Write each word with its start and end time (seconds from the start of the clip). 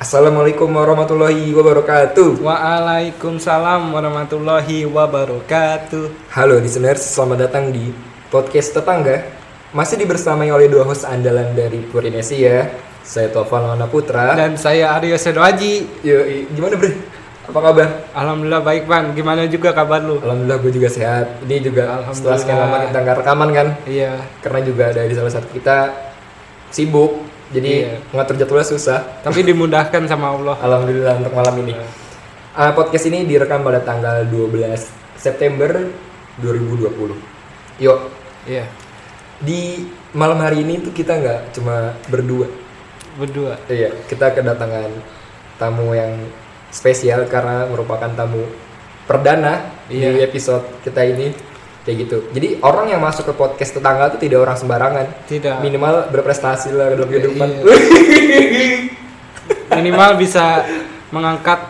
Assalamualaikum 0.00 0.72
warahmatullahi 0.72 1.52
wabarakatuh. 1.52 2.40
Waalaikumsalam 2.40 3.92
warahmatullahi 3.92 4.88
wabarakatuh. 4.88 6.32
Halo 6.32 6.56
listeners, 6.56 7.04
selamat 7.04 7.44
datang 7.44 7.68
di 7.68 7.92
podcast 8.32 8.72
tetangga. 8.72 9.28
Masih 9.76 10.00
dibersamai 10.00 10.48
oleh 10.48 10.72
dua 10.72 10.88
host 10.88 11.04
andalan 11.04 11.52
dari 11.52 11.84
Purinesia. 11.84 12.72
Saya 13.04 13.28
Tovan 13.28 13.68
Lana 13.68 13.84
Putra. 13.92 14.32
Dan 14.32 14.56
saya 14.56 14.96
Aryo 14.96 15.20
Sedoaji. 15.20 16.00
Yo, 16.00 16.48
gimana 16.48 16.80
bre? 16.80 16.96
Apa 17.52 17.60
kabar? 17.60 17.88
Alhamdulillah 18.16 18.64
baik 18.64 18.88
Pan. 18.88 19.12
Gimana 19.12 19.44
juga 19.52 19.76
kabar 19.76 20.00
lu? 20.00 20.16
Alhamdulillah 20.24 20.64
gue 20.64 20.80
juga 20.80 20.88
sehat. 20.88 21.44
Ini 21.44 21.60
juga 21.60 22.08
setelah 22.16 22.40
sekian 22.40 22.56
lama 22.56 22.88
kita 22.88 22.98
nggak 23.04 23.16
rekaman 23.20 23.48
kan? 23.52 23.68
Iya. 23.84 24.16
Karena 24.40 24.64
juga 24.64 24.96
ada 24.96 25.04
di 25.04 25.12
salah 25.12 25.28
satu 25.28 25.52
kita 25.52 25.92
sibuk. 26.72 27.29
Jadi 27.50 27.70
Iya. 27.82 27.98
ngatur 28.14 28.36
jadwalnya 28.38 28.68
susah. 28.70 28.98
Tapi 29.26 29.42
dimudahkan 29.42 30.06
sama 30.06 30.30
Allah. 30.34 30.56
Alhamdulillah 30.66 31.18
untuk 31.18 31.34
malam 31.34 31.54
ini. 31.66 31.74
Uh, 32.54 32.72
podcast 32.74 33.06
ini 33.10 33.26
direkam 33.26 33.62
pada 33.62 33.82
tanggal 33.82 34.26
12 34.26 34.90
September 35.18 35.90
2020. 36.38 37.18
Yuk, 37.82 37.98
Iya. 38.46 38.66
di 39.40 39.88
malam 40.12 40.38
hari 40.38 40.62
ini 40.62 40.78
tuh 40.82 40.92
kita 40.92 41.16
nggak 41.16 41.40
cuma 41.56 41.94
berdua. 42.06 42.46
Berdua. 43.18 43.58
Iya, 43.66 43.94
kita 44.06 44.30
kedatangan 44.34 44.90
tamu 45.58 45.94
yang 45.94 46.14
spesial 46.70 47.26
karena 47.26 47.66
merupakan 47.66 48.08
tamu 48.14 48.46
perdana 49.06 49.66
di 49.90 49.98
Iya. 50.02 50.26
episode 50.30 50.62
kita 50.86 51.02
ini. 51.02 51.49
Kayak 51.80 51.96
gitu. 52.06 52.18
Jadi 52.36 52.48
orang 52.60 52.92
yang 52.92 53.00
masuk 53.00 53.32
ke 53.32 53.34
podcast 53.34 53.72
tetangga 53.72 54.12
itu 54.12 54.18
tidak 54.28 54.44
orang 54.44 54.56
sembarangan. 54.60 55.06
Tidak. 55.24 55.64
Minimal 55.64 56.12
berprestasi 56.12 56.76
lah 56.76 56.92
dalam 56.92 57.08
kehidupan. 57.08 57.48
Iya. 57.48 57.64
Minimal 59.80 60.10
bisa 60.20 60.66
mengangkat 61.08 61.60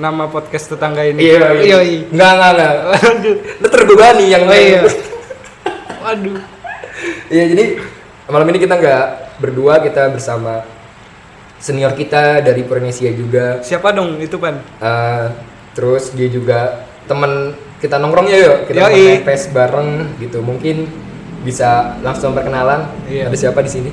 nama 0.00 0.24
podcast 0.28 0.72
tetangga 0.72 1.04
ini. 1.04 1.20
Iya, 1.20 1.52
iya. 1.60 1.78
iya. 1.84 2.00
Enggak, 2.08 2.30
enggak, 2.32 2.50
enggak. 2.52 2.74
Waduh. 2.80 3.36
Lu 3.60 3.66
terbebani 3.68 4.24
yang 4.32 4.42
Oh, 4.48 4.56
iya. 4.56 4.80
Waduh. 6.04 6.38
Iya 7.26 7.44
jadi 7.52 7.64
malam 8.30 8.46
ini 8.54 8.58
kita 8.62 8.74
nggak 8.78 9.06
berdua 9.42 9.82
kita 9.82 10.08
bersama 10.14 10.64
senior 11.60 11.92
kita 11.92 12.40
dari 12.40 12.62
Purnesia 12.62 13.10
juga. 13.12 13.60
Siapa 13.60 13.92
dong 13.92 14.20
itu 14.22 14.38
Pan? 14.38 14.62
Eh, 14.80 15.26
terus 15.74 16.14
dia 16.14 16.28
juga 16.30 16.86
teman 17.10 17.52
kita 17.76 18.00
nongkrong 18.00 18.26
ya 18.32 18.38
yuk 18.40 18.56
kita 18.72 18.88
PES 19.24 19.52
bareng 19.52 20.16
gitu 20.16 20.40
mungkin 20.40 20.88
bisa 21.46 21.94
langsung 22.02 22.34
perkenalan. 22.34 22.90
Iya. 23.06 23.30
Ada 23.30 23.36
siapa 23.38 23.62
di 23.62 23.70
sini? 23.70 23.90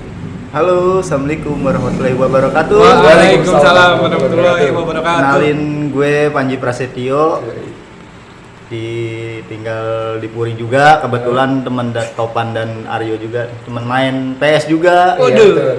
Halo, 0.50 1.06
assalamualaikum 1.06 1.54
warahmatullahi 1.62 2.18
wabarakatuh. 2.18 2.78
Waalaikumsalam 2.82 3.92
warahmatullahi 4.02 4.70
wabarakatuh. 4.74 5.18
Kenalin 5.22 5.60
gue 5.94 6.14
Panji 6.34 6.56
Prasetyo. 6.58 7.46
Di 8.74 8.88
tinggal 9.46 10.18
di 10.18 10.26
Puri 10.34 10.58
juga. 10.58 10.98
Kebetulan 11.06 11.62
teman 11.62 11.94
da- 11.94 12.10
Topan 12.18 12.58
dan 12.58 12.90
Aryo 12.90 13.22
juga 13.22 13.50
teman 13.70 13.86
main 13.86 14.16
PS 14.42 14.66
juga. 14.66 15.14
Waduh. 15.22 15.30
Iya, 15.30 15.54
betul. 15.54 15.78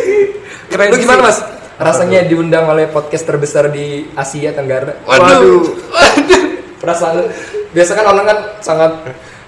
Keren 0.72 0.88
Lu 0.88 0.96
gimana 0.96 1.20
mas? 1.20 1.38
Rasanya 1.76 2.24
diundang 2.24 2.64
oleh 2.64 2.88
podcast 2.88 3.28
terbesar 3.28 3.68
di 3.68 4.08
Asia 4.16 4.56
Tenggara. 4.56 4.96
Waduh. 5.04 5.68
Perasaan 6.84 7.16
biasa 7.70 7.90
kan 7.92 8.04
orang 8.06 8.24
kan 8.24 8.38
sangat 8.60 8.92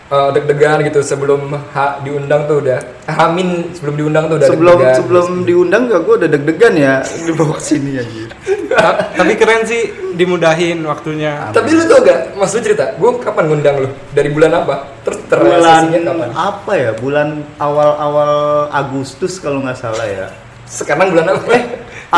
eh, 0.07 0.29
deg-degan 0.33 0.81
gitu 0.83 1.01
sebelum 1.01 1.41
ha, 1.53 2.01
diundang 2.01 2.47
tuh 2.47 2.59
udah 2.59 2.79
hamin 3.07 3.49
sebelum 3.71 3.95
diundang 3.97 4.25
tuh 4.27 4.37
udah 4.37 4.49
Sebelum 4.49 4.73
deg-degan. 4.75 4.97
sebelum 4.97 5.27
diundang 5.43 5.83
gak 5.87 6.01
gue 6.01 6.15
udah 6.17 6.29
deg-degan 6.29 6.75
ya 6.75 6.95
dibawa 7.27 7.55
ke 7.55 7.65
sini 7.65 7.91
aja. 7.95 8.25
Ta- 8.69 8.99
Tapi 9.15 9.33
keren 9.35 9.63
sih 9.63 9.83
dimudahin 10.13 10.81
waktunya. 10.83 11.49
Tapi 11.51 11.71
lu 11.71 11.85
tau 11.85 12.01
gak, 12.01 12.35
mas 12.35 12.51
lu 12.51 12.61
cerita, 12.61 12.93
gue 12.93 13.11
kapan 13.19 13.45
ngundang 13.47 13.77
lu? 13.79 13.89
Dari 14.11 14.29
bulan 14.29 14.53
apa? 14.57 14.75
Terus 15.03 15.21
Bulan 15.29 15.93
kapan? 15.93 16.29
apa 16.33 16.73
ya? 16.73 16.91
Bulan 16.95 17.29
awal-awal 17.57 18.33
Agustus 18.71 19.37
kalau 19.37 19.61
nggak 19.61 19.77
salah 19.77 20.05
ya. 20.05 20.27
Sekarang 20.65 21.11
bulan 21.11 21.31
apa? 21.31 21.47
Eh, 21.53 21.63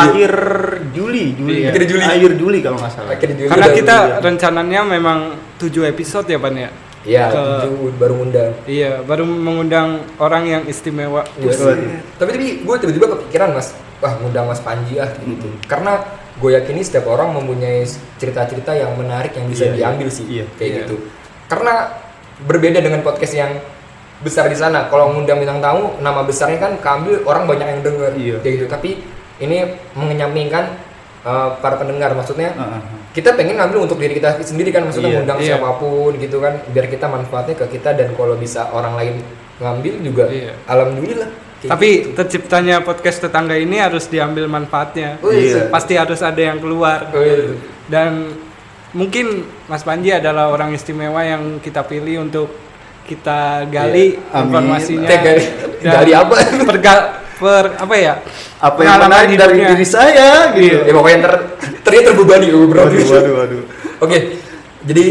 Akhir 0.01 0.31
Juli, 0.91 1.23
Juli. 1.33 1.53
Iya. 1.53 1.65
ya. 1.65 1.69
Akhir 1.69 1.83
Juli. 1.85 2.03
Akhir 2.03 2.31
Juli 2.35 2.57
kalau 2.59 2.77
nggak 2.77 2.91
salah. 2.91 3.11
akhirnya 3.11 3.35
Juli 3.35 3.49
Karena 3.49 3.65
udah 3.65 3.75
kita 3.75 3.95
ngundang. 3.95 4.23
rencananya 4.23 4.81
memang 4.85 5.19
7 5.57 5.83
episode 5.85 6.25
ya 6.25 6.37
Pan 6.37 6.55
ya. 6.55 6.69
Iya, 6.99 7.23
ke- 7.27 7.39
tujuh 7.39 7.95
baru 7.95 8.13
ngundang. 8.17 8.51
Iya, 8.65 8.91
baru 9.01 9.23
mengundang 9.23 9.87
orang 10.17 10.43
yang 10.45 10.63
istimewa. 10.65 11.23
Iya. 11.35 11.55
Tapi 12.15 12.29
tapi 12.29 12.45
gue 12.59 12.75
tiba-tiba 12.77 13.07
kepikiran 13.09 13.55
mas, 13.55 13.71
wah 13.97 14.13
ngundang 14.15 14.45
mas 14.45 14.59
Panji 14.59 14.95
ah 14.95 15.07
gitu. 15.15 15.47
Karena 15.63 16.03
gue 16.35 16.51
yakini 16.51 16.79
setiap 16.79 17.07
orang 17.07 17.31
mempunyai 17.31 17.87
cerita-cerita 18.15 18.71
yang 18.71 18.95
menarik 18.95 19.31
yang 19.31 19.47
bisa 19.47 19.63
Iya, 19.65 19.69
iya. 19.69 19.77
diambil 19.77 20.07
sih, 20.09 20.25
Iya. 20.27 20.45
kayak 20.53 20.69
Iya. 20.69 20.79
gitu. 20.83 20.95
Karena 21.47 21.73
berbeda 22.41 22.79
dengan 22.79 22.99
podcast 22.99 23.33
yang 23.33 23.51
besar 24.19 24.45
di 24.45 24.55
sana. 24.55 24.87
Kalau 24.87 25.11
ngundang 25.11 25.39
bintang 25.39 25.59
tamu, 25.59 25.95
nama 25.99 26.19
besarnya 26.21 26.59
kan 26.59 26.75
keambil 26.77 27.23
orang 27.23 27.47
banyak 27.47 27.67
yang 27.69 27.81
denger, 27.81 28.11
Iya. 28.13 28.35
kayak 28.39 28.53
gitu. 28.55 28.67
Tapi 28.67 28.89
ini 29.39 29.63
mengenyampingkan 29.93 30.75
uh, 31.23 31.55
para 31.57 31.75
pendengar, 31.75 32.11
maksudnya 32.11 32.51
Heeh. 32.51 32.81
kita 33.11 33.33
pengen 33.33 33.55
ngambil 33.55 33.87
untuk 33.87 33.97
diri 33.97 34.13
kita 34.13 34.39
sendiri 34.39 34.69
kan 34.69 34.83
maksudnya 34.83 35.09
Iya, 35.09 35.17
ngundang 35.17 35.39
iya. 35.39 35.47
siapa 35.55 35.69
pun 35.75 36.11
gitu 36.15 36.37
kan 36.37 36.59
biar 36.67 36.85
kita 36.85 37.05
manfaatnya 37.05 37.55
ke 37.55 37.65
kita 37.69 37.93
dan 37.93 38.11
kalau 38.13 38.35
bisa 38.35 38.67
orang 38.69 38.93
lain 38.95 39.15
ngambil 39.57 39.93
juga 40.01 40.23
Iya. 40.27 40.53
alhamdulillah 40.65 41.29
Kayak 41.59 41.71
Tapi 41.75 41.89
gitu. 41.91 42.09
terciptanya 42.15 42.75
podcast 42.79 43.19
tetangga 43.19 43.51
ini 43.51 43.75
harus 43.75 44.07
diambil 44.07 44.47
manfaatnya. 44.47 45.19
Oh, 45.19 45.27
iya. 45.27 45.67
Pasti 45.67 45.99
harus 45.99 46.23
ada 46.23 46.39
yang 46.39 46.55
keluar. 46.55 47.11
Oh, 47.11 47.19
iya. 47.19 47.51
Dan 47.83 48.31
mungkin 48.89 49.43
Mas 49.67 49.83
Panji 49.83 50.07
adalah 50.09 50.47
orang 50.47 50.71
istimewa 50.71 51.19
yang 51.19 51.59
kita 51.59 51.83
pilih 51.83 52.23
untuk 52.23 52.47
kita 53.03 53.67
gali 53.67 54.15
Iya. 54.15 54.23
Amin. 54.31 54.43
informasinya. 54.47 55.07
Gali- 55.11 55.51
gali 55.83 56.11
apa? 56.15 56.35
perga- 56.63 57.07
per 57.39 57.79
apa 57.79 57.95
ya? 57.95 58.13
Apa 58.59 58.79
yang 58.79 58.99
menarik 59.01 59.31
dari 59.31 59.55
hidupnya. 59.55 59.67
diri 59.71 59.87
saya 59.87 60.29
gitu. 60.53 60.83
ya 60.83 60.91
pokoknya 60.91 61.19
ter 61.23 61.33
ternyata 61.81 62.07
terbebani 62.11 62.47
bro 62.51 62.83
Waduh, 62.83 63.05
waduh, 63.07 63.33
waduh. 63.39 63.61
oke 63.99 64.17
jadi 64.83 65.05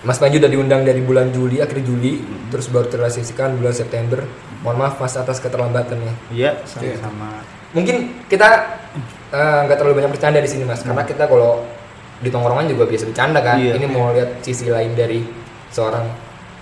Mas 0.00 0.16
Panji 0.16 0.38
udah 0.38 0.46
diundang 0.46 0.82
dari 0.82 1.02
bulan 1.02 1.28
Juli 1.28 1.58
akhir 1.58 1.82
Juli 1.82 2.22
terus 2.48 2.66
baru 2.66 2.86
terrealisasikan 2.86 3.58
bulan 3.58 3.74
September 3.74 4.22
mohon 4.62 4.78
maaf 4.78 4.96
Mas 4.96 5.14
atas 5.14 5.36
keterlambatannya 5.38 6.32
Iya, 6.32 6.62
sama-sama. 6.64 7.42
mungkin 7.70 8.24
kita 8.26 8.48
eh, 9.28 9.58
nggak 9.66 9.76
terlalu 9.76 10.00
banyak 10.00 10.10
bercanda 10.10 10.38
di 10.38 10.46
sini 10.46 10.62
mas 10.62 10.80
karena 10.80 11.02
kita 11.02 11.26
kalau 11.26 11.66
di 12.16 12.32
tongkrongan 12.32 12.64
juga 12.64 12.88
biasa 12.88 13.04
bercanda 13.04 13.38
kan 13.40 13.60
Iya. 13.60 13.76
ini 13.76 13.86
mau 13.86 14.08
lihat 14.10 14.40
sisi 14.40 14.70
lain 14.70 14.94
dari 14.94 15.20
seorang 15.68 16.06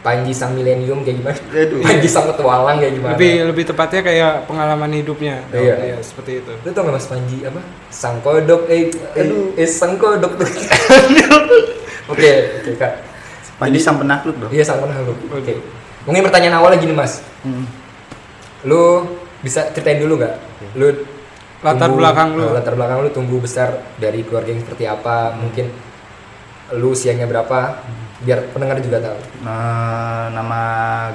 Panji 0.05 0.31
sang 0.31 0.53
milenium 0.53 1.01
kayak 1.01 1.17
gimana 1.17 1.39
Aduh. 1.51 1.81
Panji 1.81 2.05
sang 2.07 2.29
petualang 2.29 2.77
kayak 2.77 2.93
gimana 2.93 3.17
Lebih 3.17 3.33
lebih 3.49 3.65
tepatnya 3.65 4.01
kayak 4.03 4.33
pengalaman 4.45 4.93
hidupnya. 4.93 5.41
Iya. 5.49 5.97
seperti 5.99 6.39
itu. 6.39 6.53
lu 6.55 6.69
tau 6.71 6.85
gak 6.85 6.95
mas 6.95 7.09
Panji 7.09 7.41
apa 7.41 7.61
sang 7.89 8.21
kodok 8.21 8.69
eh 8.69 8.93
Aduh. 9.15 9.51
eh, 9.51 9.65
eh 9.65 9.69
sang 9.71 9.97
kodok 9.97 10.37
tuh 10.39 10.49
oke 12.07 12.31
oke 12.61 12.71
kak 12.77 12.93
Panji 13.57 13.79
sang 13.79 13.97
penakluk 13.97 14.37
dong. 14.37 14.51
iya 14.51 14.61
sang 14.61 14.79
penakluk 14.79 15.17
oke 15.27 15.53
mungkin 16.05 16.23
pertanyaan 16.23 16.57
awalnya 16.57 16.79
gini 16.79 16.93
mas 16.93 17.25
Hmm. 17.41 17.65
lu 18.63 19.05
bisa 19.41 19.69
ceritain 19.71 20.01
dulu 20.01 20.17
gak 20.19 20.37
lu 20.75 20.89
Latar 21.61 21.89
tumbuh- 21.89 21.97
belakang 21.99 22.29
lu. 22.35 22.43
eh, 22.43 22.53
latar 22.53 22.73
belakang 22.73 22.99
lu 22.99 23.11
tumbuh 23.11 23.37
besar 23.39 23.69
dari 23.97 24.21
keluarga 24.21 24.49
yang 24.49 24.61
seperti 24.61 24.85
apa 24.85 25.33
mungkin 25.35 25.73
lu 26.73 26.97
usianya 26.97 27.29
berapa 27.29 27.85
biar 28.25 28.49
pendengar 28.51 28.81
juga 28.81 29.05
tahu 29.05 29.21
Nah, 29.45 30.33
nama 30.33 30.63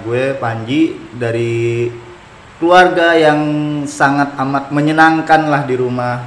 gue 0.06 0.38
Panji 0.38 0.94
dari 1.10 1.90
keluarga 2.62 3.18
yang 3.18 3.40
sangat 3.90 4.38
amat 4.38 4.70
menyenangkan 4.70 5.50
lah 5.50 5.66
di 5.66 5.74
rumah. 5.74 6.22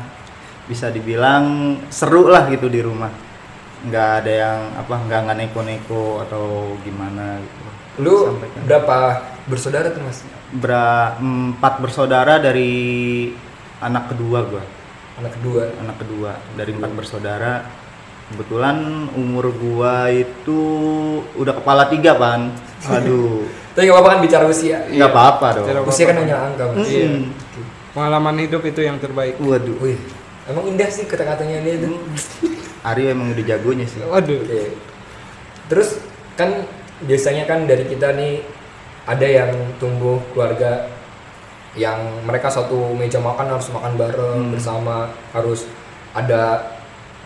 Bisa 0.66 0.90
dibilang 0.90 1.76
seru 1.86 2.26
lah 2.26 2.50
gitu 2.50 2.66
di 2.66 2.82
rumah. 2.82 3.12
Nggak 3.86 4.08
ada 4.24 4.32
yang 4.32 4.58
apa 4.74 4.94
nggak 4.96 5.20
nggak 5.22 5.38
neko-neko 5.38 6.22
atau 6.22 6.74
gimana 6.82 7.38
gitu. 7.38 7.60
lu 8.00 8.14
Sampaikan. 8.34 8.60
berapa 8.64 8.96
bersaudara 9.44 9.92
tuh 9.92 10.00
mas 10.00 10.24
Bera- 10.50 11.12
empat 11.20 11.76
bersaudara 11.78 12.40
dari 12.40 13.28
anak 13.78 14.10
kedua 14.10 14.48
gue. 14.48 14.64
anak 15.12 15.32
kedua 15.36 15.62
anak 15.76 15.96
kedua 16.00 16.30
dari 16.56 16.72
empat 16.72 16.90
bersaudara 16.96 17.52
kebetulan 18.32 18.76
umur 19.12 19.52
gua 19.52 20.08
itu 20.08 20.60
udah 21.34 21.54
kepala 21.54 21.86
tiga 21.86 22.12
pan 22.14 22.50
aduh 22.84 23.44
tapi 23.72 23.86
gak 23.86 23.94
apa-apa 23.94 24.10
kan 24.10 24.20
bicara 24.20 24.44
usia 24.46 24.84
nggak 24.84 25.08
apa-apa 25.08 25.46
dong 25.54 25.66
Tidak 25.66 25.84
usia 25.84 26.04
kan 26.04 26.16
hanya 26.18 26.36
angka 26.42 26.64
mas 26.70 26.88
Iya. 26.88 27.08
Mm. 27.10 27.24
Pengalaman 27.92 28.36
hidup 28.38 28.64
itu 28.64 28.80
yang 28.80 28.96
terbaik. 28.96 29.36
waduh 29.36 29.76
Wih, 29.78 30.00
emang 30.46 30.64
indah 30.66 30.88
sih 30.88 31.04
kata-katanya 31.04 31.60
dia 31.60 31.76
tuh 31.78 32.00
Aryo 32.82 33.12
emang 33.12 33.30
udah 33.30 33.44
jagonya 33.46 33.84
sih 33.84 34.00
Waduh. 34.00 34.40
Oke. 34.40 34.74
Terus 35.68 36.00
kan 36.34 36.64
biasanya 37.00 37.44
kan 37.44 37.64
dari 37.64 37.84
kita 37.84 38.12
nih 38.12 38.40
ada 39.04 39.24
yang 39.24 39.50
tumbuh 39.76 40.24
keluarga 40.32 40.88
yang 41.72 41.96
mereka 42.22 42.46
satu 42.46 42.92
meja 42.92 43.16
makan 43.18 43.48
harus 43.50 43.68
makan 43.68 43.92
bareng 43.94 44.40
Hmm. 44.42 44.52
bersama 44.52 44.96
harus 45.30 45.64
ada 46.12 46.60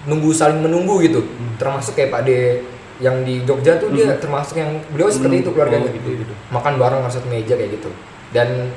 nunggu 0.07 0.31
saling 0.31 0.59
menunggu 0.59 1.03
gitu 1.03 1.21
Hmm. 1.21 1.55
termasuk 1.57 1.95
kayak 1.95 2.11
Pak 2.11 2.23
De 2.23 2.63
yang 2.97 3.21
di 3.23 3.43
Jogja 3.43 3.77
tuh 3.77 3.91
dia 3.91 4.17
termasuk 4.17 4.57
yang 4.57 4.81
beliau 4.89 5.11
seperti 5.11 5.43
itu 5.43 5.51
keluarganya 5.51 5.85
Oh, 5.85 5.93
gitu, 5.93 6.09
gitu. 6.17 6.33
makan 6.49 6.75
bareng 6.77 7.01
harus 7.03 7.15
satu 7.15 7.29
meja 7.29 7.53
kayak 7.53 7.75
gitu 7.75 7.91
dan 8.31 8.73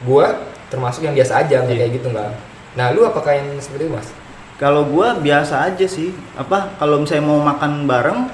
gua 0.00 0.32
termasuk 0.66 1.02
yang 1.02 1.12
biasa 1.12 1.42
aja 1.42 1.60
Iya. 1.60 1.76
kayak 1.76 1.92
gitu 1.92 2.08
nggak 2.08 2.30
nah 2.74 2.90
lu 2.90 3.04
apakah 3.04 3.32
yang 3.32 3.54
seperti 3.58 3.86
itu 3.86 3.92
mas 3.92 4.08
Kalau 4.54 4.86
gua 4.86 5.18
biasa 5.18 5.66
aja 5.66 5.82
sih. 5.82 6.14
Apa 6.32 6.78
kalau 6.78 7.02
misalnya 7.02 7.26
mau 7.26 7.42
makan 7.42 7.90
bareng, 7.90 8.30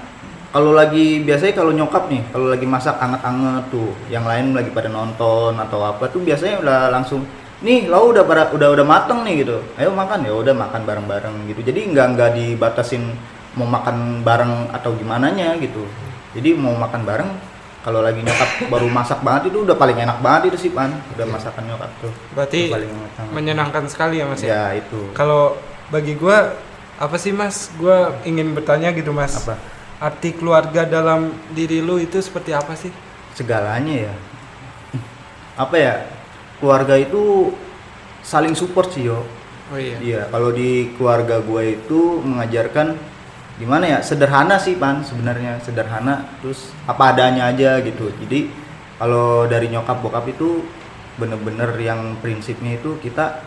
kalau 0.51 0.77
lagi 0.77 1.25
biasanya 1.25 1.57
kalau 1.57 1.73
nyokap 1.73 2.13
nih, 2.13 2.21
kalau 2.29 2.53
lagi 2.53 2.69
masak 2.69 2.93
anget-anget 2.95 3.65
tuh, 3.69 3.97
yang 4.07 4.29
lain 4.29 4.53
lagi 4.53 4.69
pada 4.69 4.93
nonton 4.93 5.57
atau 5.57 5.81
apa 5.81 6.05
tuh 6.07 6.21
biasanya 6.21 6.61
udah 6.61 6.93
langsung 6.93 7.25
nih 7.61 7.87
lo 7.87 8.09
udah 8.09 8.25
pada 8.25 8.43
udah 8.51 8.69
udah 8.73 8.87
mateng 8.87 9.21
nih 9.23 9.45
gitu. 9.45 9.61
Ayo 9.77 9.93
makan 9.93 10.25
ya 10.25 10.33
udah 10.33 10.55
makan 10.55 10.83
bareng-bareng 10.85 11.37
gitu. 11.49 11.61
Jadi 11.61 11.81
nggak 11.93 12.07
nggak 12.17 12.31
dibatasin 12.33 13.05
mau 13.55 13.67
makan 13.67 14.23
bareng 14.23 14.73
atau 14.73 14.95
gimana 14.97 15.29
nya 15.29 15.55
gitu. 15.59 15.85
Jadi 16.33 16.55
mau 16.55 16.73
makan 16.73 17.03
bareng 17.05 17.31
kalau 17.81 18.01
lagi 18.01 18.21
nyokap 18.21 18.49
baru 18.73 18.87
masak 18.89 19.21
banget 19.21 19.53
itu 19.53 19.65
udah 19.65 19.73
paling 19.75 19.97
enak 19.97 20.21
banget 20.21 20.53
itu 20.53 20.69
sih 20.69 20.71
pan 20.71 20.93
udah 21.17 21.27
masakan 21.27 21.65
nyokap 21.65 21.89
tuh 22.01 22.13
Berarti 22.37 22.69
paling 22.69 22.93
enak 22.93 23.11
banget. 23.17 23.33
menyenangkan 23.33 23.85
sekali 23.89 24.21
ya 24.21 24.29
mas 24.29 24.41
ya. 24.41 24.49
ya 24.53 24.65
itu 24.85 25.01
Kalau 25.13 25.57
bagi 25.89 26.13
gua 26.15 26.55
apa 26.97 27.17
sih 27.17 27.33
mas? 27.33 27.73
Gua 27.81 28.21
ingin 28.23 28.53
bertanya 28.53 28.93
gitu 28.93 29.11
mas. 29.11 29.33
apa 29.35 29.57
Arti 29.97 30.33
keluarga 30.33 30.85
dalam 30.85 31.29
diri 31.53 31.81
lu 31.81 31.97
itu 31.97 32.17
seperti 32.21 32.53
apa 32.53 32.73
sih? 32.73 32.89
segalanya 33.31 34.11
ya 34.11 34.15
apa 35.65 35.77
ya 35.77 35.95
keluarga 36.61 36.95
itu 37.01 37.51
saling 38.23 38.55
support 38.55 38.93
sih 38.93 39.09
yo. 39.09 39.25
Oh 39.71 39.79
iya. 39.79 39.97
iya 40.03 40.23
kalau 40.29 40.51
di 40.51 40.93
keluarga 40.99 41.39
gue 41.39 41.79
itu 41.79 42.19
mengajarkan 42.27 42.99
gimana 43.55 43.87
ya 43.87 43.99
sederhana 44.03 44.59
sih 44.59 44.75
pan 44.75 45.05
sebenarnya 45.07 45.63
sederhana 45.63 46.27
terus 46.43 46.75
apa 46.85 47.17
adanya 47.17 47.49
aja 47.49 47.81
gitu. 47.81 48.11
Jadi 48.27 48.51
kalau 49.01 49.49
dari 49.49 49.71
nyokap 49.73 50.03
bokap 50.05 50.27
itu 50.29 50.65
bener-bener 51.17 51.71
yang 51.81 52.19
prinsipnya 52.19 52.77
itu 52.81 52.99
kita 53.01 53.41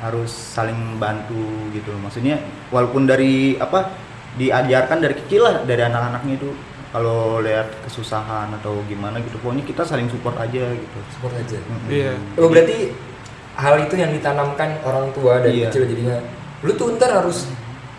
harus 0.00 0.30
saling 0.30 1.00
bantu 1.00 1.72
gitu. 1.72 1.92
Maksudnya 1.98 2.40
walaupun 2.68 3.08
dari 3.08 3.56
apa 3.56 3.90
diajarkan 4.36 5.00
dari 5.00 5.14
kecil 5.16 5.40
lah 5.48 5.54
dari 5.64 5.82
anak-anaknya 5.82 6.34
itu 6.36 6.50
kalau 6.96 7.44
lihat 7.44 7.68
kesusahan 7.84 8.48
atau 8.56 8.80
gimana 8.88 9.20
gitu 9.20 9.36
pokoknya 9.36 9.68
kita 9.68 9.84
saling 9.84 10.08
support 10.08 10.32
aja 10.40 10.64
gitu 10.72 10.98
support 11.12 11.36
aja. 11.36 11.60
Iya. 11.92 12.16
oh 12.40 12.48
berarti 12.48 12.96
hal 13.52 13.84
itu 13.84 13.94
yang 14.00 14.16
ditanamkan 14.16 14.80
orang 14.80 15.12
tua 15.12 15.44
dari 15.44 15.60
Iya. 15.60 15.68
kecil 15.68 15.84
jadinya 15.84 16.16
lu 16.64 16.72
tuh 16.72 16.96
ntar 16.96 17.12
harus 17.12 17.52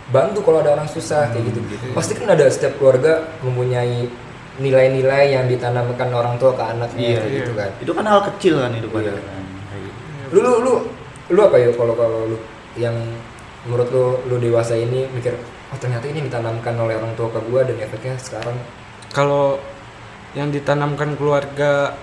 bantu 0.09 0.41
kalau 0.41 0.65
ada 0.65 0.73
orang 0.73 0.89
susah 0.89 1.29
kayak 1.29 1.53
gitu 1.53 1.59
gitu. 1.69 1.94
pasti 1.94 2.17
kan 2.17 2.33
ada 2.33 2.49
setiap 2.49 2.73
keluarga 2.81 3.21
mempunyai 3.45 4.09
nilai-nilai 4.57 5.38
yang 5.38 5.45
ditanamkan 5.45 6.09
orang 6.09 6.41
tua 6.41 6.57
ke 6.57 6.63
anaknya 6.65 6.97
Iya, 6.97 7.17
kayak 7.21 7.33
gitu 7.38 7.51
iya. 7.53 7.59
kan 7.61 7.69
itu 7.77 7.91
kan 7.93 8.05
hal 8.09 8.21
kecil 8.33 8.53
kan 8.57 8.71
itu 8.73 8.88
Iya. 8.89 8.95
padahal 8.97 9.19
kan. 9.21 9.43
Kayak 9.45 9.81
gitu. 9.85 10.00
lu 10.33 10.39
lu 10.41 10.53
lu 10.65 10.73
lu 11.29 11.39
apa 11.45 11.57
ya 11.61 11.69
kalau 11.77 11.93
kalau 11.93 12.19
lu 12.33 12.38
yang 12.73 12.97
menurut 13.69 13.89
lu 13.93 14.05
lu 14.25 14.35
dewasa 14.41 14.73
ini 14.73 15.05
mikir 15.11 15.38
oh 15.69 15.77
ternyata 15.77 16.07
ini 16.07 16.25
ditanamkan 16.25 16.73
oleh 16.79 16.95
orang 16.97 17.13
tua 17.13 17.27
ke 17.29 17.39
gua 17.45 17.61
dan 17.61 17.77
efeknya 17.77 18.15
sekarang 18.17 18.55
Kalau 19.12 19.59
yang 20.36 20.51
ditanamkan 20.51 21.15
keluarga 21.18 21.95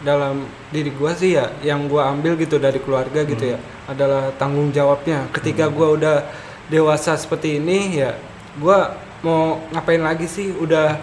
dalam 0.00 0.44
diri 0.70 0.92
gua 0.92 1.16
sih 1.16 1.36
ya, 1.36 1.52
yang 1.64 1.88
gua 1.88 2.12
ambil 2.12 2.36
gitu 2.36 2.60
dari 2.60 2.80
keluarga 2.80 3.24
gitu 3.24 3.56
ya, 3.56 3.58
adalah 3.88 4.32
tanggung 4.36 4.70
jawabnya. 4.70 5.28
Ketika 5.32 5.68
gua 5.72 5.96
udah 5.96 6.16
dewasa 6.68 7.16
seperti 7.16 7.58
ini 7.60 8.00
ya, 8.00 8.16
gua 8.60 8.96
mau 9.24 9.60
ngapain 9.72 10.00
lagi 10.00 10.28
sih? 10.28 10.52
Udah 10.52 11.00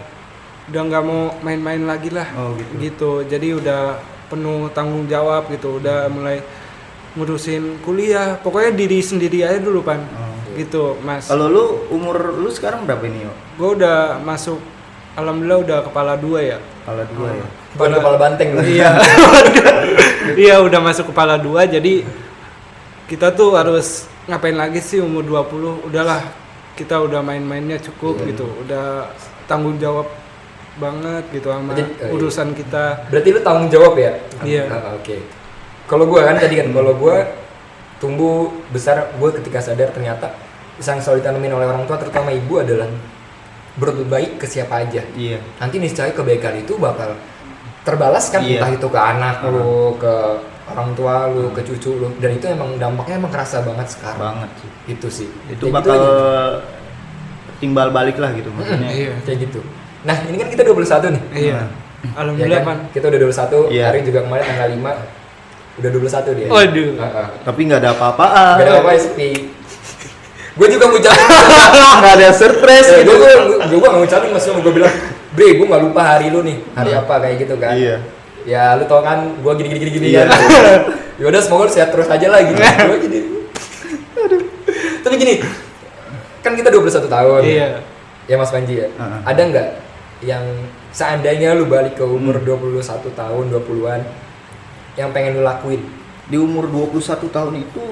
udah 0.64 0.80
nggak 0.80 1.04
mau 1.04 1.36
main-main 1.44 1.82
lagi 1.84 2.08
lah. 2.08 2.24
Oh, 2.40 2.56
gitu. 2.56 2.72
gitu. 2.80 3.12
Jadi 3.28 3.48
udah 3.52 4.00
penuh 4.32 4.72
tanggung 4.72 5.04
jawab 5.04 5.52
gitu. 5.52 5.76
Udah 5.76 6.08
mulai 6.08 6.40
ngurusin 7.14 7.84
kuliah. 7.84 8.40
Pokoknya 8.40 8.72
diri 8.72 8.98
sendiri 9.04 9.44
aja 9.44 9.60
dulu 9.60 9.84
pan. 9.84 10.00
Oh. 10.00 10.32
Gitu, 10.54 10.96
Mas. 11.02 11.26
Kalau 11.26 11.50
lu 11.50 11.64
umur 11.90 12.30
lu 12.30 12.46
sekarang 12.46 12.86
berapa 12.86 13.02
ini 13.10 13.26
yo? 13.26 13.32
Gue 13.58 13.74
udah 13.74 14.22
masuk, 14.22 14.62
alhamdulillah 15.14 15.58
udah 15.60 15.78
kepala 15.82 16.12
dua 16.16 16.40
ya. 16.42 16.58
Kepala 16.82 17.02
dua 17.08 17.28
ya. 17.32 17.46
bukan 17.74 17.90
kepala 17.92 18.16
banteng 18.16 18.48
lu 18.54 18.60
Iya. 18.62 18.90
Iya 20.46 20.56
udah 20.60 20.80
masuk 20.80 21.10
kepala 21.12 21.36
dua 21.36 21.66
jadi 21.66 22.06
kita 23.06 23.34
tuh 23.34 23.54
harus 23.54 24.08
ngapain 24.24 24.56
lagi 24.56 24.80
sih 24.80 24.98
umur 24.98 25.20
20 25.20 25.84
udahlah 25.84 26.24
kita 26.74 26.96
udah 26.96 27.20
main-mainnya 27.20 27.76
cukup 27.78 28.18
Iya. 28.18 28.26
gitu 28.32 28.46
udah 28.64 29.12
tanggung 29.44 29.76
jawab 29.76 30.08
banget 30.74 31.22
gitu 31.30 31.52
sama 31.52 31.70
Jadi, 31.76 31.84
eh, 32.00 32.10
urusan 32.10 32.48
kita 32.50 33.06
berarti 33.06 33.28
lu 33.30 33.40
tanggung 33.42 33.68
jawab 33.68 33.94
ya 33.94 34.12
Iya. 34.42 34.64
Ah, 34.70 34.96
oke 34.96 35.16
kalau 35.84 36.08
gua 36.08 36.24
kan 36.24 36.40
tadi 36.40 36.56
kan 36.56 36.72
kalau 36.72 36.96
gua 36.96 37.16
tumbuh 38.00 38.48
besar 38.72 39.12
gua 39.20 39.30
ketika 39.30 39.60
sadar 39.60 39.92
ternyata 39.92 40.32
yang 40.80 40.98
selalu 40.98 41.22
ditanamin 41.22 41.52
oleh 41.54 41.66
orang 41.68 41.84
tua 41.84 42.00
terutama 42.00 42.32
ibu 42.32 42.58
adalah 42.58 42.88
berbuat 43.74 44.06
baik 44.06 44.30
ke 44.36 44.46
siapa 44.46 44.80
aja 44.80 45.02
Iya. 45.12 45.38
nanti 45.56 45.76
niscaya 45.76 46.10
kebaikan 46.10 46.54
itu 46.56 46.74
bakal 46.76 47.18
terbalas 47.82 48.28
kan 48.28 48.40
Iya. 48.40 48.58
entah 48.58 48.70
itu 48.72 48.86
ke 48.86 48.96
anak 48.96 49.42
lu 49.44 49.94
ke 49.96 50.14
orang 50.66 50.94
tua 50.94 51.26
lu 51.26 51.50
ke 51.50 51.60
cucu 51.60 51.90
lu 51.94 52.08
dan 52.16 52.30
itu 52.32 52.46
emang 52.46 52.76
dampaknya 52.76 53.18
emang 53.18 53.30
kerasa 53.30 53.60
banget 53.60 53.90
sekarang 53.90 54.40
Banget 54.40 54.50
sih. 54.56 54.70
itu 54.88 55.08
sih 55.12 55.28
Itu 55.48 55.68
Kayak 55.68 55.74
bakal 55.76 55.94
gitu 55.94 56.12
timbal 57.56 57.88
balik 57.90 58.16
lah 58.16 58.30
gitu 58.32 58.50
maksudnya. 58.50 58.88
iya 58.88 59.12
kayak 59.20 59.38
gitu 59.42 59.60
nah 60.02 60.16
ini 60.22 60.36
kan 60.36 60.48
kita 60.48 60.62
21 60.62 61.10
nih 61.10 61.22
iya 61.34 61.54
Nah. 61.54 61.68
Ya 62.04 62.20
alhamdulillah 62.20 62.60
kan? 62.60 62.68
pan 62.68 62.78
kita 62.92 63.04
udah 63.08 63.20
21 63.22 63.72
Iya. 63.72 63.84
hari 63.88 64.00
juga 64.02 64.18
kemarin 64.20 64.44
tanggal 64.44 64.68
5 64.68 64.92
udah 65.74 65.90
21 65.90 66.30
dia 66.36 66.46
Waduh. 66.46 66.88
Heeh. 66.94 67.26
Tapi 67.42 67.60
nggak 67.64 67.80
ada 67.80 67.90
apa-apaan. 67.90 68.54
Gak 68.54 68.62
ada 68.62 68.72
apa-apa 68.76 68.92
ya 68.92 69.00
sepi. 69.02 69.30
Gue 70.54 70.68
juga 70.68 70.84
ngucapin. 70.86 71.26
Nggak 71.98 72.14
ada 72.14 72.28
surprise 72.30 72.88
Eh, 72.88 73.02
gitu. 73.02 73.10
gue 73.12 73.18
gue 73.18 73.66
gue 73.70 73.78
gak 73.80 73.94
ngucapin 73.96 74.30
mas 74.30 74.44
gue 74.44 74.72
bilang, 74.72 74.94
bre 75.30 75.48
gue 75.52 75.66
gak 75.66 75.82
lupa 75.82 76.00
hari 76.04 76.26
lu 76.28 76.40
nih, 76.40 76.62
hari 76.72 76.92
apa 76.92 77.14
kayak 77.18 77.36
gitu 77.40 77.54
kan. 77.56 77.74
Iya. 77.74 77.96
Ya 78.44 78.76
lu 78.76 78.84
tau 78.84 79.00
kan, 79.00 79.34
gue 79.34 79.52
gini 79.56 79.68
gini 79.68 79.80
gini 79.80 79.92
gini 79.92 80.06
Iya. 80.10 80.24
kan. 80.24 80.38
Yaudah 81.20 81.40
semoga 81.40 81.66
lu 81.66 81.72
sehat 81.72 81.90
terus 81.90 82.06
aja 82.06 82.26
lah 82.28 82.40
gitu. 82.40 82.60
gue 82.90 82.98
gini. 83.02 83.18
Aduh. 84.16 84.40
Tapi 85.02 85.14
gini, 85.16 85.34
kan 86.40 86.52
kita 86.52 86.68
21 86.68 87.08
tahun. 87.08 87.40
iya 87.42 87.68
Ya 88.24 88.36
Mas 88.36 88.48
Panji 88.48 88.78
ya. 88.78 88.88
Heeh. 88.88 89.20
Ada 89.22 89.42
nggak 89.44 89.68
yang 90.22 90.44
seandainya 90.88 91.52
lu 91.52 91.66
balik 91.66 91.94
ke 91.94 92.04
umur 92.04 92.38
Hmm. 92.38 92.56
21 92.72 92.80
tahun, 93.12 93.44
20-an 93.50 94.00
yang 94.94 95.10
pengen 95.10 95.34
lu 95.34 95.42
lakuin? 95.42 95.82
Di 96.24 96.38
umur 96.38 96.64
21 96.64 96.94
tahun 97.28 97.54
itu 97.58 97.84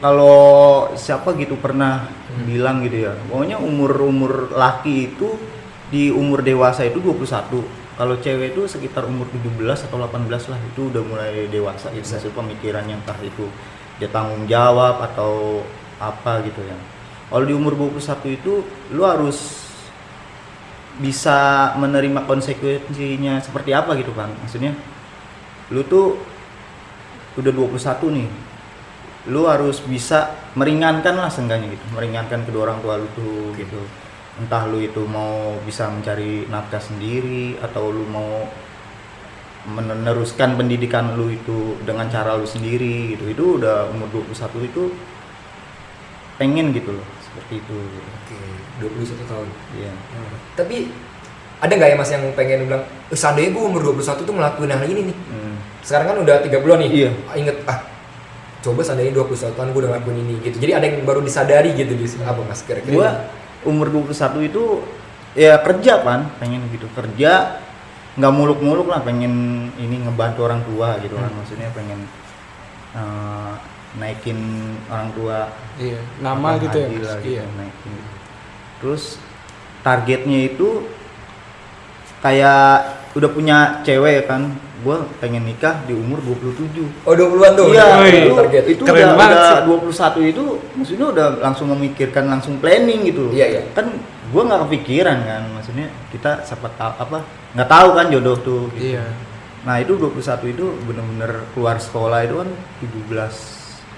kalau 0.00 0.88
siapa 0.96 1.36
gitu 1.36 1.60
pernah 1.60 2.08
Hmm. 2.30 2.46
bilang 2.46 2.80
gitu 2.86 3.10
ya. 3.10 3.12
Pokoknya 3.28 3.60
umur-umur 3.60 4.54
laki 4.54 5.12
itu 5.12 5.36
di 5.90 6.08
umur 6.14 6.40
dewasa 6.40 6.86
itu 6.86 7.02
21. 7.02 7.66
Kalau 8.00 8.16
cewek 8.16 8.56
itu 8.56 8.64
sekitar 8.64 9.04
umur 9.04 9.28
17 9.28 9.84
atau 9.84 10.00
18 10.00 10.48
lah 10.48 10.56
itu 10.56 10.88
udah 10.88 11.02
mulai 11.04 11.50
dewasa 11.52 11.92
gitu. 11.92 12.06
Hasil 12.06 12.32
pemikirannya 12.32 12.96
entah 12.96 13.18
itu 13.20 13.44
dia 14.00 14.08
tanggung 14.08 14.48
jawab 14.48 15.04
atau 15.04 15.60
apa 16.00 16.40
gitu 16.48 16.64
ya. 16.64 16.78
Kalau 17.28 17.44
di 17.44 17.52
umur 17.52 17.76
21 17.76 18.32
itu 18.32 18.64
lu 18.96 19.02
harus 19.04 19.68
bisa 20.96 21.72
menerima 21.76 22.24
konsekuensinya 22.24 23.40
seperti 23.44 23.76
apa 23.76 23.92
gitu 24.00 24.16
kan. 24.16 24.32
Maksudnya 24.40 24.72
lu 25.68 25.84
tuh 25.84 26.16
udah 27.36 27.52
21 27.52 28.08
nih. 28.16 28.28
Lu 29.28 29.44
harus 29.44 29.84
bisa 29.84 30.32
meringankan 30.56 31.18
lah 31.18 31.28
seenggaknya 31.28 31.76
gitu. 31.76 31.84
Meringankan 31.92 32.48
kedua 32.48 32.72
orang 32.72 32.80
tua 32.80 32.96
lu 32.96 33.08
tuh 33.12 33.52
gitu. 33.60 33.80
Entah 34.40 34.64
lu 34.64 34.80
itu 34.80 35.04
mau 35.04 35.60
bisa 35.68 35.92
mencari 35.92 36.48
nafkah 36.48 36.80
sendiri 36.80 37.60
atau 37.60 37.92
lu 37.92 38.08
mau 38.08 38.48
meneruskan 39.68 40.56
pendidikan 40.56 41.12
lu 41.20 41.28
itu 41.28 41.76
dengan 41.84 42.08
cara 42.08 42.32
lu 42.40 42.48
sendiri 42.48 43.12
gitu. 43.12 43.28
Itu 43.28 43.44
udah 43.60 43.92
umur 43.92 44.24
21 44.24 44.64
itu 44.64 44.82
pengen 46.40 46.72
gitu 46.72 46.96
loh 46.96 47.04
seperti 47.20 47.60
itu 47.60 47.76
gitu. 47.76 48.08
Oke, 48.24 48.38
21 48.80 49.28
tahun. 49.28 49.48
Iya. 49.76 49.92
Tapi 50.56 50.76
ada 51.60 51.72
nggak 51.76 51.90
ya 51.92 51.96
mas 52.00 52.08
yang 52.08 52.24
pengen 52.32 52.64
bilang, 52.64 52.84
eh, 53.12 53.18
seandainya 53.18 53.52
gue 53.52 53.60
umur 53.62 53.80
21 53.92 54.24
tuh 54.24 54.32
ngelakuin 54.32 54.72
hal 54.72 54.88
ini 54.88 55.12
nih. 55.12 55.16
Hmm. 55.28 55.54
Sekarang 55.84 56.16
kan 56.16 56.18
udah 56.24 56.36
30 56.40 56.80
nih. 56.80 56.88
Iya. 56.88 57.10
Ah, 57.28 57.36
Inget, 57.36 57.56
ah 57.68 57.78
coba 58.60 58.80
seandainya 58.84 59.16
21 59.16 59.56
tahun 59.56 59.68
gue 59.72 59.80
udah 59.80 59.90
ngelakuin 59.96 60.18
ini 60.20 60.34
gitu. 60.44 60.56
Jadi 60.60 60.72
ada 60.76 60.84
yang 60.84 61.04
baru 61.08 61.20
disadari 61.24 61.72
gitu 61.72 61.96
di 61.96 62.06
apa 62.24 62.40
mas 62.44 62.60
kira-kira? 62.64 62.92
gua 62.92 63.08
umur 63.64 63.88
21 63.92 64.48
itu 64.48 64.64
ya 65.36 65.60
kerja 65.62 66.02
kan 66.02 66.26
pengen 66.42 66.64
gitu 66.74 66.90
kerja 66.96 67.62
nggak 68.18 68.32
muluk-muluk 68.34 68.90
lah 68.90 69.00
pengen 69.06 69.68
ini 69.78 70.02
ngebantu 70.02 70.50
orang 70.50 70.60
tua 70.66 70.98
gitu 70.98 71.14
kan 71.14 71.30
maksudnya 71.30 71.70
pengen 71.70 72.00
eh, 72.98 73.52
naikin 73.96 74.38
orang 74.90 75.10
tua 75.14 75.38
iya 75.78 76.00
nama 76.18 76.58
gitu 76.58 76.76
ya 76.78 76.88
Mas? 76.90 76.94
gitu, 76.94 77.08
iya 77.26 77.44
naikin. 77.54 77.94
terus 78.82 79.04
targetnya 79.86 80.38
itu 80.50 80.84
kayak 82.20 82.99
udah 83.10 83.30
punya 83.30 83.56
cewek 83.82 84.30
kan 84.30 84.54
gue 84.80 84.96
pengen 85.20 85.44
nikah 85.44 85.76
di 85.84 85.92
umur 85.92 86.22
27 86.24 87.04
Oh 87.04 87.12
20-an 87.12 87.52
tuh. 87.52 87.68
Iya, 87.68 88.00
itu, 88.08 88.32
target. 88.32 88.64
itu 88.64 88.82
Keren 88.86 89.12
udah, 89.12 89.16
banget 89.18 89.36
udah 89.36 89.52
sih. 89.92 90.24
21 90.24 90.32
itu 90.32 90.44
maksudnya 90.72 91.06
udah 91.12 91.26
langsung 91.44 91.66
memikirkan 91.76 92.24
langsung 92.32 92.54
planning 92.62 93.04
gitu. 93.04 93.28
Iya, 93.28 93.46
iya. 93.50 93.62
Kan 93.76 93.92
gua 94.32 94.46
nggak 94.48 94.60
kepikiran 94.70 95.18
kan, 95.26 95.42
maksudnya 95.52 95.90
kita 96.08 96.46
siapa 96.46 96.70
tahu 96.78 96.92
apa 96.96 97.18
nggak 97.52 97.68
tahu 97.68 97.88
kan 97.92 98.06
jodoh 98.08 98.36
tuh. 98.40 98.62
Gitu. 98.72 98.94
iya 98.96 99.04
Nah 99.60 99.76
itu 99.76 99.92
21 100.00 100.16
itu 100.56 100.64
bener-bener 100.88 101.44
keluar 101.52 101.76
sekolah 101.76 102.24
itu 102.24 102.40
kan 102.40 102.48
17 102.80 103.12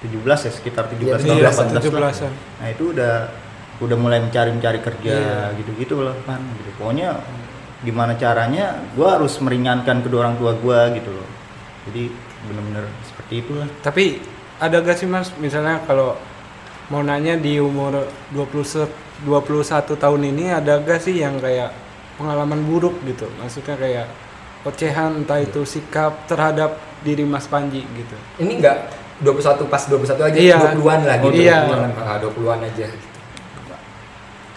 17 0.02 0.19
ya 0.26 0.50
sekitar 0.50 0.90
17 0.90 0.99
Iya, 0.99 1.14
tahun 1.14 1.38
iya 1.38 1.50
18 1.54 1.71
lah. 1.71 2.11
17-an 2.11 2.33
Nah 2.59 2.66
itu 2.66 2.85
udah 2.90 3.14
udah 3.78 3.97
mulai 3.99 4.19
mencari-mencari 4.19 4.83
kerja 4.83 5.14
Iya. 5.14 5.38
gitu-gitu 5.62 6.02
loh 6.02 6.19
kan 6.26 6.42
gitu. 6.59 6.71
Pokoknya 6.75 7.14
gimana 7.83 8.15
caranya 8.15 8.79
gua 8.95 9.17
harus 9.17 9.35
meringankan 9.39 10.01
kedua 10.01 10.25
orang 10.25 10.37
tua 10.37 10.53
gua 10.55 10.91
gitu 10.91 11.11
loh. 11.11 11.29
Jadi 11.85 12.11
bener-bener 12.43 12.87
seperti 13.05 13.35
itulah. 13.41 13.69
tapi 13.81 14.19
ada 14.59 14.79
gak 14.79 14.95
sih 14.95 15.07
mas 15.07 15.31
misalnya 15.37 15.79
kalau 15.83 16.19
mau 16.89 16.99
nanya 17.01 17.35
di 17.35 17.59
umur 17.59 18.03
20 18.29 18.62
se- 18.62 18.91
21 19.23 19.62
tahun 19.95 20.23
ini 20.25 20.51
ada 20.51 20.79
gak 20.79 20.99
sih 20.99 21.15
yang 21.17 21.39
kayak 21.39 21.71
pengalaman 22.15 22.62
buruk 22.62 22.99
gitu 23.03 23.31
maksudnya 23.39 23.75
kayak 23.75 24.07
ocehan 24.62 25.23
entah 25.23 25.39
itu 25.39 25.62
sikap 25.62 26.27
terhadap 26.27 26.75
diri 27.03 27.23
Mas 27.23 27.47
Panji 27.47 27.83
gitu 27.89 28.17
Ini 28.39 28.59
enggak 28.59 28.91
21 29.19 29.67
pas 29.67 29.83
21 29.87 30.19
aja 30.21 30.39
Iya. 30.39 30.59
20-an 30.75 31.01
lah 31.03 31.17
gitu. 31.21 31.35
Iya. 31.37 31.57
20-an, 31.65 31.91
ah, 31.97 32.19
20-an 32.19 32.61
aja. 32.65 32.87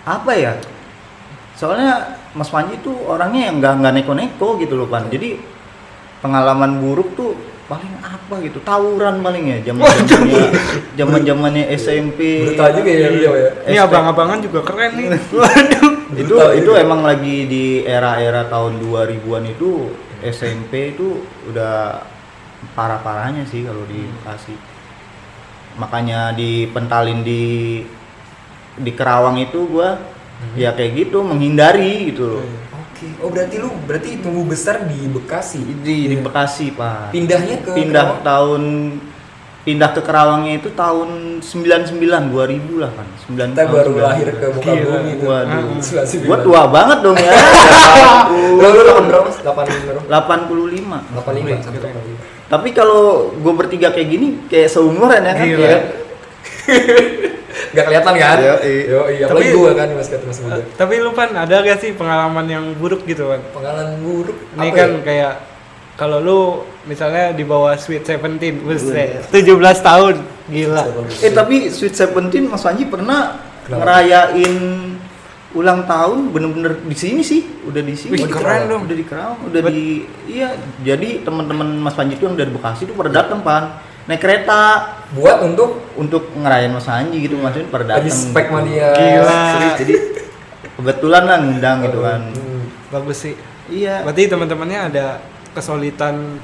apa 0.05 0.32
ya 0.34 0.53
soalnya 1.53 2.22
Mas 2.35 2.51
Panji 2.51 2.75
tuh 2.83 2.95
orangnya 3.07 3.47
yang 3.47 3.63
nggak 3.63 3.73
nggak 3.79 3.93
neko-neko 3.95 4.59
gitu 4.59 4.75
loh 4.75 4.91
pan. 4.91 5.07
Jadi 5.07 5.39
pengalaman 6.19 6.83
buruk 6.83 7.15
tuh 7.15 7.31
paling 7.71 7.95
apa 8.03 8.43
gitu? 8.43 8.59
Tawuran 8.59 9.23
paling 9.23 9.43
ya 9.47 9.57
zaman 9.71 9.87
zamannya 10.03 10.43
zaman 10.99 11.21
zamannya 11.23 11.63
SMP 11.79 12.19
Brutal 12.51 12.69
juga 12.75 12.91
ya 12.91 13.07
beliau 13.09 13.33
ya. 13.39 13.49
ini 13.71 13.77
abang-abangan 13.79 14.39
juga 14.43 14.59
keren 14.67 14.91
nih. 14.99 15.07
Waduh. 15.39 15.91
Itu 16.11 16.35
Brutal 16.35 16.51
itu 16.59 16.71
juga. 16.75 16.83
emang 16.83 17.01
lagi 17.07 17.47
di 17.47 17.65
era-era 17.87 18.45
tahun 18.51 18.83
2000-an 18.83 19.43
itu 19.55 19.95
SMP 20.19 20.91
itu 20.91 21.23
udah 21.47 22.03
parah-parahnya 22.75 23.47
sih 23.47 23.63
kalau 23.63 23.87
di 23.87 24.03
Bekasi 24.03 24.55
makanya 25.75 26.31
dipentalin 26.35 27.19
di 27.23 27.83
di 28.75 28.91
Kerawang 28.91 29.39
itu 29.39 29.67
gua 29.67 30.14
ya 30.53 30.71
kayak 30.71 30.91
gitu 30.97 31.19
menghindari 31.19 32.09
gitu 32.09 32.39
loh 32.39 32.45
Oke. 32.95 33.07
Oh 33.19 33.27
berarti 33.27 33.55
lu 33.59 33.67
berarti 33.83 34.09
tumbuh 34.19 34.43
besar 34.43 34.83
di 34.83 35.03
Bekasi. 35.05 35.59
di, 35.83 36.07
di 36.07 36.15
Bekasi 36.15 36.71
pak 36.71 37.11
Pindahnya 37.11 37.59
ke 37.59 37.71
pindah 37.73 38.03
Kerawang? 38.05 38.23
tahun 38.23 38.63
pindah 39.61 39.89
ke 39.91 40.01
Kerawangnya 40.01 40.53
itu 40.55 40.69
tahun 40.71 41.09
99 41.43 41.99
2000 42.31 42.79
lah 42.79 42.91
kan 42.93 43.07
9 43.27 43.51
Kita 43.51 43.63
baru 43.65 43.93
lahir 43.97 44.27
ke 44.31 44.45
muka 44.47 44.63
Gila. 44.69 44.85
bumi 44.95 45.11
itu. 45.11 45.25
Waduh. 45.25 45.63
Sembilan 46.07 46.23
gua 46.23 46.37
tua 46.39 46.61
banget 46.69 46.97
dong 47.01 47.17
ya 47.17 47.31
Lu 48.31 48.67
lu 48.69 48.81
8 48.85 49.09
berapa? 49.09 49.23
Mas? 49.25 49.37
8 49.41 49.51
berapa? 49.83 50.01
85 50.07 51.19
85. 51.19 51.75
Keren. 51.75 52.15
tapi 52.45 52.69
kalau 52.71 53.03
gue 53.33 53.53
bertiga 53.57 53.89
kayak 53.89 54.07
gini 54.07 54.27
kayak 54.45 54.69
seumuran 54.69 55.19
ya 55.19 55.33
kan 55.33 55.47
Gila. 55.49 55.65
ya. 55.65 55.79
Gak 57.71 57.83
kelihatan 57.85 58.13
kan? 58.13 58.38
Yo, 58.38 58.55
iya. 58.59 58.83
Yo, 58.85 59.01
iya. 59.07 59.24
Apalagi 59.25 59.47
Tapi- 59.47 59.55
gua 59.55 59.71
kan 59.74 59.88
Mas 59.91 60.07
kata 60.07 60.24
Mas 60.24 60.39
muda. 60.39 60.62
tapi 60.75 60.93
lu 60.97 61.12
pan 61.12 61.29
ada 61.31 61.55
gak 61.57 61.79
sih 61.79 61.91
pengalaman 61.91 62.45
yang 62.45 62.65
buruk 62.74 63.03
gitu 63.03 63.27
kan 63.27 63.39
Pengalaman 63.50 63.95
buruk. 64.00 64.35
ini 64.53 64.67
apa 64.67 64.75
kan 64.75 64.89
ya? 64.89 65.00
kayak 65.01 65.33
kalau 65.95 66.17
lu 66.19 66.39
misalnya 66.83 67.31
di 67.31 67.41
bawah 67.41 67.71
Sweet 67.74 68.03
Seventeen, 68.03 68.59
buset, 68.59 69.24
17 69.25 69.55
tahun, 69.79 70.15
gila. 70.45 70.83
eh 71.17 71.31
tapi 71.31 71.69
Sweet 71.69 71.95
Seventeen 71.95 72.45
Mas 72.45 72.59
Panji 72.59 72.83
pernah 72.83 73.39
Kenapa? 73.63 73.79
ngerayain 73.81 74.55
ulang 75.51 75.88
tahun 75.88 76.29
bener-bener 76.29 76.83
di 76.83 76.93
sini 76.93 77.24
sih 77.24 77.39
udah 77.63 77.79
di 77.79 77.95
sini 77.95 78.12
Wih, 78.13 78.27
keren 78.27 78.67
dong. 78.67 78.83
udah 78.83 78.91
di 78.93 79.05
Kerawang 79.05 79.39
udah 79.47 79.62
di 79.65 80.03
iya 80.27 80.51
jadi 80.83 81.24
teman-teman 81.24 81.79
Mas 81.79 81.95
Panji 81.95 82.19
tuh 82.19 82.27
yang 82.27 82.35
dari 82.35 82.51
Bekasi 82.51 82.83
tuh 82.83 82.91
pada 82.91 83.07
datang 83.07 83.39
pan 83.39 83.79
naik 84.05 84.21
kereta 84.21 84.62
buat 85.17 85.41
untuk 85.41 85.81
untuk 85.97 86.29
ngerayain 86.38 86.69
Mas 86.69 86.85
Panji 86.85 87.25
gitu 87.25 87.41
maksudnya 87.41 87.67
pada 87.74 87.85
datang 87.97 88.13
spek 88.13 88.45
sama 88.53 88.62
dia. 88.65 88.89
Gila. 88.93 89.41
Serius, 89.57 89.75
jadi 89.81 89.95
kebetulan 90.77 91.24
lah 91.25 91.38
ngundang 91.41 91.77
gitu 91.89 92.00
kan 92.05 92.21
Hmm. 92.29 92.63
Bagus 92.93 93.17
sih. 93.25 93.35
iya 93.65 94.05
Berarti 94.05 94.29
teman-temannya 94.29 94.79
ada 94.93 95.05
kesulitan 95.57 96.38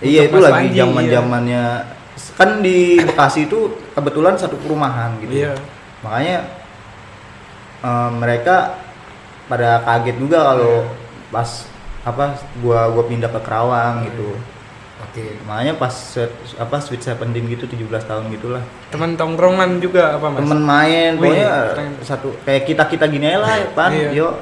Iya 0.00 0.26
itu 0.28 0.36
Mas 0.40 0.48
lagi 0.48 0.68
zaman 0.72 1.04
iya. 1.06 1.12
zamannya 1.20 1.64
kan 2.34 2.50
di 2.64 2.98
Bekasi 2.98 3.46
itu 3.46 3.78
kebetulan 3.94 4.34
satu 4.34 4.56
perumahan 4.58 5.16
gitu. 5.22 5.44
Iya. 5.44 5.52
Makanya 6.02 6.36
eh, 7.84 8.10
mereka 8.16 8.80
pada 9.44 9.84
kaget 9.84 10.16
juga 10.16 10.38
kalau 10.52 10.88
pas 11.28 11.68
apa 12.04 12.36
gua 12.60 12.88
gua 12.92 13.04
pindah 13.08 13.28
ke 13.28 13.40
Kerawang 13.44 14.08
gitu. 14.08 14.36
Oke. 15.04 15.36
Makanya 15.44 15.74
pas 15.74 15.90
sweet, 15.90 16.30
apa 16.54 16.76
Sweet 16.78 17.00
Seventeen 17.00 17.44
gitu 17.46 17.64
17 17.64 17.84
tahun 18.04 18.24
gitulah. 18.30 18.62
Teman 18.88 19.14
tongkrongan 19.14 19.78
juga 19.78 20.14
apa 20.14 20.26
mas? 20.28 20.40
Temen 20.40 20.60
main 20.60 21.10
Wih, 21.14 21.30
pokoknya 21.30 21.50
keren. 21.70 21.90
satu 22.00 22.28
kayak 22.42 22.62
kita-kita 22.64 23.04
gini 23.06 23.24
aja 23.26 23.38
lah, 23.38 23.54
Pan. 23.70 23.90
Iya. 23.90 24.08
Yuk 24.12 24.34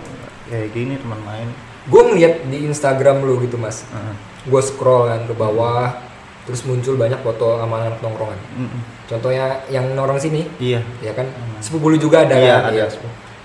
kayak 0.46 0.68
gini 0.70 0.94
teman 0.96 1.20
main. 1.22 1.48
Gue 1.84 2.02
ngeliat 2.04 2.46
di 2.46 2.58
Instagram 2.64 3.20
lu 3.20 3.40
gitu 3.40 3.56
mas. 3.56 3.82
Heeh. 3.86 4.14
Gue 4.44 4.60
scroll 4.60 5.06
kan 5.06 5.22
ke 5.22 5.32
bawah, 5.32 5.94
terus 6.42 6.62
muncul 6.62 6.94
banyak 6.94 7.18
foto 7.20 7.56
sama 7.56 7.78
anak 7.80 7.98
nongkrongan. 7.98 8.38
Mm-mm. 8.54 8.80
Contohnya 9.06 9.46
yang 9.66 9.92
nongkrong 9.92 10.18
sini, 10.18 10.46
Iya. 10.56 10.80
ya 11.00 11.12
kan. 11.12 11.26
Sepupu 11.58 11.88
lu 11.88 11.96
juga 11.96 12.22
ada 12.22 12.34
Iya, 12.34 12.54
kan. 12.56 12.62
ada. 12.68 12.76
Iya. 12.76 12.86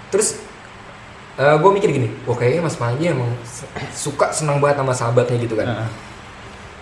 Terus 0.07 0.27
gue 1.38 1.71
mikir 1.71 1.89
gini, 1.91 2.09
wah 2.25 2.33
kayaknya 2.33 2.62
Mas 2.62 2.74
Panji 2.74 3.07
emang 3.07 3.29
suka 3.91 4.33
senang 4.33 4.57
banget 4.57 4.81
sama 4.81 4.89
sahabatnya 4.91 5.38
gitu 5.38 5.53
kan. 5.53 5.69
Heeh. 5.69 5.89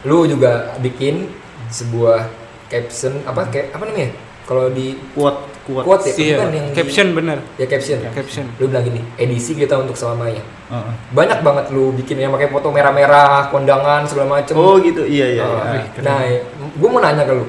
Lu 0.05 0.23
juga 0.23 0.77
bikin 0.79 1.27
sebuah 1.67 2.29
caption 2.65 3.25
apa 3.25 3.49
kayak 3.49 3.73
apa 3.73 3.83
namanya? 3.83 4.11
Kalau 4.45 4.69
di 4.69 4.93
Quote 5.11 5.41
quote. 5.65 5.81
quote 5.81 6.05
ya, 6.05 6.13
Iya, 6.13 6.35
bukan 6.37 6.49
yang 6.51 6.67
di- 6.69 6.75
caption 6.75 7.07
bener. 7.11 7.37
ya 7.57 7.65
caption. 7.65 7.97
Caption. 8.07 8.45
Lu 8.55 8.69
bilang 8.69 8.85
gini, 8.85 9.01
edisi 9.17 9.57
kita 9.57 9.73
untuk 9.75 9.97
selamanya. 9.97 10.45
Heeh. 10.69 10.93
Banyak 11.09 11.41
banget 11.41 11.65
lu 11.69 11.89
bikin 11.91 12.21
yang 12.21 12.29
pakai 12.29 12.47
foto 12.47 12.69
merah-merah, 12.69 13.49
kondangan 13.49 14.05
segala 14.05 14.37
macem. 14.37 14.53
Oh 14.53 14.77
gitu, 14.77 15.01
iya 15.01 15.25
iya. 15.31 15.43
Ah, 15.43 15.73
iya. 15.75 15.89
nah, 15.99 16.21
gue 16.53 16.85
mau 16.87 17.01
nanya 17.01 17.25
ke 17.25 17.33
lu, 17.33 17.45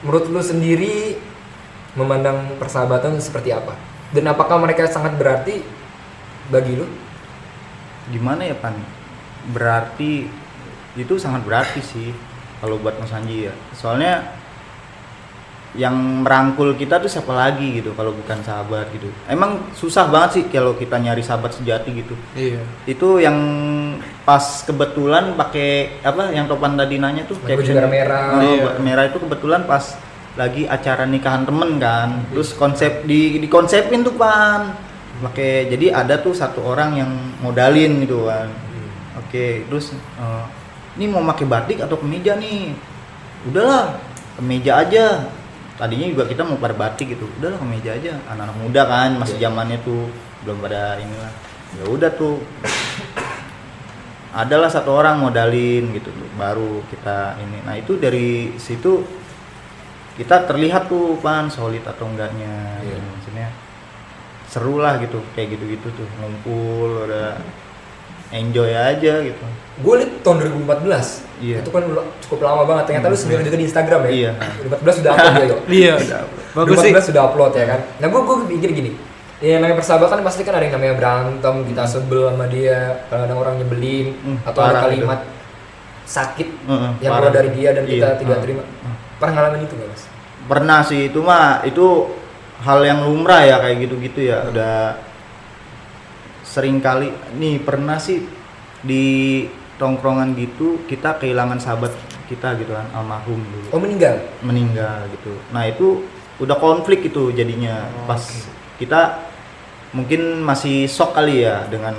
menurut 0.00 0.24
lu 0.26 0.40
sendiri 0.40 1.20
memandang 1.92 2.56
persahabatan 2.56 3.20
seperti 3.20 3.52
apa? 3.52 3.76
Dan 4.08 4.24
apakah 4.26 4.56
mereka 4.56 4.88
sangat 4.88 5.12
berarti 5.14 5.60
bagi 6.48 6.74
lu? 6.74 6.88
gimana 8.04 8.44
ya 8.44 8.52
pan 8.52 8.76
berarti 9.48 10.28
itu 10.94 11.14
sangat 11.16 11.42
berarti 11.42 11.80
sih 11.80 12.10
kalau 12.58 12.78
buat 12.78 12.94
Mas 12.96 13.10
Anji 13.10 13.46
ya. 13.46 13.54
Soalnya 13.72 14.22
yang 15.74 16.22
merangkul 16.22 16.78
kita 16.78 17.02
tuh 17.02 17.10
siapa 17.10 17.34
lagi 17.34 17.82
gitu 17.82 17.90
kalau 17.92 18.14
bukan 18.14 18.38
sahabat 18.40 18.94
gitu. 18.94 19.10
Emang 19.26 19.58
susah 19.74 20.06
banget 20.06 20.30
sih 20.32 20.42
kalau 20.46 20.78
kita 20.78 20.94
nyari 20.96 21.18
sahabat 21.18 21.50
sejati 21.52 21.90
gitu. 21.92 22.14
Iya. 22.32 22.62
itu 22.86 23.18
yang 23.18 23.34
pas 24.22 24.62
kebetulan 24.62 25.34
pakai 25.34 25.98
apa 26.00 26.30
yang 26.30 26.46
topan 26.46 26.78
tadi 26.78 27.02
nanya 27.02 27.26
tuh 27.26 27.34
Baju 27.36 27.50
caption- 27.50 27.74
merah-merah. 27.74 28.26
Oh, 28.30 28.40
Iya. 28.40 28.70
merah 28.78 29.04
itu 29.10 29.18
kebetulan 29.18 29.66
pas 29.66 29.98
lagi 30.34 30.62
acara 30.64 31.04
nikahan 31.04 31.42
temen 31.42 31.82
kan. 31.82 32.22
Terus 32.30 32.54
konsep 32.54 33.02
di 33.02 33.42
dikonsepin 33.42 34.06
tuh 34.06 34.14
pan. 34.14 34.78
Pakai 35.26 35.66
jadi 35.68 35.90
ada 35.92 36.22
tuh 36.22 36.38
satu 36.38 36.62
orang 36.62 36.94
yang 36.94 37.10
modalin 37.42 37.98
gitu 37.98 38.30
kan. 38.30 38.46
Oke 39.18 39.66
terus 39.66 39.90
eh, 39.90 40.44
ini 40.94 41.04
mau 41.10 41.22
pakai 41.26 41.46
batik 41.46 41.78
atau 41.82 41.98
kemeja 41.98 42.38
nih? 42.38 42.74
Udahlah 43.50 43.98
kemeja 44.38 44.82
aja. 44.82 45.26
Tadinya 45.74 46.06
juga 46.06 46.24
kita 46.30 46.46
mau 46.46 46.54
pada 46.54 46.74
batik 46.74 47.18
gitu. 47.18 47.26
Udahlah 47.38 47.58
kemeja 47.58 47.98
aja. 47.98 48.14
Anak-anak 48.30 48.56
muda 48.62 48.82
kan 48.86 49.10
masih 49.18 49.36
Iya. 49.42 49.50
zamannya 49.50 49.78
tuh 49.82 50.06
belum 50.46 50.62
pada 50.62 51.02
inilah. 51.02 51.32
Ya 51.74 51.84
udah 51.90 52.10
tuh. 52.14 52.38
Adalah 54.34 54.66
satu 54.66 54.90
orang 54.90 55.22
modalin 55.22 55.94
gitu 55.94 56.10
tuh 56.10 56.28
baru 56.34 56.82
kita 56.90 57.38
ini. 57.38 57.62
Nah 57.62 57.78
itu 57.78 57.94
dari 57.98 58.54
situ 58.58 59.02
kita 60.14 60.46
terlihat 60.46 60.86
tuh 60.86 61.18
pan 61.18 61.50
solid 61.50 61.82
atau 61.82 62.06
enggaknya. 62.06 62.82
Gitu. 62.82 63.02
maksudnya 63.02 63.48
seru 64.46 64.78
lah 64.78 65.02
gitu 65.02 65.18
kayak 65.34 65.58
gitu-gitu 65.58 65.90
tuh 65.90 66.06
ngumpul 66.22 67.10
udah 67.10 67.34
enjoy 68.34 68.66
aja 68.68 69.14
gitu. 69.22 69.44
Gue 69.76 69.94
liat 69.96 70.20
tahun 70.20 70.36
2014 70.60 71.22
Iya. 71.36 71.58
itu 71.60 71.70
kan 71.70 71.82
cukup 72.20 72.40
lama 72.42 72.62
banget. 72.64 72.84
Ternyata 72.86 73.06
lu 73.08 73.16
sendiri 73.16 73.42
juga 73.42 73.54
di 73.54 73.64
Instagram 73.64 74.00
ya. 74.04 74.10
Iya. 74.10 74.30
2014 74.68 74.98
sudah 74.98 75.10
upload 75.12 75.34
ya 75.34 75.44
yo 75.44 75.56
Iya. 75.80 75.94
Bagus 76.52 76.76
sih. 76.78 76.90
2014 76.90 77.08
sudah 77.10 77.22
upload 77.24 77.52
ya 77.52 77.66
kan? 77.68 77.80
Nah 77.98 78.06
gue 78.06 78.20
gue 78.20 78.36
pikir 78.52 78.70
gini. 78.72 78.90
Ya 79.38 79.58
namanya 79.58 79.76
persahabatan 79.76 80.22
pasti 80.22 80.40
kan 80.40 80.54
ada 80.54 80.62
yang 80.62 80.74
namanya 80.74 80.94
berantem 80.94 81.54
kita 81.64 81.82
sebel 81.84 82.28
sama 82.28 82.46
dia 82.46 82.78
kadang 83.06 83.36
orang 83.36 83.54
nyebelin 83.56 84.14
Hmm, 84.16 84.38
atau 84.40 84.60
ada 84.62 84.78
kalimat 84.80 85.20
sakit 86.04 86.48
Heeh, 86.62 86.90
yang 87.00 87.10
parah. 87.10 87.20
keluar 87.24 87.34
dari 87.34 87.50
dia 87.50 87.70
dan 87.72 87.84
kita 87.84 88.08
Iya, 88.08 88.16
tidak 88.16 88.36
heeh. 88.36 88.44
terima. 88.44 88.62
Pernah 89.16 89.32
ngalamin 89.34 89.60
itu 89.62 89.74
gak 89.74 89.88
mas? 89.88 90.02
pernah 90.44 90.80
sih. 90.80 91.08
Itu 91.08 91.20
mah 91.20 91.64
itu 91.64 91.86
hal 92.60 92.78
yang 92.80 93.00
lumrah 93.02 93.42
ya 93.42 93.56
kayak 93.58 93.76
gitu-gitu 93.82 94.20
ya. 94.22 94.44
Udah 94.46 94.96
sering 96.54 96.78
kali 96.78 97.10
nih 97.34 97.58
pernah 97.58 97.98
sih 97.98 98.22
di 98.80 99.04
tongkrongan 99.74 100.38
gitu 100.38 100.86
kita 100.86 101.18
kehilangan 101.18 101.58
sahabat 101.58 101.90
kita 102.24 102.54
gitu 102.56 102.70
kan 102.70 102.86
almarhum 102.94 103.42
dulu 103.42 103.66
oh 103.68 103.80
meninggal? 103.82 104.14
meninggal 104.40 105.10
gitu 105.10 105.34
nah 105.50 105.66
itu 105.66 106.06
udah 106.38 106.54
konflik 106.56 107.02
itu 107.02 107.30
jadinya 107.30 107.90
Oh, 107.90 108.06
pas 108.06 108.22
oke. 108.22 108.38
kita 108.78 109.00
mungkin 109.90 110.42
masih 110.42 110.86
shock 110.86 111.10
kali 111.12 111.42
ya 111.42 111.66
dengan 111.66 111.94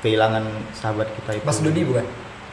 kehilangan 0.00 0.42
sahabat 0.74 1.06
kita 1.16 1.38
itu 1.38 1.44
Mas 1.46 1.58
Dodi 1.58 1.82
bukan? 1.82 2.06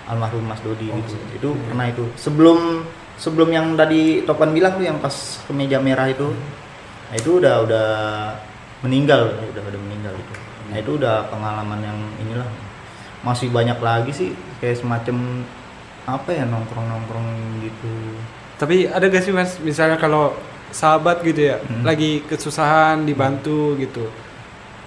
almarhum 0.06 0.46
Mas 0.46 0.62
Dodi 0.62 0.90
Oh, 0.90 0.98
gitu. 1.00 1.14
Dodi. 1.14 1.34
Itu 1.38 1.50
pernah 1.66 1.86
itu. 1.86 2.06
Sebelum 2.18 2.82
sebelum 3.16 3.50
yang 3.50 3.74
tadi 3.74 4.26
Topan 4.26 4.54
bilang 4.54 4.74
tuh 4.74 4.86
yang 4.86 4.98
pas 4.98 5.14
kemeja 5.46 5.78
merah 5.78 6.10
itu. 6.10 6.34
Nah, 7.10 7.16
itu 7.16 7.38
udah 7.38 7.62
udah 7.62 7.88
meninggal, 8.82 9.34
udah 9.50 9.64
udah 9.66 9.82
meninggal 9.82 10.14
itu. 10.14 10.34
Nah, 10.70 10.78
itu 10.78 10.96
udah 10.96 11.28
pengalaman 11.28 11.80
yang 11.82 12.00
inilah. 12.20 12.50
Masih 13.20 13.50
banyak 13.50 13.78
lagi 13.78 14.12
sih 14.14 14.30
kayak 14.58 14.80
semacam 14.80 15.44
apa 16.06 16.30
ya 16.32 16.46
nongkrong-nongkrong 16.46 17.28
gitu. 17.62 17.94
Tapi 18.56 18.88
ada 18.88 19.06
gak 19.06 19.24
sih 19.24 19.34
mas, 19.34 19.60
misalnya 19.60 19.96
kalau 19.96 20.36
sahabat 20.70 21.22
gitu 21.22 21.50
ya, 21.50 21.58
Hmm. 21.60 21.82
lagi 21.82 22.22
kesusahan 22.24 23.04
dibantu 23.04 23.76
gitu. 23.76 24.08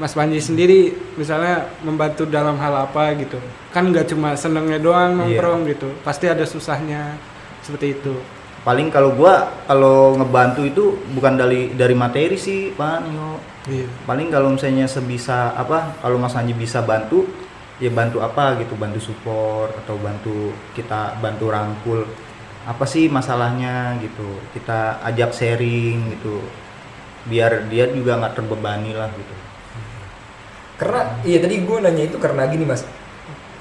Mas 0.00 0.16
Panji 0.16 0.40
sendiri 0.40 0.90
misalnya 1.14 1.68
membantu 1.84 2.24
dalam 2.24 2.56
hal 2.56 2.88
apa 2.88 3.12
gitu. 3.14 3.36
Kan 3.70 3.92
nggak 3.92 4.08
cuma 4.08 4.32
senengnya 4.34 4.80
doang 4.80 5.14
Iya. 5.14 5.36
nongkrong 5.36 5.60
gitu. 5.68 5.88
Pasti 6.00 6.26
ada 6.26 6.42
susahnya 6.42 7.20
seperti 7.60 8.00
itu. 8.00 8.16
Paling 8.62 8.94
kalau 8.94 9.18
gua 9.18 9.50
kalau 9.66 10.14
ngebantu 10.14 10.62
itu 10.62 10.84
bukan 11.18 11.34
dari 11.34 11.74
dari 11.74 11.94
materi 11.98 12.38
sih, 12.38 12.70
Pak 12.74 12.98
Nio. 13.06 13.52
Iya. 13.62 13.86
paling 14.10 14.26
kalau 14.34 14.50
misalnya 14.50 14.90
sebisa 14.90 15.54
apa 15.54 15.94
kalau 16.02 16.18
Mas 16.18 16.34
Anji 16.34 16.50
bisa 16.50 16.82
bantu 16.82 17.30
ya 17.78 17.94
bantu 17.94 18.18
apa 18.18 18.58
gitu 18.58 18.74
bantu 18.74 18.98
support 18.98 19.70
atau 19.86 19.94
bantu 20.02 20.50
kita 20.74 21.14
bantu 21.22 21.46
rangkul 21.46 22.02
apa 22.66 22.82
sih 22.86 23.06
masalahnya 23.06 24.02
gitu 24.02 24.26
kita 24.50 24.98
ajak 25.06 25.30
sharing 25.30 26.18
gitu 26.18 26.42
biar 27.30 27.70
dia 27.70 27.86
juga 27.86 28.18
nggak 28.18 28.34
terbebani 28.34 28.98
lah 28.98 29.10
gitu 29.14 29.34
Karena 30.82 31.22
iya 31.22 31.38
tadi 31.38 31.62
gue 31.62 31.78
nanya 31.78 32.10
itu 32.10 32.18
karena 32.18 32.50
gini 32.50 32.66
mas 32.66 32.82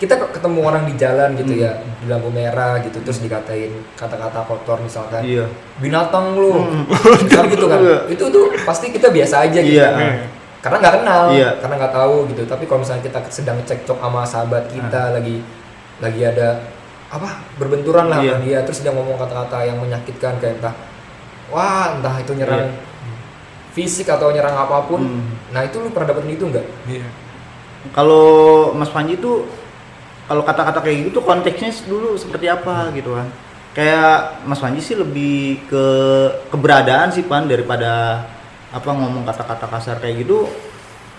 kita 0.01 0.17
kok 0.17 0.33
ketemu 0.33 0.59
orang 0.65 0.83
di 0.83 0.97
jalan 0.97 1.37
gitu 1.37 1.53
Hmm. 1.53 1.61
ya 1.61 1.71
di 1.77 2.05
lampu 2.09 2.33
merah 2.33 2.81
gitu 2.81 2.97
terus 2.99 3.21
dikatain 3.21 3.69
kata-kata 3.93 4.41
kotor 4.43 4.81
misalkan 4.81 5.21
iya 5.21 5.45
binatang 5.77 6.33
lu 6.33 6.57
Hmm. 6.57 6.89
misal 7.21 7.45
gitu 7.53 7.69
kan 7.69 7.77
Iya. 7.79 7.97
itu 8.09 8.25
tuh 8.27 8.49
pasti 8.65 8.89
kita 8.89 9.07
biasa 9.07 9.45
aja 9.45 9.59
gitu 9.61 9.77
Iya. 9.77 9.89
kan. 9.93 10.17
karena 10.61 10.77
nggak 10.77 10.95
kenal 10.95 11.23
Iya. 11.29 11.49
karena 11.57 11.75
nggak 11.77 11.93
tahu 11.93 12.15
gitu 12.27 12.41
tapi 12.45 12.63
kalau 12.65 12.81
misalnya 12.81 13.03
kita 13.03 13.19
sedang 13.29 13.61
cekcok 13.61 13.97
sama 13.97 14.21
sahabat 14.23 14.63
kita 14.67 15.01
Hmm. 15.03 15.13
lagi 15.15 15.35
lagi 16.01 16.21
ada 16.23 16.49
apa 17.07 17.29
berbenturan 17.55 18.09
lah 18.09 18.17
Iya. 18.19 18.33
sama 18.33 18.41
dia 18.41 18.59
terus 18.63 18.79
dia 18.81 18.89
ngomong 18.89 19.15
kata-kata 19.15 19.57
yang 19.63 19.77
menyakitkan 19.77 20.33
kayak 20.35 20.57
entah 20.57 20.73
wah 21.47 21.93
entah 21.93 22.17
itu 22.17 22.33
nyerang 22.33 22.73
fisik 23.71 24.07
atau 24.07 24.29
nyerang 24.29 24.57
apa 24.57 24.81
pun 24.83 24.97
Hmm. 24.99 25.29
nah 25.49 25.61
itu 25.61 25.77
lu 25.77 25.93
pernah 25.93 26.09
dapetin 26.09 26.33
itu 26.33 26.45
nggak 26.47 26.65
Iya. 26.89 27.05
kalau 27.91 28.25
Mas 28.73 28.89
Panji 28.89 29.15
tuh 29.15 29.45
kalau 30.31 30.47
kata-kata 30.47 30.79
kayak 30.79 31.11
gitu 31.11 31.19
konteksnya 31.19 31.75
dulu 31.91 32.15
seperti 32.15 32.47
apa 32.47 32.87
gitu 32.95 33.19
kan 33.19 33.27
kayak 33.75 34.43
Mas 34.47 34.63
Panji 34.63 34.79
sih 34.79 34.95
lebih 34.95 35.67
ke 35.67 35.85
keberadaan 36.51 37.11
sih 37.11 37.27
pan 37.27 37.47
daripada 37.47 38.23
apa 38.71 38.89
ngomong 38.91 39.27
kata-kata 39.27 39.67
kasar 39.67 39.99
kayak 39.99 40.23
gitu. 40.23 40.47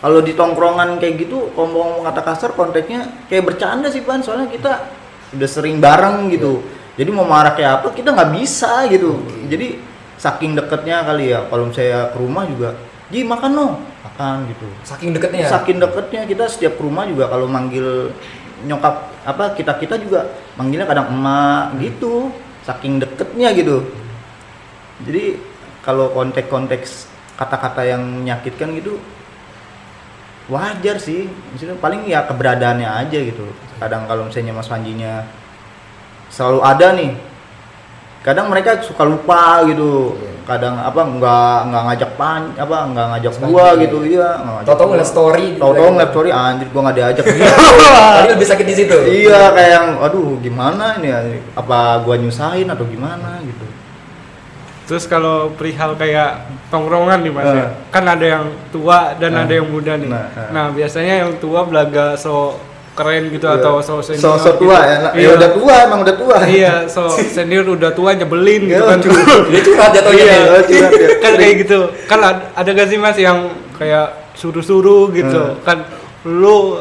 Kalau 0.03 0.19
di 0.19 0.35
tongkrongan 0.35 0.99
kayak 0.99 1.29
gitu 1.29 1.53
ngomong 1.55 2.03
kata 2.03 2.21
kasar 2.25 2.51
konteksnya 2.59 3.29
kayak 3.29 3.53
bercanda 3.53 3.89
sih 3.93 4.03
pan. 4.05 4.21
Soalnya 4.25 4.51
kita 4.51 4.73
udah 5.37 5.49
sering 5.49 5.81
bareng 5.81 6.33
gitu. 6.33 6.61
Jadi 6.97 7.11
mau 7.13 7.25
marah 7.25 7.57
kayak 7.57 7.73
apa 7.81 7.89
kita 7.97 8.13
nggak 8.13 8.31
bisa 8.37 8.89
gitu. 8.93 9.21
Jadi 9.49 9.81
saking 10.21 10.53
deketnya 10.57 11.05
kali 11.05 11.33
ya 11.33 11.49
kalau 11.49 11.69
saya 11.73 12.13
ke 12.13 12.19
rumah 12.21 12.45
juga 12.47 12.77
Ji 13.13 13.29
makan 13.29 13.53
no 13.53 13.67
makan 14.09 14.49
gitu. 14.49 14.67
Saking 14.89 15.13
deketnya 15.13 15.45
ya? 15.45 15.51
saking 15.53 15.77
deketnya 15.77 16.23
kita 16.25 16.45
setiap 16.49 16.81
ke 16.81 16.83
rumah 16.85 17.05
juga 17.05 17.29
kalau 17.29 17.45
manggil 17.45 18.09
nyokap 18.67 19.11
apa 19.27 19.55
kita 19.59 19.79
kita 19.79 19.95
juga 19.99 20.27
manggilnya 20.59 20.87
kadang 20.87 21.11
emak 21.11 21.79
gitu 21.83 22.31
saking 22.63 23.03
deketnya 23.03 23.51
gitu. 23.55 23.83
Jadi 25.03 25.39
kalau 25.83 26.15
konteks-konteks 26.15 27.11
kata-kata 27.35 27.83
yang 27.83 28.03
menyakitkan 28.23 28.71
gitu 28.79 29.03
wajar 30.47 30.99
sih. 30.99 31.27
Maksudnya 31.27 31.79
paling 31.83 32.07
ya 32.07 32.23
keberadaannya 32.27 32.87
aja 32.87 33.19
gitu. 33.19 33.47
Kadang 33.83 34.07
kalau 34.07 34.31
misalnya 34.31 34.55
Mas 34.55 34.71
Panjinya 34.71 35.27
selalu 36.31 36.61
ada 36.65 36.89
nih 36.97 37.13
kadang 38.23 38.47
mereka 38.49 38.79
suka 38.81 39.03
lupa 39.03 39.67
gitu. 39.67 40.15
Iya. 40.17 40.32
Kadang 40.53 40.75
apa 40.77 41.01
nggak 41.03 41.57
nggak 41.65 41.83
ngajak 41.85 42.11
pan 42.15 42.43
apa 42.55 42.77
nggak 42.87 43.07
ngajak 43.11 43.33
Mas 43.35 43.49
gua 43.49 43.67
gitu 43.77 43.99
iya 44.05 44.29
nggak 44.37 44.53
ngajak 44.55 44.67
Tau-tau 44.67 44.81
gua. 44.81 44.91
ngeliat 44.93 45.09
story 45.09 45.47
gitu 45.49 45.61
Tau-tau 45.61 45.81
lagi. 45.81 45.93
ngeliat 45.93 46.11
story 46.11 46.31
anjir 46.31 46.67
gua 46.69 46.81
nggak 46.83 46.97
diajak 46.97 47.25
Tadi 48.17 48.29
lebih 48.31 48.49
sakit 48.49 48.65
di 48.65 48.75
situ 48.75 48.97
iya 49.07 49.41
kayak 49.51 49.71
yang 49.73 49.89
aduh 49.99 50.37
gimana 50.39 50.85
ini 50.97 51.09
ya 51.09 51.19
apa 51.55 51.79
gua 52.01 52.15
nyusahin 52.17 52.67
atau 52.67 52.85
gimana 52.85 53.41
gitu 53.43 53.65
Terus 54.83 55.07
kalau 55.07 55.49
perihal 55.51 55.95
kayak 55.95 56.43
tongkrongan 56.69 57.23
nih 57.23 57.33
mas 57.33 57.47
ya, 57.47 57.55
Eh. 57.57 57.71
kan 57.89 58.05
ada 58.05 58.27
yang 58.29 58.45
tua 58.69 59.15
dan 59.15 59.33
Eh. 59.33 59.41
ada 59.41 59.53
yang 59.55 59.65
muda 59.65 59.95
nih. 59.95 60.11
Nah, 60.11 60.27
Nah, 60.51 60.65
eh. 60.69 60.71
biasanya 60.75 61.15
yang 61.23 61.39
tua 61.39 61.65
belaga 61.65 62.13
so 62.15 62.59
keren 63.03 63.25
gitu 63.29 63.43
Iya. 63.45 63.59
atau 63.59 63.75
so 63.79 63.99
senior. 63.99 64.23
so, 64.23 64.31
so 64.39 64.51
tua 64.55 64.79
gitu. 64.79 64.87
ya, 64.87 64.97
Iya. 65.11 65.19
ya 65.19 65.29
udah 65.35 65.51
tua 65.51 65.75
emang 65.83 66.01
udah 66.01 66.15
tua 66.15 66.37
iya, 66.47 66.73
so 66.87 67.03
senior 67.11 67.67
udah 67.67 67.91
tua 67.91 68.15
nyebelin 68.15 68.63
gitu 68.65 68.79
Iya, 68.79 68.87
kan. 68.87 68.99
dia 69.51 69.61
curhat 69.61 69.91
jatuhnya 69.91 70.25
Iya. 70.25 70.39
Oh, 70.49 70.63
curhat 70.63 70.93
ya. 70.95 71.09
kan 71.25 71.33
kayak 71.35 71.55
gitu. 71.61 71.79
Kan 72.07 72.21
ad- 72.21 72.47
ada 72.53 72.71
gak 72.71 72.87
sih 72.87 72.97
mas 72.97 73.19
yang 73.19 73.39
kayak 73.75 74.07
suruh-suruh 74.33 75.11
gitu, 75.11 75.43
Hmm. 75.43 75.59
kan 75.61 75.79
lu 76.23 76.79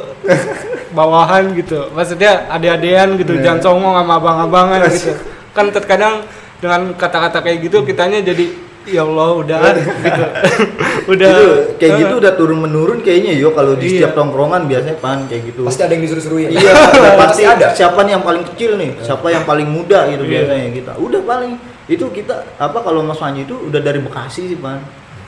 bawahan 0.89 1.51
gitu. 1.53 1.89
Maksudnya 1.89 2.45
ade-adean 2.47 3.17
gitu, 3.17 3.33
Iya. 3.33 3.41
jangan 3.49 3.59
songong 3.63 3.95
sama 3.97 4.13
abang-abangan 4.15 4.79
gitu. 4.87 5.11
Kan 5.51 5.67
terkadang 5.69 6.21
dengan 6.61 6.93
kata-kata 6.93 7.41
kayak 7.41 7.65
gitu 7.65 7.81
kitanya 7.81 8.21
jadi 8.21 8.45
ya 8.89 9.01
Allah 9.05 9.29
udah. 9.37 9.59
Gitu. 9.77 10.23
udah. 11.13 11.31
Itu 11.31 11.47
kayak 11.77 11.93
eh, 11.93 11.99
gitu 12.01 12.13
udah 12.17 12.33
turun 12.33 12.59
menurun 12.65 12.99
kayaknya 13.05 13.37
yo. 13.37 13.53
Kalau 13.53 13.77
di 13.77 13.85
Iya. 13.85 13.93
setiap 14.09 14.13
tongkrongan 14.17 14.65
biasanya 14.65 14.97
pan 14.97 15.25
kayak 15.29 15.53
gitu. 15.53 15.61
Pasti 15.67 15.81
ada 15.85 15.93
yang 15.93 16.03
disuruh-suruhin. 16.05 16.47
Iya 16.53 16.71
pasti 16.81 16.99
pasti 17.21 17.43
ada. 17.45 17.67
Siapa 17.77 17.99
nih 18.05 18.11
yang 18.17 18.25
paling 18.25 18.43
kecil 18.53 18.71
nih? 18.81 18.91
Siapa 19.01 19.27
yang 19.29 19.43
paling 19.45 19.67
muda 19.69 20.09
gitu 20.09 20.23
Iya. 20.25 20.31
biasanya 20.47 20.69
kita 20.73 20.91
udah 20.97 21.21
paling. 21.25 21.51
Itu 21.91 22.05
kita 22.09 22.35
apa 22.57 22.77
kalau 22.81 23.01
Mas 23.05 23.19
Panji 23.19 23.43
itu 23.45 23.55
udah 23.57 23.81
dari 23.83 23.99
Bekasi 24.01 24.49
sih 24.49 24.57
pan. 24.57 24.81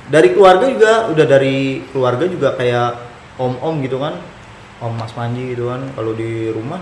Dari 0.09 0.35
keluarga 0.35 0.65
juga 0.67 0.93
udah 1.11 1.25
dari 1.25 1.81
keluarga 1.91 2.25
juga 2.27 2.55
kayak 2.57 2.89
om-om 3.37 3.81
gitu 3.83 3.99
kan. 4.01 4.17
Om 4.83 4.93
Mas 4.99 5.13
Panji 5.15 5.53
gitu 5.53 5.69
kan 5.69 5.79
kalau 5.93 6.11
di 6.17 6.49
rumah. 6.49 6.81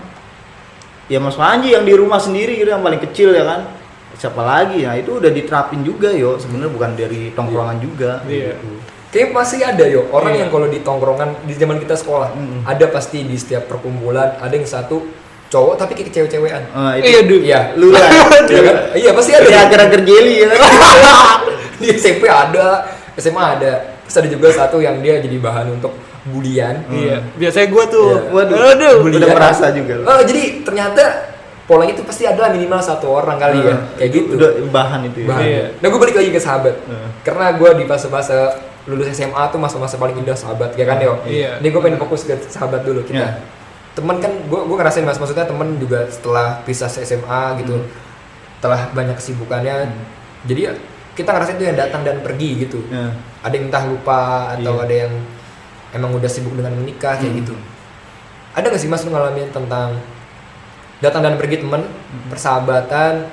Ya 1.10 1.18
Mas 1.20 1.36
Panji 1.36 1.74
yang 1.74 1.84
di 1.84 1.92
rumah 1.92 2.16
sendiri 2.16 2.56
gitu 2.56 2.72
yang 2.72 2.80
paling 2.80 3.02
kecil 3.02 3.34
ya 3.36 3.44
kan 3.44 3.81
siapa 4.14 4.40
lagi 4.40 4.82
nah 4.82 4.94
itu 4.94 5.16
udah 5.16 5.28
diterapin 5.28 5.80
juga 5.80 6.08
yo 6.08 6.36
sebenarnya 6.36 6.70
bukan 6.70 6.90
dari 6.92 7.30
tongkrongan 7.30 7.78
juga 7.78 8.20
Iya. 8.24 8.54
gitu. 8.54 8.68
Kayak 9.08 9.28
masih 9.30 9.60
ada 9.60 9.84
yo 9.84 10.08
orang 10.08 10.32
Iya. 10.32 10.40
yang 10.40 10.50
kalau 10.50 10.66
di 10.66 10.80
tongkrongan 10.80 11.30
di 11.42 11.52
zaman 11.52 11.76
kita 11.76 11.94
sekolah 11.94 12.32
Mm. 12.32 12.60
ada 12.64 12.86
pasti 12.88 13.22
di 13.22 13.34
setiap 13.34 13.66
perkumpulan 13.66 14.36
ada 14.36 14.50
yang 14.50 14.64
satu 14.64 15.04
cowok 15.48 15.76
tapi 15.76 15.92
kayak 15.92 16.10
cewek-cewekan. 16.10 16.62
Ah, 16.72 16.96
Iya, 16.96 17.20
Du. 17.22 17.36
Iya. 17.38 17.76
lu 17.76 17.92
lah 17.92 18.00
Iya 18.48 18.60
kan? 18.62 18.76
Iya 18.94 19.10
pasti 19.12 19.30
ada. 19.32 19.44
ya 19.46 19.58
agar-agar 19.62 20.00
jeli 20.00 20.34
ya 20.40 20.48
di 21.76 21.86
SMP 21.90 22.24
ada, 22.24 22.88
SMA 23.14 23.44
ada. 23.52 23.72
Terus 24.02 24.16
ada 24.18 24.28
juga 24.28 24.48
satu 24.48 24.78
yang 24.78 25.00
dia 25.00 25.18
jadi 25.18 25.36
bahan 25.36 25.72
untuk 25.72 25.92
bulian. 26.24 26.84
Iya, 26.86 27.20
biasanya 27.34 27.68
gua 27.68 27.84
tuh. 27.86 28.08
Iya. 28.08 28.20
Waduh, 28.30 28.56
Aduh. 28.72 28.94
Bulian. 29.02 29.18
udah 29.18 29.28
merasa 29.30 29.66
juga 29.72 29.92
lu. 29.98 30.04
Oh, 30.04 30.20
jadi 30.22 30.42
ternyata 30.62 31.04
pola 31.62 31.84
itu 31.84 32.02
pasti 32.02 32.24
ada 32.24 32.48
minimal 32.48 32.78
satu 32.78 33.06
orang 33.08 33.38
kali 33.38 33.62
ya, 33.62 33.70
Ah, 33.70 33.80
kayak 33.94 34.10
itu 34.10 34.18
gitu. 34.20 34.34
udah 34.34 34.50
bahan 34.68 35.00
itu 35.04 35.18
ya 35.22 35.28
Bahan. 35.28 35.42
Iya. 35.42 35.64
Nah 35.78 35.86
gue 35.86 36.00
balik 36.00 36.16
lagi 36.16 36.30
ke 36.30 36.38
sahabat, 36.38 36.74
Heeh. 36.76 37.08
karena 37.22 37.44
gue 37.52 37.70
di 37.74 37.84
fase-fase 37.84 38.38
lulus 38.82 39.06
SMA 39.10 39.42
tuh 39.46 39.56
masa-masa 39.56 39.94
paling 39.94 40.16
indah 40.16 40.34
sahabat, 40.34 40.74
ya 40.74 40.82
kan 40.82 40.98
yo. 40.98 41.22
Iya. 41.22 41.62
Ini 41.62 41.68
gue 41.68 41.80
pengen 41.80 41.98
fokus 41.98 42.22
ke 42.22 42.34
sahabat 42.44 42.82
dulu 42.82 43.02
kita. 43.02 43.18
Iya. 43.20 43.30
temen 43.92 44.16
kan 44.18 44.32
gue 44.42 44.56
gue 44.58 44.72
ngerasain 44.74 45.04
mas 45.04 45.20
maksudnya 45.20 45.44
temen 45.44 45.76
juga 45.76 46.08
setelah 46.08 46.64
pisah 46.64 46.88
SMA 46.88 47.60
gitu 47.60 47.76
Hmm. 47.76 47.92
telah 48.56 48.88
banyak 48.88 49.12
kesibukannya 49.12 49.84
jadi 50.42 50.60
ya 50.64 50.72
kita 51.12 51.28
ngerasain 51.28 51.60
tuh 51.60 51.66
yang 51.66 51.76
datang 51.76 52.00
dan 52.00 52.24
pergi 52.24 52.56
gitu 52.58 52.80
Ya. 52.88 53.12
ada 53.38 53.52
yang 53.52 53.68
entah 53.68 53.84
lupa 53.84 54.20
atau 54.50 54.74
Iya. 54.74 54.82
ada 54.82 54.94
yang 54.96 55.12
emang 55.92 56.08
udah 56.10 56.24
sibuk 56.24 56.56
dengan 56.56 56.72
menikah 56.72 57.20
kayak 57.20 57.36
Hmm. 57.36 57.40
gitu 57.44 57.54
ada 58.50 58.64
gak 58.64 58.80
sih 58.80 58.88
mas 58.88 59.04
ngalamin 59.04 59.52
tentang 59.52 60.00
datang 61.02 61.26
dan 61.26 61.34
pergi 61.36 61.60
temen 61.60 61.82
Hmm. 61.82 62.30
persahabatan 62.30 63.26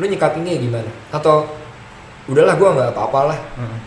lu 0.00 0.08
nyikapinya 0.08 0.56
gimana? 0.56 0.90
Atau 1.12 1.44
udahlah 2.26 2.56
gua 2.56 2.68
nggak 2.72 2.90
apa-apa 2.96 3.20
lah. 3.30 3.38
Heeh. 3.60 3.78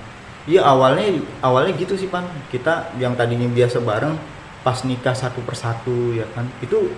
Iya 0.43 0.61
awalnya 0.67 1.23
awalnya 1.41 1.73
gitu 1.73 1.97
sih 1.97 2.11
pan. 2.11 2.27
Kita 2.53 2.93
yang 3.01 3.17
tadinya 3.17 3.47
biasa 3.49 3.81
bareng 3.81 4.13
pas 4.61 4.77
nikah 4.85 5.15
satu 5.15 5.41
persatu 5.41 6.13
ya 6.13 6.27
kan? 6.35 6.45
Itu 6.61 6.93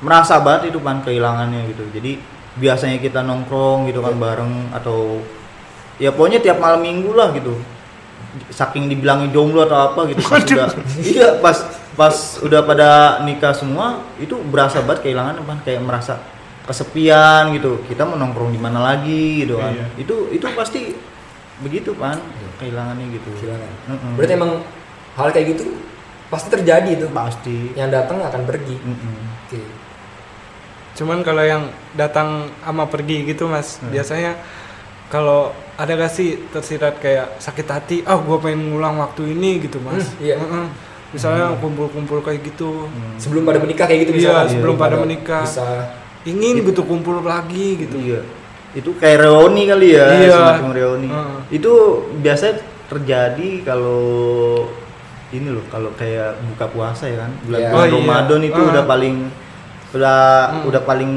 merasa 0.00 0.40
banget 0.40 0.72
itu 0.72 0.78
pan 0.80 1.04
kehilangannya 1.04 1.68
gitu. 1.74 1.84
Jadi 1.92 2.22
biasanya 2.54 3.02
kita 3.02 3.20
nongkrong 3.26 3.90
gitu 3.90 3.98
kan 3.98 4.14
bareng 4.14 4.70
atau 4.70 5.18
ya 5.98 6.14
pokoknya 6.14 6.38
tiap 6.38 6.62
malam 6.62 6.80
minggu 6.80 7.12
lah 7.12 7.34
gitu. 7.34 7.58
Saking 8.50 8.90
dibilangin 8.90 9.30
jomblo 9.30 9.66
atau 9.66 9.90
apa 9.92 10.00
gitu 10.10 10.22
pas 10.30 10.42
udah 10.42 10.70
iya 11.02 11.38
pas 11.38 11.58
pas 11.94 12.12
udah 12.42 12.60
pada 12.60 12.90
nikah 13.22 13.54
semua 13.54 14.02
itu 14.18 14.34
berasa 14.44 14.78
banget 14.80 15.06
kehilangan 15.06 15.38
pan 15.40 15.58
kayak 15.62 15.78
merasa 15.80 16.18
kesepian 16.64 17.52
gitu 17.52 17.84
kita 17.86 18.02
mau 18.02 18.16
nongkrong 18.16 18.50
di 18.50 18.58
mana 18.58 18.80
lagi 18.82 19.44
gitu 19.44 19.58
kan 19.58 19.70
Iya. 19.70 19.86
itu 19.96 20.14
itu 20.30 20.46
pasti 20.52 20.96
begitu 21.60 21.94
pan 21.94 22.18
kehilangannya 22.58 23.14
gitu 23.14 23.28
kehilangan 23.36 23.72
Mm-mm. 23.86 24.12
berarti 24.16 24.32
emang 24.34 24.52
hal 25.14 25.28
kayak 25.30 25.54
gitu 25.54 25.64
pasti 26.26 26.48
terjadi 26.50 26.90
tuh 26.98 27.10
pasti 27.10 27.70
yang 27.74 27.88
datang 27.88 28.18
akan 28.18 28.42
pergi 28.42 28.76
Mm-mm. 28.76 29.14
oke 29.46 29.60
Cuman 30.94 31.26
kalau 31.26 31.42
yang 31.42 31.66
datang 31.92 32.46
sama 32.62 32.86
pergi 32.86 33.26
gitu 33.26 33.50
mas, 33.50 33.82
Hmm. 33.82 33.90
biasanya 33.90 34.38
kalau 35.10 35.50
ada 35.74 35.90
gak 35.90 36.06
sih 36.08 36.38
tersirat 36.48 37.02
kayak 37.02 37.34
sakit 37.38 37.66
hati, 37.66 37.96
ah 38.06 38.14
gue 38.14 38.38
pengen 38.38 38.70
ngulang 38.70 39.02
waktu 39.02 39.34
ini 39.34 39.58
gitu 39.58 39.82
mas. 39.82 40.06
Hmm, 40.06 40.22
iya. 40.22 40.38
Heeh. 40.38 40.66
Misalnya 41.14 41.54
kumpul-kumpul 41.56 42.18
kayak 42.20 42.42
gitu, 42.44 42.90
Hmm. 42.90 43.14
sebelum 43.16 43.46
pada 43.46 43.58
menikah 43.58 43.86
kayak 43.86 44.00
gitu 44.04 44.12
Iya, 44.12 44.20
misalkan 44.20 44.46
sebelum 44.50 44.74
pada 44.74 44.96
menikah. 44.98 45.42
bisa 45.42 45.66
ingin 46.24 46.64
gitu 46.64 46.82
kumpul 46.82 47.20
lagi 47.20 47.78
gitu. 47.78 47.96
iya 47.96 48.20
itu 48.74 48.90
kayak 48.98 49.22
reuni 49.22 49.70
kali 49.70 49.94
ya 49.94 50.06
Iya. 50.10 50.34
semacam 50.34 50.70
reuni 50.72 51.06
Heeh. 51.06 51.38
itu 51.54 51.72
biasa 52.18 52.58
terjadi 52.84 53.62
kalau 53.62 54.66
ini 55.30 55.46
loh 55.46 55.62
kalau 55.68 55.94
kayak 55.94 56.34
buka 56.50 56.66
puasa 56.68 57.06
ya 57.06 57.22
kan 57.22 57.30
bulan, 57.40 57.58
Iya. 57.60 57.68
bulan 57.70 57.78
Oh, 57.78 57.86
iya. 57.86 57.94
Ramadan 57.94 58.40
itu 58.42 58.58
Ah. 58.58 58.70
udah 58.72 58.84
paling 58.84 59.16
udah 59.94 60.18
Hmm. 60.50 60.68
udah 60.68 60.82
paling 60.82 61.12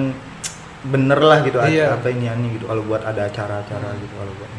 bener 0.85 1.17
lah 1.19 1.41
gitu 1.41 1.57
Iya. 1.57 1.97
apa 1.97 2.07
ini 2.07 2.29
gitu 2.53 2.69
kalau 2.69 2.85
buat 2.85 3.01
ada 3.01 3.25
acara-acara 3.25 3.89
gitu 3.97 4.13
kalau 4.13 4.33
buat. 4.37 4.49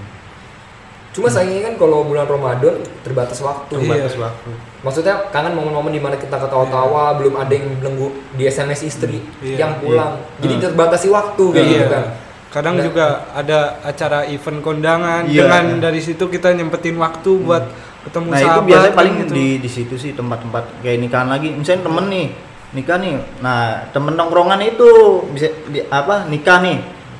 Cuma 1.18 1.26
sayangnya 1.26 1.66
kan 1.66 1.74
kalau 1.76 2.06
bulan 2.06 2.24
Ramadan 2.24 2.78
terbatas 3.02 3.42
waktu 3.42 3.74
terbatas 3.74 4.14
Iya. 4.14 4.22
waktu 4.22 4.50
maksudnya 4.78 5.14
kangen 5.28 5.52
momen-momen 5.52 5.90
di 5.90 5.98
mana 5.98 6.14
kita 6.14 6.38
ketawa-tawa 6.38 7.18
belum 7.18 7.34
ada 7.34 7.50
yang 7.50 7.74
belenggu 7.76 8.08
di 8.32 8.46
SMS 8.46 8.86
istri 8.86 9.18
Iya. 9.42 9.66
yang 9.66 9.72
pulang 9.78 10.22
jadi 10.38 10.54
Hmm. 10.54 10.64
terbatasi 10.64 11.10
waktu 11.10 11.44
kayak 11.50 11.66
Iya. 11.66 11.74
gitu 11.74 11.88
kan 11.90 12.06
Kadang 12.48 12.80
Nah. 12.80 12.84
juga 12.86 13.06
ada 13.36 13.76
acara 13.84 14.24
event 14.24 14.64
kondangan 14.64 15.28
Iya. 15.28 15.44
dengan 15.44 15.84
dari 15.84 16.00
situ 16.00 16.24
kita 16.24 16.48
nyempetin 16.48 16.96
waktu 16.96 17.44
buat 17.44 17.68
ketemu 18.00 18.24
Nah 18.24 18.38
itu 18.38 18.46
sahabat 18.48 18.64
biasanya 18.64 18.88
kan 18.88 18.96
paling 18.96 19.14
gitu. 19.20 19.32
di 19.36 19.46
di 19.58 19.68
situ 19.68 19.94
sih 20.00 20.16
tempat-tempat 20.16 20.64
kayak 20.80 20.96
nikahan 20.96 21.28
lagi. 21.28 21.52
Misalnya 21.52 21.84
temen 21.84 22.08
nih 22.08 22.26
nikah 22.72 22.96
nih. 22.96 23.14
Nah 23.44 23.60
temen 23.92 24.16
nongkrongan 24.16 24.64
itu 24.64 24.88
bisa 25.28 25.52
di, 25.68 25.84
apa 25.84 26.24
nikah 26.24 26.64
nih. 26.64 26.78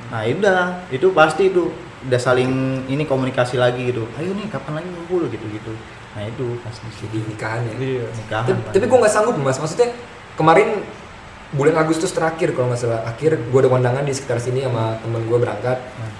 Nah 0.08 0.20
itu 0.24 0.38
udah 0.40 0.60
itu 0.88 1.06
pasti 1.12 1.52
itu 1.52 1.68
udah 2.00 2.20
saling 2.20 2.50
ini 2.86 3.02
komunikasi 3.02 3.56
lagi 3.56 3.90
gitu. 3.90 4.06
Ayo 4.14 4.30
nih 4.32 4.46
kapan 4.46 4.78
lagi 4.78 4.88
ngumpul 4.88 5.26
gitu 5.26 5.42
gitu. 5.48 5.72
Nah 6.14 6.22
itu 6.24 6.46
sih 6.94 7.06
di 7.08 7.22
nikahan 7.24 7.62
ya 7.62 7.74
Iya. 7.74 8.06
nikahan. 8.08 8.46
tapi, 8.48 8.60
tapi 8.70 8.84
gue 8.86 8.98
nggak 8.98 9.12
sanggup 9.12 9.34
mas 9.36 9.56
maksudnya 9.56 9.90
kemarin 10.34 10.82
bulan 11.48 11.74
Agustus 11.78 12.10
terakhir 12.10 12.52
kalau 12.52 12.68
nggak 12.68 12.80
salah 12.80 13.02
akhir 13.04 13.38
gue 13.40 13.58
ada 13.58 13.68
kondangan 13.68 14.02
di 14.02 14.12
sekitar 14.12 14.36
sini 14.36 14.62
sama 14.62 14.98
temen 14.98 15.24
gue 15.24 15.38
berangkat 15.38 15.78
Hmm. 15.96 16.12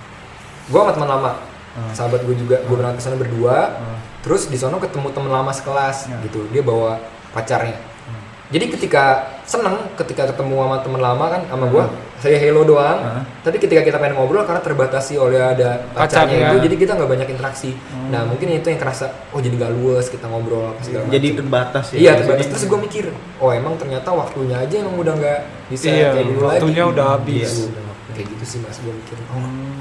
gue 0.67 0.79
sama 0.79 0.93
teman 0.93 1.09
lama 1.09 1.33
Hmm. 1.75 1.93
sahabat 1.93 2.21
gue 2.23 2.35
juga 2.35 2.57
gue 2.59 2.75
berangkat 2.75 2.99
ke 2.99 3.05
sana 3.05 3.17
berdua 3.17 3.57
Hmm. 3.77 3.99
terus 4.21 4.47
di 4.47 4.57
sana 4.57 4.79
ketemu 4.79 5.09
teman 5.11 5.31
lama 5.31 5.51
sekelas 5.51 6.07
Hmm. 6.07 6.21
gitu 6.23 6.49
dia 6.49 6.63
bawa 6.63 6.97
pacarnya 7.31 7.77
Hmm. 7.77 8.23
jadi 8.49 8.65
ketika 8.71 9.05
seneng 9.45 9.77
ketika 9.97 10.31
ketemu 10.31 10.55
sama 10.59 10.77
teman 10.81 11.01
lama 11.03 11.25
kan 11.29 11.43
sama 11.45 11.65
gue 11.67 11.85
Hmm. 11.85 11.97
Saya 12.19 12.35
hello 12.37 12.63
doang 12.63 12.99
Hmm. 12.99 13.23
tapi 13.41 13.57
ketika 13.57 13.81
kita 13.81 13.97
pengen 13.97 14.15
ngobrol 14.15 14.43
karena 14.43 14.59
terbatasi 14.59 15.15
oleh 15.15 15.39
ada 15.39 15.87
pacarnya 15.89 16.35
Pacarnya. 16.35 16.51
itu 16.51 16.57
jadi 16.65 16.77
kita 16.77 16.93
nggak 16.95 17.11
banyak 17.11 17.29
interaksi 17.31 17.71
Hmm. 17.73 18.11
nah 18.11 18.23
mungkin 18.23 18.51
itu 18.53 18.67
yang 18.67 18.77
kerasa 18.77 19.07
oh 19.29 19.39
jadi 19.39 19.55
gak 19.57 19.73
luas 19.73 20.07
kita 20.07 20.27
ngobrol 20.27 20.67
apa 20.69 20.81
segala 20.81 21.07
Jadi 21.07 21.29
macem. 21.29 21.39
terbatas 21.39 21.85
ya. 21.89 21.97
Iya 21.97 22.03
Jadi- 22.05 22.19
terbatas 22.21 22.47
terus 22.49 22.65
gue 22.65 22.79
mikir, 22.81 23.05
oh 23.37 23.51
emang 23.51 23.75
ternyata 23.75 24.09
waktunya 24.11 24.57
aja 24.57 24.75
emang 24.79 24.97
udah 24.97 25.15
nggak 25.15 25.41
bisa 25.69 25.85
Iya, 25.87 26.09
kayak 26.13 26.27
dulu 26.29 26.41
waktunya 26.45 26.83
lagi. 26.83 26.93
udah 26.93 27.07
habis. 27.09 27.51
Iya, 27.51 27.65
udah. 27.69 27.85
kayak 28.11 28.27
gitu 28.29 28.45
sih 28.45 28.59
mas 28.59 28.77
gue 28.77 28.91
mikir. 28.93 29.17
Oh, 29.25 29.39
Hmm. 29.39 29.79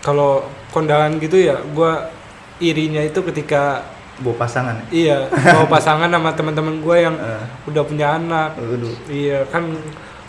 Kalau 0.00 0.30
kondangan 0.68 1.16
gitu 1.16 1.36
ya 1.38 1.56
gua 1.70 2.12
irinya 2.58 3.00
itu 3.00 3.24
ketika 3.24 3.88
Bawa 4.14 4.36
pasangan. 4.38 4.78
ya? 4.78 4.84
iya 4.92 5.16
mau 5.50 5.66
pasangan 5.72 6.06
sama 6.06 6.30
teman-teman 6.30 6.78
gue 6.78 6.96
yang 7.00 7.16
Eh. 7.16 7.44
udah 7.66 7.82
punya 7.82 8.14
anak. 8.14 8.54
Waduh. 8.54 8.94
Iya 9.06 9.42
kan 9.48 9.64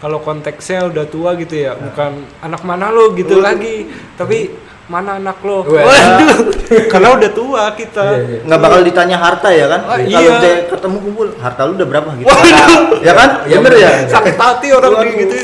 kalau 0.05 0.21
konteksnya 0.21 0.85
udah 0.85 1.09
tua 1.09 1.33
gitu 1.33 1.65
ya, 1.65 1.73
bukan 1.73 2.29
anak 2.45 2.61
mana 2.61 2.93
lo 2.93 3.17
gitu 3.17 3.41
lagi, 3.41 3.89
tapi 4.13 4.53
mana 4.85 5.17
anak 5.17 5.41
lo? 5.41 5.65
Wah. 5.65 5.81
Waduh, 5.81 6.45
karena 6.93 7.17
udah 7.17 7.31
tua 7.33 7.73
kita. 7.73 8.05
Iya, 8.13 8.21
iya. 8.21 8.39
nggak 8.45 8.59
bakal 8.61 8.79
ditanya 8.85 9.17
harta 9.17 9.49
ya 9.49 9.65
kan? 9.65 9.81
Oh, 9.81 9.97
Kalau 9.97 10.05
iya. 10.29 10.37
saya 10.37 10.57
ketemu 10.69 10.97
kumpul, 11.09 11.27
harta 11.41 11.61
lu 11.65 11.73
udah 11.73 11.87
berapa 11.89 12.09
gitu? 12.21 12.29
Waduh. 12.29 13.01
ya 13.01 13.13
kan? 13.17 13.29
Iya, 13.49 13.57
Bener 13.65 13.73
ya? 13.81 13.91
Sakit 14.05 14.35
hati 14.37 14.67
orang 14.77 14.93
Waduh. 14.93 15.13
gitu. 15.25 15.35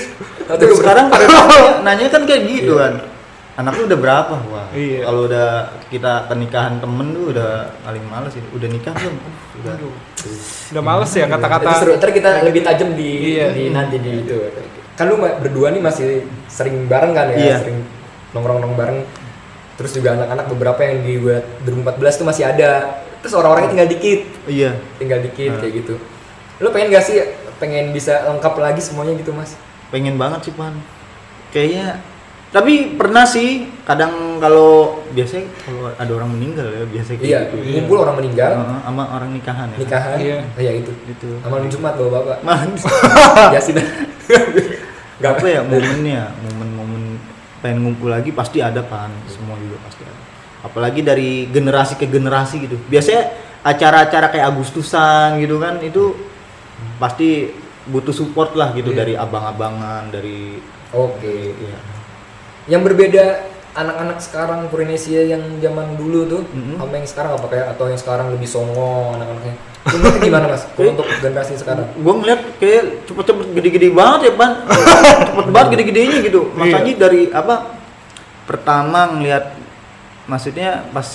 Terus 0.45 0.69
gue 0.69 0.77
sekarang 0.77 1.05
pada 1.09 1.25
nanya, 1.89 2.05
kan 2.13 2.21
kayak 2.29 2.41
gitu 2.45 2.77
kan. 2.77 2.93
Anak 3.61 3.77
lu 3.77 3.83
udah 3.85 3.99
berapa? 4.01 4.35
Wah. 4.49 4.67
Iya. 4.73 5.05
Kalau 5.05 5.29
udah 5.29 5.47
kita 5.93 6.25
pernikahan 6.25 6.81
temen 6.81 7.13
tuh 7.13 7.29
udah 7.29 7.69
paling 7.85 8.01
males 8.09 8.33
sih. 8.33 8.41
Udah 8.49 8.67
nikah 8.67 8.93
belum? 8.97 9.15
Udah. 9.61 9.71
Aduh. 9.77 9.93
Udah 10.73 10.83
males 10.83 11.11
ya 11.13 11.25
Itu 11.29 11.33
kata-kata. 11.37 11.69
seru. 11.77 11.91
Ntar 11.95 12.09
kita 12.09 12.29
lebih 12.41 12.61
tajam 12.65 12.89
di, 12.97 13.37
Iya. 13.37 13.47
di 13.53 13.63
nanti 13.69 14.01
di 14.01 14.11
itu. 14.25 14.37
Kan 14.97 15.05
lu 15.07 15.21
berdua 15.21 15.69
nih 15.69 15.81
masih 15.81 16.25
sering 16.49 16.89
bareng 16.89 17.13
kan 17.13 17.29
ya, 17.29 17.37
Iya. 17.37 17.55
sering 17.61 17.85
nongkrong-nongkrong 18.33 18.75
bareng. 18.75 18.99
Terus 19.77 19.91
juga 19.93 20.13
anak-anak 20.13 20.45
beberapa 20.49 20.81
yang 20.81 21.05
di 21.05 21.13
2014 21.21 22.17
tuh 22.17 22.25
masih 22.25 22.49
ada. 22.49 23.01
Terus 23.21 23.37
orang-orangnya 23.37 23.77
tinggal 23.77 23.89
dikit, 23.89 24.19
Iya. 24.49 24.71
tinggal 24.97 25.21
dikit 25.21 25.53
Hmm. 25.53 25.61
kayak 25.61 25.73
gitu. 25.85 25.95
Lu 26.61 26.73
pengen 26.73 26.93
gak 26.93 27.05
sih 27.05 27.17
pengen 27.57 27.93
bisa 27.93 28.25
lengkap 28.25 28.57
lagi 28.57 28.81
semuanya 28.81 29.13
gitu 29.13 29.29
mas? 29.33 29.53
Pengen 29.93 30.17
banget 30.17 30.49
sih 30.49 30.53
pan. 30.53 30.73
Kayaknya 31.49 32.01
tapi 32.51 32.99
pernah 32.99 33.23
sih 33.23 33.63
kadang 33.81 34.35
kalau 34.37 34.99
biasanya 35.09 35.47
kalau 35.63 35.87
ada 35.89 36.11
orang 36.11 36.29
meninggal 36.29 36.67
ya 36.67 36.83
biasa 36.83 37.15
kayak 37.15 37.23
Iya, 37.23 37.39
gitu. 37.47 37.55
Iya. 37.57 37.73
ngumpul 37.79 37.97
orang 38.03 38.15
meninggal, 38.19 38.51
Heeh, 38.59 38.79
sama 38.83 39.03
orang 39.09 39.29
nikahan 39.31 39.67
ya. 39.71 39.77
nikahan, 39.79 40.17
Iya. 40.19 40.37
iya 40.59 40.71
itu. 40.75 40.91
Gitu. 41.07 41.29
Amal 41.41 41.63
Jumat 41.65 41.95
bawa 41.95 42.09
bapak. 42.19 42.37
Man, 42.43 42.69
Yasin. 43.55 43.79
Gak 45.17 45.31
apa 45.37 45.47
ya 45.47 45.61
momennya, 45.63 46.33
momen-momen 46.43 47.03
pengen 47.61 47.77
ngumpul 47.85 48.09
lagi 48.09 48.33
pasti 48.33 48.59
ada 48.59 48.83
pan, 48.83 49.13
semua 49.29 49.55
juga 49.55 49.79
pasti 49.81 50.03
ada. 50.03 50.19
Apalagi 50.61 51.01
dari 51.01 51.47
generasi 51.47 51.95
ke 51.95 52.03
generasi 52.03 52.67
gitu. 52.67 52.75
Biasanya 52.89 53.31
acara-acara 53.61 54.27
kayak 54.27 54.49
Agustusan 54.49 55.39
gitu 55.39 55.55
kan 55.55 55.77
itu 55.79 56.17
pasti 56.97 57.53
butuh 57.85 58.11
support 58.11 58.57
lah 58.57 58.73
gitu 58.73 58.91
Iya. 58.91 58.97
dari 58.97 59.13
abang-abangan, 59.15 60.09
dari 60.09 60.57
Oke. 60.91 61.55
ya. 61.55 61.79
Yang 62.69 62.81
berbeda 62.93 63.23
anak-anak 63.71 64.19
sekarang 64.19 64.67
Polinesia 64.67 65.23
yang 65.23 65.63
zaman 65.63 65.95
dulu 65.95 66.27
tuh 66.27 66.43
Mhm. 66.51 66.75
sama 66.75 66.93
yang 66.99 67.07
sekarang 67.07 67.31
apa 67.39 67.47
kayak 67.47 67.67
atau 67.71 67.85
yang 67.87 67.99
sekarang 67.99 68.27
lebih 68.35 68.47
songo 68.49 69.15
anak-anaknya. 69.15 69.55
Lu 69.81 70.07
gimana 70.21 70.45
mas? 70.51 70.67
Kalau 70.77 70.91
untuk 70.93 71.07
generasi 71.09 71.57
sekarang? 71.57 71.87
Gue 71.95 72.13
ngeliat 72.13 72.41
kayak 72.59 73.07
cepet-cepet 73.09 73.47
gede-gede 73.57 73.87
banget 73.89 74.19
ya 74.29 74.31
pan, 74.37 74.51
cepet 75.25 75.47
banget 75.49 75.69
gede-gedenya 75.73 76.17
gitu. 76.21 76.51
Makanya 76.53 76.93
dari 76.99 77.31
apa? 77.33 77.79
Pertama 78.45 79.09
ngeliat, 79.15 79.55
maksudnya 80.27 80.85
pas 80.91 81.07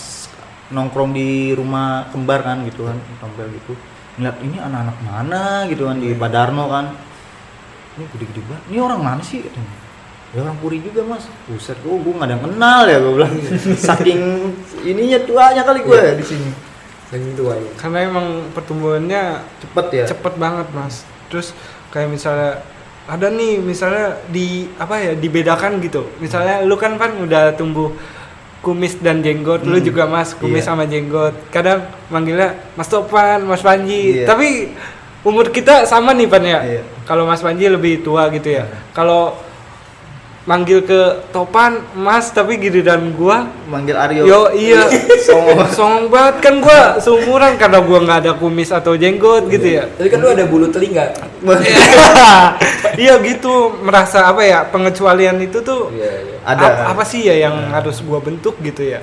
nongkrong 0.72 1.14
di 1.14 1.54
rumah 1.54 2.10
kembar 2.10 2.42
kan 2.42 2.66
gitu 2.66 2.88
kan, 2.90 2.98
tampil 3.22 3.52
gitu. 3.54 3.78
Ngeliat 4.18 4.36
ini 4.42 4.56
anak-anak 4.58 4.96
mana 5.04 5.42
gitu 5.68 5.86
kan 5.86 5.96
di 6.00 6.10
Padarno 6.16 6.64
kan. 6.72 6.86
Ini 8.00 8.04
gede-gede 8.16 8.40
banget. 8.48 8.64
Ini 8.72 8.78
orang 8.80 9.00
mana 9.04 9.22
sih? 9.22 9.44
Ya 10.36 10.44
orang 10.44 10.56
Puri 10.58 10.78
juga 10.78 11.00
mas. 11.02 11.24
Buset, 11.46 11.80
gue 11.80 11.96
gue 11.96 12.12
nggak 12.12 12.22
ada 12.22 12.34
yang 12.34 12.44
kenal 12.44 12.80
ya 12.84 12.96
gue 12.98 13.12
bilang. 13.14 13.32
Saking 13.74 14.20
ininya 14.84 15.18
tuanya 15.22 15.62
kali 15.62 15.80
gue 15.80 15.96
di 16.14 16.24
sini. 16.26 16.50
Yang 17.08 17.22
itu 17.32 17.42
aja. 17.48 17.70
Karena 17.76 17.98
emang 18.04 18.26
pertumbuhannya 18.52 19.22
Cepet 19.58 19.86
ya. 19.90 20.04
cepet 20.06 20.34
banget 20.36 20.68
mas. 20.70 21.02
terus 21.26 21.50
kayak 21.88 22.06
misalnya 22.08 22.62
ada 23.04 23.26
nih 23.28 23.56
misalnya 23.56 24.14
di 24.26 24.70
apa 24.76 24.94
ya 24.96 25.12
dibedakan 25.12 25.78
gitu 25.80 26.06
misalnya 26.16 26.62
lu 26.62 26.74
kan 26.74 26.94
kan 26.94 27.18
udah 27.18 27.50
tumbuh 27.52 27.90
kumis 28.60 28.94
dan 28.96 29.22
jenggot 29.22 29.62
lu 29.62 29.74
Hmm. 29.74 29.82
juga 29.84 30.06
mas 30.06 30.30
kumis 30.32 30.62
Iya. 30.62 30.66
sama 30.68 30.84
jenggot 30.84 31.34
kadang 31.48 31.82
manggilnya 32.06 32.54
mas 32.74 32.86
Topan 32.86 33.42
mas 33.42 33.58
Panji 33.58 34.22
Iya. 34.22 34.26
tapi 34.26 34.70
umur 35.22 35.50
kita 35.50 35.82
sama 35.82 36.10
nih 36.12 36.26
pan 36.26 36.42
ya 36.42 36.60
Iya. 36.62 36.82
kalau 37.02 37.26
mas 37.26 37.38
Panji 37.38 37.66
lebih 37.66 38.02
tua 38.02 38.26
gitu 38.28 38.46
ya 38.52 38.66
kalau 38.90 39.34
manggil 40.46 40.78
ke 40.80 41.00
Topan 41.28 41.82
mas 41.92 42.30
tapi 42.30 42.54
giliran 42.56 43.10
gua 43.12 43.50
manggil 43.66 43.92
Aryo 43.92 44.22
yo 44.22 44.40
iya 44.52 44.86
Songo. 45.26 45.66
songong 45.68 46.06
banget 46.06 46.36
kan 46.40 46.54
gua 46.58 46.80
seumuran 46.96 47.54
karena 47.56 47.78
gua 47.80 47.98
nggak 48.00 48.18
ada 48.20 48.32
kumis 48.32 48.70
atau 48.70 48.94
jenggot 48.94 49.46
gitu 49.48 49.74
ya 49.74 49.90
Tapi 49.90 50.06
kan 50.06 50.18
lu 50.18 50.28
ada 50.28 50.44
bulu 50.44 50.66
telinga. 50.68 51.10
iya 52.96 53.18
gitu 53.20 53.52
merasa 53.76 54.22
apa 54.24 54.42
ya 54.42 54.62
pengecualian 54.64 55.36
itu 55.40 55.60
tuh 55.60 55.90
Iya, 55.90 56.10
iya. 56.22 56.36
Ada. 56.44 56.64
ap- 56.64 56.82
apa 56.92 57.02
sih 57.02 57.20
ya 57.22 57.34
yang 57.40 57.70
harus 57.70 57.98
gua 58.00 58.18
bentuk 58.18 58.54
gitu 58.60 58.86
ya 58.86 59.02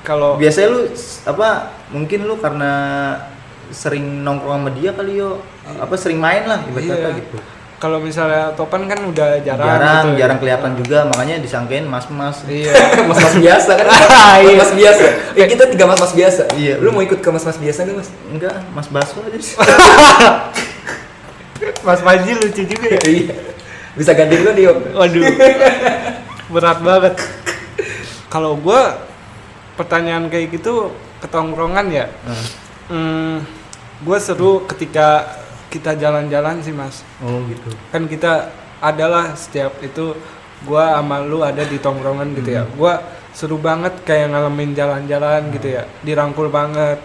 kalau 0.00 0.38
biasanya 0.38 0.68
lu 0.70 0.80
apa 1.26 1.48
mungkin 1.90 2.24
lu 2.24 2.38
karena 2.38 2.72
sering 3.68 4.22
nongkrong 4.22 4.62
sama 4.62 4.70
dia 4.70 4.94
kali 4.94 5.18
yo 5.18 5.42
apa 5.76 5.94
sering 5.96 6.16
main 6.16 6.46
lah 6.46 6.62
ibarat 6.62 6.84
Iya. 6.84 6.94
kata 6.96 7.08
gitu 7.18 7.36
kalau 7.76 8.00
misalnya 8.00 8.56
Topan 8.56 8.88
kan 8.88 9.04
udah 9.04 9.36
jarang 9.44 9.68
jarang 9.68 10.04
gitu 10.08 10.08
ya. 10.08 10.18
jarang 10.24 10.38
kelihatan 10.40 10.72
juga 10.80 10.98
makanya 11.12 11.36
disangkain 11.44 11.84
mas 11.84 12.08
mas 12.18 12.40
iya 12.48 12.72
Mas-mas 13.04 13.34
biasa 13.36 13.70
kan? 13.76 13.86
Iya. 14.40 14.56
Mas 14.56 14.72
biasa. 14.72 15.04
Ya 15.36 15.44
kita 15.44 15.68
tiga 15.68 15.84
mas-mas 15.84 16.12
biasa. 16.16 16.42
Iya. 16.56 16.80
Lu 16.80 16.88
mau 16.90 17.04
ikut 17.04 17.20
ke 17.20 17.28
mas-mas 17.28 17.60
biasa 17.60 17.84
gak, 17.84 17.96
Mas? 17.96 18.10
enggak 18.32 18.56
mas 18.72 18.88
baso 18.88 19.20
aja 19.22 19.38
sih. 19.38 19.56
Mas 21.86 22.04
Panji 22.04 22.36
lucu 22.36 22.62
juga 22.68 22.86
ya 22.92 23.00
Iya. 23.06 23.34
Bisa 23.96 24.12
ganti 24.12 24.36
lu 24.36 24.52
Dio. 24.52 24.76
Waduh, 24.92 25.24
berat 26.52 26.78
banget. 26.84 27.14
Kalau 28.28 28.60
gua 28.60 29.00
pertanyaan 29.72 30.28
kayak 30.28 30.52
gitu 30.52 30.92
ketongkrongan 31.24 31.88
ya, 31.88 32.06
Nah. 32.28 32.44
hmm, 32.92 33.36
gua 34.04 34.20
seru 34.20 34.68
ketika 34.68 35.24
kita 35.76 35.92
jalan-jalan 35.94 36.58
sih 36.60 36.72
mas. 36.72 37.04
oh 37.20 37.44
gitu 37.46 37.68
Kan 37.92 38.08
kita 38.08 38.48
adalah 38.78 39.32
setiap 39.32 39.76
itu 39.80 40.16
gua 40.64 40.96
sama 40.96 41.20
lu 41.20 41.40
ada 41.40 41.60
di 41.62 41.76
tongkrongan 41.76 42.32
gitu 42.34 42.50
ya. 42.50 42.64
Gua 42.72 43.00
seru 43.30 43.60
banget 43.60 43.92
kayak 44.02 44.32
ngalamin 44.32 44.72
jalan-jalan 44.72 45.52
gitu 45.52 45.68
ya, 45.76 45.84
dirangkul 46.00 46.48
banget. 46.48 46.96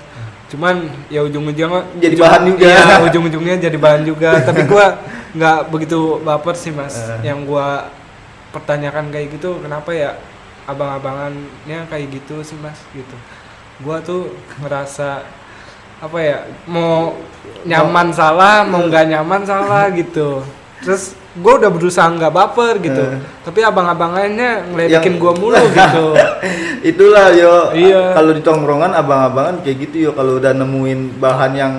Cuman 0.47 0.84
ya 1.07 1.23
ujung-ujungnya 1.23 1.84
Jadi 1.95 2.15
ujung- 2.15 2.23
bahan 2.23 2.41
juga. 2.47 2.63
Iya, 2.63 2.84
ujung-ujungnya 3.03 3.55
jadi 3.60 3.77
bahan 3.77 4.01
juga. 4.03 4.39
Tapi 4.47 4.62
gua 4.63 4.99
nggak 5.31 5.60
begitu 5.67 5.99
baper 6.19 6.55
sih 6.55 6.71
mas. 6.71 6.95
Eh. 6.95 7.31
Yang 7.31 7.39
gua 7.47 7.91
pertanyakan 8.51 9.12
kayak 9.12 9.39
gitu, 9.39 9.63
kenapa 9.63 9.91
ya 9.91 10.15
abang-abangannya 10.65 11.88
kayak 11.88 12.07
gitu 12.12 12.43
sih 12.43 12.57
mas 12.60 12.79
gitu. 12.91 13.15
Gua 13.79 13.99
tuh 13.99 14.31
ngerasa 14.60 15.23
apa 16.01 16.17
ya 16.17 16.37
mau 16.65 17.13
nyaman 17.61 18.09
salah, 18.09 18.65
mau 18.65 18.81
nggak 18.81 19.05
nyaman 19.07 19.41
salah 19.43 19.85
gitu. 19.93 20.41
Terus 20.81 21.13
gue 21.31 21.53
udah 21.55 21.69
berusaha 21.69 22.09
nggak 22.09 22.27
baper 22.29 22.75
gitu, 22.81 22.99
Eh. 22.99 23.21
tapi 23.41 23.61
abang-abangannya 23.61 24.67
ngeledekin 24.67 25.15
Yang- 25.15 25.21
gua 25.21 25.31
mulu 25.31 25.55
gitu. 25.71 26.05
itulah 26.83 27.31
yo 27.31 27.71
Iya. 27.71 28.11
kalau 28.11 28.33
di 28.33 28.41
tongkrongan 28.41 28.91
abang-abangan 28.91 29.63
kayak 29.63 29.77
gitu 29.79 29.95
yo 30.01 30.11
kalau 30.11 30.43
udah 30.43 30.51
nemuin 30.51 31.15
bahan 31.15 31.51
yang 31.53 31.73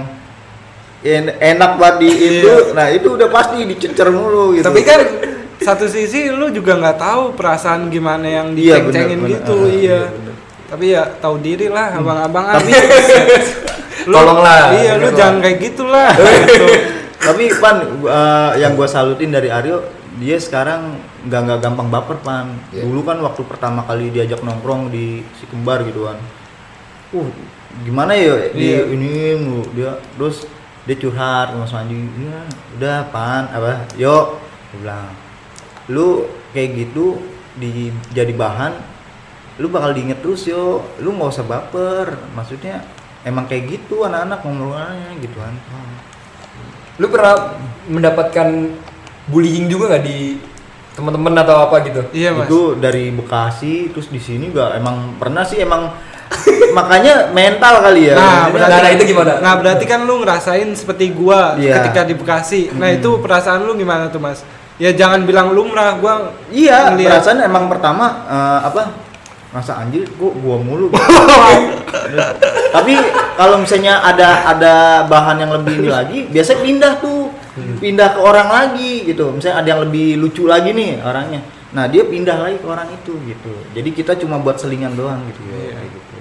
en- 1.03 1.37
enak 1.37 1.77
banget 1.77 1.97
di 2.01 2.09
itu 2.33 2.55
nah 2.73 2.89
itu 2.89 3.13
udah 3.13 3.29
pasti 3.29 3.61
dicecer 3.67 4.09
mulu 4.09 4.57
gitu 4.57 4.65
Tapi 4.65 4.81
kan 4.81 5.01
satu 5.59 5.85
sisi 5.85 6.27
lu 6.27 6.49
juga 6.49 6.73
nggak 6.75 6.97
tahu 6.97 7.23
perasaan 7.35 7.87
gimana 7.87 8.25
yang 8.25 8.57
Iya, 8.57 8.81
diceng-cengin 8.81 9.21
bener, 9.21 9.33
gitu. 9.37 9.53
Ah, 9.53 9.69
iya. 9.69 9.77
iya, 9.77 10.01
bener. 10.09 10.35
Tapi 10.65 10.85
ya 10.89 11.03
tahu 11.21 11.37
diri 11.39 11.69
lah 11.69 11.93
abang-abangan. 11.93 12.57
Tapi- 12.57 12.73
Lu- 12.73 12.89
Tolonglah, 14.03 14.75
Iya, 14.75 14.93
lu 14.97 15.07
tolong. 15.07 15.19
jangan 15.19 15.37
kayak 15.41 15.59
gitulah. 15.61 16.11
gitu. 16.47 16.67
tapi 17.23 17.45
pan 17.55 17.77
uh, 18.03 18.51
yang 18.59 18.75
gua 18.75 18.87
salutin 18.87 19.31
dari 19.31 19.47
Aryo 19.47 19.79
dia 20.19 20.35
sekarang 20.37 20.99
nggak 21.23 21.41
nggak 21.47 21.61
gampang 21.63 21.87
baper 21.87 22.19
pan 22.19 22.51
Iya. 22.69 22.83
dulu 22.83 23.07
kan 23.07 23.23
waktu 23.23 23.47
pertama 23.47 23.87
kali 23.87 24.11
diajak 24.11 24.43
nongkrong 24.43 24.91
di 24.91 25.23
si 25.39 25.47
kembar 25.47 25.87
gitu 25.87 26.11
kan 26.11 26.19
uh 27.13 27.29
gimana 27.81 28.13
ya 28.13 28.51
di 28.51 28.75
Iya. 28.75 28.91
ini 28.91 29.13
mulu 29.39 29.65
dia 29.71 29.97
terus 30.13 30.45
dia 30.83 30.99
curhat 30.99 31.55
sama 31.55 31.63
Mas 31.63 31.73
Manji 31.73 31.95
ya 32.19 32.43
udah 32.75 32.99
pan 33.09 33.47
apa 33.49 33.87
yuk 33.95 34.27
dia 34.43 34.77
bilang 34.83 35.09
lu 35.89 36.27
kayak 36.51 36.75
gitu 36.75 37.23
di 37.55 37.89
jadi 38.11 38.35
bahan 38.35 38.75
lu 39.57 39.71
bakal 39.71 39.95
diinget 39.95 40.19
terus 40.19 40.43
yo 40.43 40.83
lu 40.99 41.15
nggak 41.15 41.31
usah 41.31 41.47
baper 41.47 42.19
maksudnya 42.35 42.83
emang 43.23 43.47
kayak 43.47 43.65
gitu 43.71 44.03
anak-anak 44.03 44.39
ngomongnya 44.41 44.89
gitu 45.19 45.37
kan 45.37 45.55
Lu 46.97 47.09
pernah 47.09 47.57
mendapatkan 47.87 48.49
bullying 49.25 49.67
juga 49.67 49.91
nggak 49.91 50.05
di 50.05 50.37
teman-teman 50.93 51.33
atau 51.35 51.57
apa 51.65 51.81
gitu? 51.83 52.05
Iya, 52.13 52.37
Mas. 52.37 52.47
itu 52.47 52.77
dari 52.77 53.09
Bekasi 53.09 53.89
terus 53.91 54.07
di 54.07 54.21
sini 54.21 54.53
juga 54.53 54.77
emang 54.77 55.17
pernah 55.17 55.41
sih 55.41 55.57
emang 55.59 55.89
makanya 56.73 57.29
mental 57.31 57.81
kali 57.81 58.09
ya 58.09 58.15
Nah, 58.15 58.49
berarti, 58.49 58.77
Nah, 58.79 58.91
itu 58.91 59.05
gimana? 59.07 59.33
Nah, 59.39 59.55
berarti 59.57 59.85
kan 59.85 60.01
lu 60.03 60.21
ngerasain 60.21 60.69
seperti 60.73 61.13
gua 61.13 61.57
Iya. 61.57 61.81
ketika 61.81 62.05
di 62.05 62.15
Bekasi. 62.15 62.61
Nah, 62.73 62.89
Hmm. 62.89 62.99
itu 62.99 63.11
perasaan 63.19 63.65
lu 63.65 63.73
gimana 63.75 64.09
tuh, 64.09 64.21
Mas? 64.21 64.45
Ya 64.77 64.91
jangan 64.91 65.23
bilang 65.23 65.53
lumrah, 65.53 65.97
gua 65.97 66.33
iya 66.49 66.89
ngeliat- 66.91 67.21
perasaan 67.21 67.41
emang 67.41 67.69
pertama 67.69 68.25
eh, 68.25 68.61
apa 68.63 68.83
masa 69.53 69.77
anjir 69.79 70.09
gua 70.17 70.33
gua 70.33 70.57
mulu 70.59 70.89
tapi 72.75 72.93
kalau 73.35 73.61
misalnya 73.61 74.01
ada 74.01 74.49
ada 74.49 74.75
bahan 75.07 75.37
yang 75.39 75.53
lebih 75.53 75.75
ini 75.77 75.89
lagi 75.89 76.19
biasanya 76.27 76.61
pindah 76.61 76.93
tuh 76.99 77.29
pindah 77.79 78.09
ke 78.11 78.21
orang 78.21 78.49
lagi 78.49 79.05
gitu 79.05 79.29
misalnya 79.31 79.61
ada 79.61 79.69
yang 79.69 79.81
lebih 79.85 80.17
lucu 80.17 80.45
lagi 80.45 80.73
nih 80.73 81.01
orangnya 81.01 81.41
nah 81.73 81.85
dia 81.85 82.05
pindah 82.05 82.37
lagi 82.39 82.57
ke 82.59 82.67
orang 82.67 82.89
itu 82.91 83.13
gitu 83.23 83.53
jadi 83.73 83.89
kita 83.91 84.13
cuma 84.19 84.37
buat 84.37 84.57
selingan 84.57 84.93
doang 84.93 85.21
gitu 85.27 85.41
ya 85.49 85.77
gitu 85.79 86.17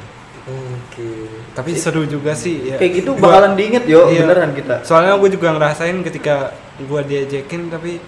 Oke. 0.52 1.12
tapi 1.54 1.72
seru 1.78 2.04
juga 2.04 2.34
sih 2.34 2.66
ya. 2.66 2.76
kayak 2.76 2.92
gitu 2.98 3.12
Gua- 3.14 3.32
bakalan 3.32 3.56
diinget 3.56 3.84
yo 3.86 4.10
Iya. 4.10 4.26
beneran 4.26 4.52
kita 4.52 4.84
Soalnya 4.84 5.16
gue 5.16 5.30
juga 5.30 5.54
ngerasain 5.54 5.96
ketika 6.02 6.52
gua 6.84 7.00
diejekin 7.00 7.70
tapi 7.70 8.02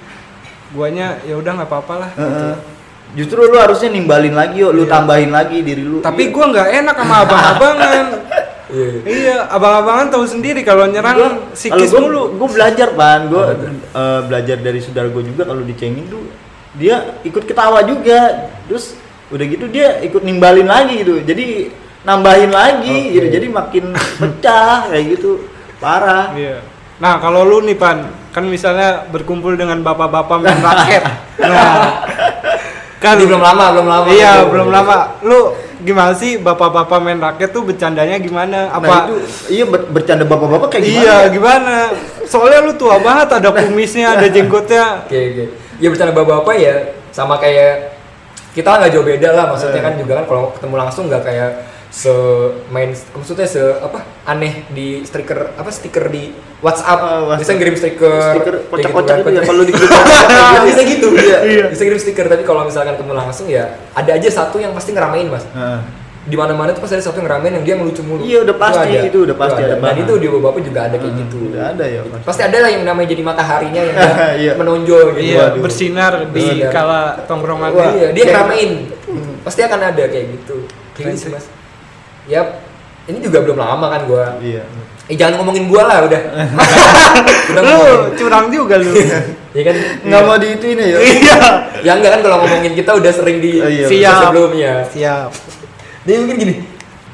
guanya 0.73 1.21
ya 1.21 1.37
udah 1.37 1.51
nggak 1.53 1.69
apa-apa 1.69 1.93
lah. 2.01 2.11
Heeh. 2.17 2.55
Justru 3.13 3.45
lu 3.45 3.55
harusnya 3.55 3.89
nimbalin 3.89 4.33
lagi 4.33 4.57
yo, 4.59 4.73
lu 4.73 4.83
Iya. 4.83 4.91
tambahin 4.91 5.29
lagi 5.29 5.61
diri 5.61 5.83
lu. 5.83 5.99
Tapi 5.99 6.27
Iya. 6.27 6.33
gua 6.33 6.45
nggak 6.49 6.69
enak 6.81 6.95
sama 6.97 7.15
abang-abangan. 7.21 8.05
Iya. 8.73 8.89
iya, 9.05 9.37
abang-abangan 9.47 10.09
tahu 10.09 10.25
sendiri 10.25 10.65
kalau 10.65 10.89
nyerang 10.89 11.13
Gua- 11.13 11.53
sikis 11.53 11.93
kalau 11.93 12.09
gua, 12.09 12.09
mulu. 12.09 12.23
Gua 12.41 12.49
belajar 12.49 12.87
pan, 12.91 13.29
gua 13.29 13.53
eh, 13.53 14.21
belajar 14.25 14.57
dari 14.57 14.81
saudara 14.81 15.07
gua 15.07 15.21
juga 15.21 15.45
kalau 15.45 15.61
dicengin 15.61 16.09
tuh 16.09 16.25
dia 16.73 17.21
ikut 17.21 17.45
ketawa 17.45 17.85
juga. 17.85 18.49
Terus 18.65 18.97
udah 19.29 19.45
gitu 19.45 19.69
dia 19.69 20.01
ikut 20.01 20.25
nimbalin 20.25 20.65
lagi 20.65 21.05
gitu. 21.05 21.21
Jadi 21.21 21.69
nambahin 22.01 22.49
lagi 22.49 22.89
Oke. 22.89 23.13
gitu. 23.13 23.27
Jadi 23.29 23.47
makin 23.47 23.83
pecah 24.19 24.89
kayak 24.89 25.05
gitu. 25.13 25.45
Parah. 25.77 26.33
Iya. 26.33 26.65
Nah, 26.97 27.19
kalau 27.19 27.43
lu 27.43 27.61
nih 27.61 27.75
Pan, 27.75 27.99
kan 28.31 28.41
misalnya 28.41 29.05
berkumpul 29.05 29.53
dengan 29.53 29.85
bapak-bapak 29.85 30.37
main 30.39 30.57
raket. 30.57 31.03
Nah, 31.43 32.07
kan 33.03 33.19
Ini 33.19 33.27
belum 33.27 33.43
lama, 33.43 33.65
belum 33.69 33.85
lama. 33.85 34.07
Iya, 34.07 34.31
belum 34.47 34.67
lama. 34.69 34.95
Lu 35.19 35.39
gimana 35.83 36.15
sih 36.15 36.39
bapak-bapak 36.39 36.97
main 36.97 37.19
raket 37.19 37.51
tuh 37.51 37.61
bercandanya 37.61 38.15
gimana? 38.15 38.71
Nah, 38.71 38.79
Apa 38.79 38.95
itu 39.03 39.15
iya 39.51 39.67
ber- 39.67 39.91
bercanda 39.91 40.23
bapak-bapak 40.23 40.71
kayak 40.71 40.83
gimana? 40.85 41.03
Iya, 41.03 41.15
ya? 41.19 41.27
gimana? 41.27 41.75
Soalnya 42.23 42.63
lu 42.63 42.73
tua 42.73 42.95
banget, 42.97 43.27
ada 43.29 43.51
kumisnya, 43.51 44.15
ada 44.15 44.25
jenggotnya. 44.25 44.85
Oke, 45.03 45.19
oke. 45.19 45.43
Ya 45.77 45.87
bercanda 45.91 46.15
bapak-bapak 46.15 46.55
ya 46.55 46.75
sama 47.11 47.35
kayak 47.35 47.91
kita 48.53 48.69
nggak 48.71 48.91
jauh 48.91 49.03
beda 49.03 49.29
lah 49.33 49.45
maksudnya 49.49 49.81
Eh. 49.81 49.83
kan 49.83 49.93
juga 49.97 50.13
kan 50.15 50.25
kalau 50.25 50.43
ketemu 50.55 50.75
langsung 50.77 51.03
nggak 51.09 51.23
kayak 51.25 51.49
se 51.93 52.09
main 52.67 52.89
maksudnya 52.89 53.45
se 53.45 53.61
apa 53.77 54.01
aneh 54.25 54.65
di 54.67 55.05
stiker 55.05 55.53
apa 55.53 55.69
stiker 55.69 56.09
di 56.09 56.33
WhatsApp 56.57 56.97
Oh, 56.97 57.05
WhatsApp. 57.29 57.39
bisa 57.39 57.51
ngirim 57.53 57.75
stiker 57.75 58.17
Stiker 58.33 58.55
kayak 58.57 58.71
kocak-kocak 58.89 59.15
gitu 59.15 59.21
itu 59.21 59.29
ya 59.29 59.37
kan. 59.37 59.45
kalau 59.45 59.61
di 59.61 59.71
grup 59.71 59.89
gitu. 59.93 60.61
bisa 60.65 60.81
gitu 60.91 61.07
Iya. 61.13 61.37
bisa 61.69 61.81
kirim 61.83 61.99
stiker 61.99 62.25
tapi 62.25 62.41
kalau 62.41 62.65
misalkan 62.65 62.97
ketemu 62.97 63.13
langsung 63.13 63.45
ya 63.45 63.63
ada 63.91 64.09
aja 64.11 64.25
satu 64.27 64.57
yang 64.57 64.73
pasti 64.73 64.89
ngeramein 64.89 65.29
mas 65.29 65.45
Heeh. 65.47 65.79
di 66.23 66.33
mana 66.33 66.51
mana 66.51 66.71
tuh 66.71 66.81
pasti 66.81 66.97
ada 66.97 67.05
satu 67.05 67.19
yang 67.19 67.29
ngeramein 67.29 67.53
yang 67.53 67.63
dia 67.63 67.75
ngelucu 67.75 68.01
mulu 68.01 68.23
Iya, 68.23 68.41
udah 68.41 68.55
pasti, 68.55 68.89
itu 69.03 69.17
udah 69.21 69.35
pasti 69.35 69.59
ada 69.59 69.69
dan 69.69 69.79
banget. 69.83 70.01
itu 70.01 70.13
di 70.15 70.27
bapak 70.31 70.61
juga 70.63 70.79
ada 70.81 70.95
kayak 70.95 71.11
Hmm, 71.11 71.21
gitu 71.21 71.37
udah 71.45 71.63
ada 71.69 71.85
ya, 71.85 71.99
pasti. 72.01 72.25
pasti 72.25 72.41
ada 72.41 72.57
lah 72.57 72.69
yang 72.71 72.83
namanya 72.83 73.07
jadi 73.07 73.23
mataharinya 73.23 73.81
yang 73.83 73.97
Iya. 74.41 74.51
menonjol 74.55 75.05
gitu 75.13 75.29
Iya, 75.29 75.37
Waduh. 75.45 75.61
bersinar 75.61 76.13
di 76.27 76.43
kala 76.65 77.01
tongkrongan. 77.23 77.69
Iya, 77.69 78.07
dia 78.09 78.23
ngeramein. 78.25 78.71
Pasti 79.41 79.61
akan 79.61 79.79
ada 79.83 80.03
kayak 80.07 80.25
gitu. 80.33 80.55
Kayak 80.95 81.05
gitu 81.11 81.19
sih, 81.19 81.29
Mas. 81.29 81.45
Yap. 82.25 82.47
ini 83.03 83.19
juga 83.19 83.43
belum 83.43 83.57
lama 83.57 83.85
kan 83.89 84.01
gue 84.05 84.25
Iya. 84.41 84.63
eh 85.05 85.15
jangan 85.15 85.35
ngomongin 85.37 85.67
gue 85.67 85.81
lah 85.81 86.07
udah 86.07 86.21
udah 87.51 87.61
lu 87.61 87.67
ngomongin 87.69 88.15
curang 88.15 88.45
juga 88.47 88.75
lu 88.79 88.95
ya 89.51 89.61
kan 89.61 89.75
Nggak 90.01 90.21
mau 90.23 90.37
di 90.37 90.47
itu 90.49 90.65
ini 90.69 90.85
ya. 90.87 90.97
iya 90.99 91.35
ya 91.83 91.91
enggak 91.93 92.11
kan 92.15 92.21
kalau 92.21 92.37
ngomongin 92.39 92.71
kita 92.71 92.91
udah 92.93 93.11
sering 93.11 93.37
di 93.37 93.59
Oh, 93.59 93.67
iya, 93.67 93.85
Siap. 93.85 94.19
sebelumnya 94.23 94.73
siap 94.87 95.29
Jadi 96.03 96.19
mungkin 96.19 96.35
gini, 96.37 96.55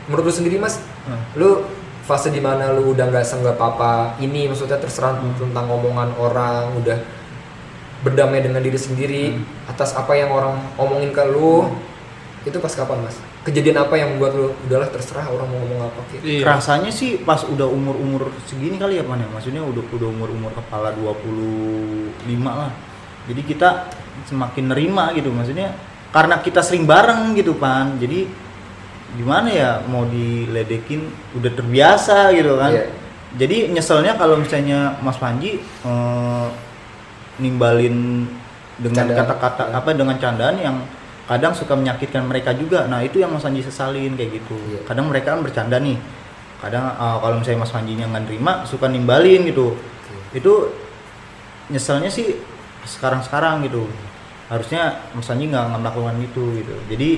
menurut 0.05 0.25
lu 0.25 0.33
sendiri 0.33 0.57
mas, 0.57 0.81
Hmm. 1.05 1.21
lu 1.33 1.61
fase 2.03 2.29
di 2.29 2.37
mana 2.37 2.69
lu 2.69 2.89
udah 2.91 3.05
nggak 3.05 3.21
senggak 3.21 3.53
apa 3.53 4.17
ini 4.17 4.45
maksudnya 4.45 4.77
terserah 4.77 5.13
Hmm. 5.15 5.33
tentang 5.35 5.65
omongan 5.67 6.13
orang, 6.15 6.73
udah 6.75 6.97
berdamai 7.99 8.39
dengan 8.39 8.61
diri 8.61 8.77
sendiri 8.77 9.23
Hmm. 9.31 9.45
atas 9.67 9.93
apa 9.93 10.13
yang 10.13 10.29
orang 10.29 10.57
omongin 10.75 11.09
ke 11.09 11.21
lu, 11.23 11.69
itu 12.41 12.57
pas 12.57 12.71
kapan 12.71 13.03
mas? 13.03 13.17
Kejadian 13.49 13.77
apa 13.81 13.97
yang 13.97 14.13
membuat 14.13 14.38
lu 14.38 14.53
udahlah 14.69 14.89
terserah 14.93 15.25
orang 15.25 15.49
mau 15.49 15.57
ngomong 15.65 15.81
apa 15.89 15.99
gitu? 16.13 16.23
iya 16.23 16.45
Rasanya 16.45 16.93
sih 16.93 17.17
pas 17.25 17.41
udah 17.41 17.65
umur-umur 17.65 18.29
segini 18.45 18.77
kali 18.77 19.01
ya 19.01 19.03
Pan 19.03 19.17
ya. 19.17 19.25
Maksudnya 19.25 19.65
udah 19.65 19.81
udah 19.89 20.07
umur-umur 20.07 20.53
kepala 20.53 20.93
25 20.93 22.29
lah. 22.45 22.71
Jadi 23.25 23.41
kita 23.41 23.89
semakin 24.29 24.69
nerima 24.69 25.09
gitu 25.17 25.33
maksudnya 25.33 25.73
karena 26.13 26.38
kita 26.45 26.62
sering 26.62 26.85
bareng 26.85 27.33
gitu 27.33 27.57
Pan. 27.57 27.97
Jadi 27.97 28.29
gimana 29.17 29.49
ya 29.49 29.81
mau 29.89 30.05
diledekin 30.05 31.09
udah 31.33 31.51
terbiasa 31.57 32.29
gitu 32.38 32.53
kan. 32.62 32.69
Iya. 32.69 32.85
Jadi 33.33 33.73
nyeselnya 33.73 34.13
kalau 34.17 34.38
misalnya 34.38 34.97
Mas 35.01 35.17
Panji 35.17 35.57
eh, 35.62 36.47
nimbalin 37.41 38.29
dengan 38.79 39.05
kata-kata 39.12 39.75
apa 39.75 39.89
dengan 39.91 40.15
candaan 40.15 40.55
yang 40.59 40.77
kadang 41.29 41.53
suka 41.53 41.77
menyakitkan 41.77 42.25
mereka 42.25 42.57
juga. 42.57 42.89
Nah, 42.89 43.05
itu 43.05 43.21
yang 43.21 43.29
Mas 43.29 43.45
Panji 43.45 43.61
sesalin 43.61 44.17
kayak 44.17 44.41
gitu. 44.41 44.57
Iya. 44.73 44.81
Kadang 44.89 45.13
mereka 45.13 45.37
kan 45.37 45.45
bercanda 45.45 45.77
nih. 45.77 45.93
Kadang 46.57 46.89
eh, 46.89 47.17
kalau 47.21 47.35
misalnya 47.37 47.59
Mas 47.61 47.69
Panjinya 47.69 48.05
nggak 48.09 48.23
nerima 48.25 48.53
suka 48.65 48.89
nimbalin 48.89 49.45
gitu. 49.45 49.77
Itu 50.33 50.73
nyeselnya 51.69 52.09
sih 52.09 52.33
sekarang-sekarang 52.89 53.61
gitu. 53.69 53.85
Harusnya 54.49 55.05
Mas 55.13 55.29
Panji 55.29 55.53
nggak 55.53 55.63
nggak 55.69 55.81
melakukan 55.85 56.15
itu 56.17 56.43
gitu. 56.65 56.75
Jadi 56.89 57.09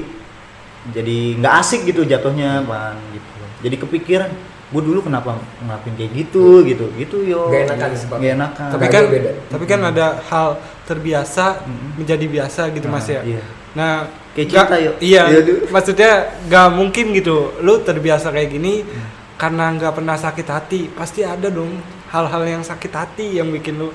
jadi 0.91 1.17
nggak 1.39 1.53
asik 1.63 1.87
gitu 1.87 2.03
jatuhnya, 2.03 2.67
Pan 2.67 2.99
gitu. 3.15 3.29
Jadi 3.61 3.75
kepikiran, 3.77 4.29
gue 4.73 4.81
dulu 4.81 5.05
kenapa 5.05 5.37
ngelakuin 5.61 5.93
kayak 5.95 6.11
gitu 6.19 6.65
gitu 6.67 6.85
gitu 6.99 7.17
yo. 7.23 7.47
Nggak 7.47 7.63
enakan 7.69 7.89
sih, 7.95 8.07
Pak. 8.11 8.17
Nggak 8.19 8.33
enakan. 8.35 8.67
tapi 8.75 8.85
kan 8.91 9.03
beda. 9.07 9.31
tapi 9.47 9.65
kan 9.69 9.79
ada 9.87 10.05
hal 10.27 10.47
terbiasa 10.83 11.63
Mm-mm. 11.63 12.01
menjadi 12.01 12.25
biasa 12.27 12.61
gitu 12.75 12.91
Nah, 12.91 12.99
mas 12.99 13.07
ya 13.07 13.21
Iya. 13.23 13.39
Nah 13.73 14.07
Kayak 14.31 14.47
cinta, 14.49 14.75
yuk. 14.77 14.95
iya 14.99 15.23
Iya, 15.27 15.39
maksudnya 15.67 16.11
nggak 16.45 16.67
mungkin 16.71 17.05
gitu 17.11 17.51
lu 17.59 17.79
terbiasa 17.79 18.29
kayak 18.29 18.49
gini 18.49 18.81
Hmm. 18.81 19.09
karena 19.35 19.73
nggak 19.73 19.93
pernah 19.93 20.15
sakit 20.15 20.47
hati 20.47 20.81
pasti 20.89 21.21
ada 21.21 21.47
dong 21.47 21.75
hal-hal 22.07 22.43
yang 22.45 22.61
sakit 22.61 22.91
hati 22.91 23.35
yang 23.35 23.49
bikin 23.49 23.75
lu 23.75 23.91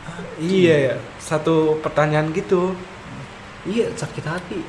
iya 0.40 0.74
ya 0.76 0.94
satu 1.18 1.78
pertanyaan 1.78 2.28
gitu 2.30 2.72
Iya, 3.64 3.92
sakit 3.92 4.24
hati. 4.24 4.60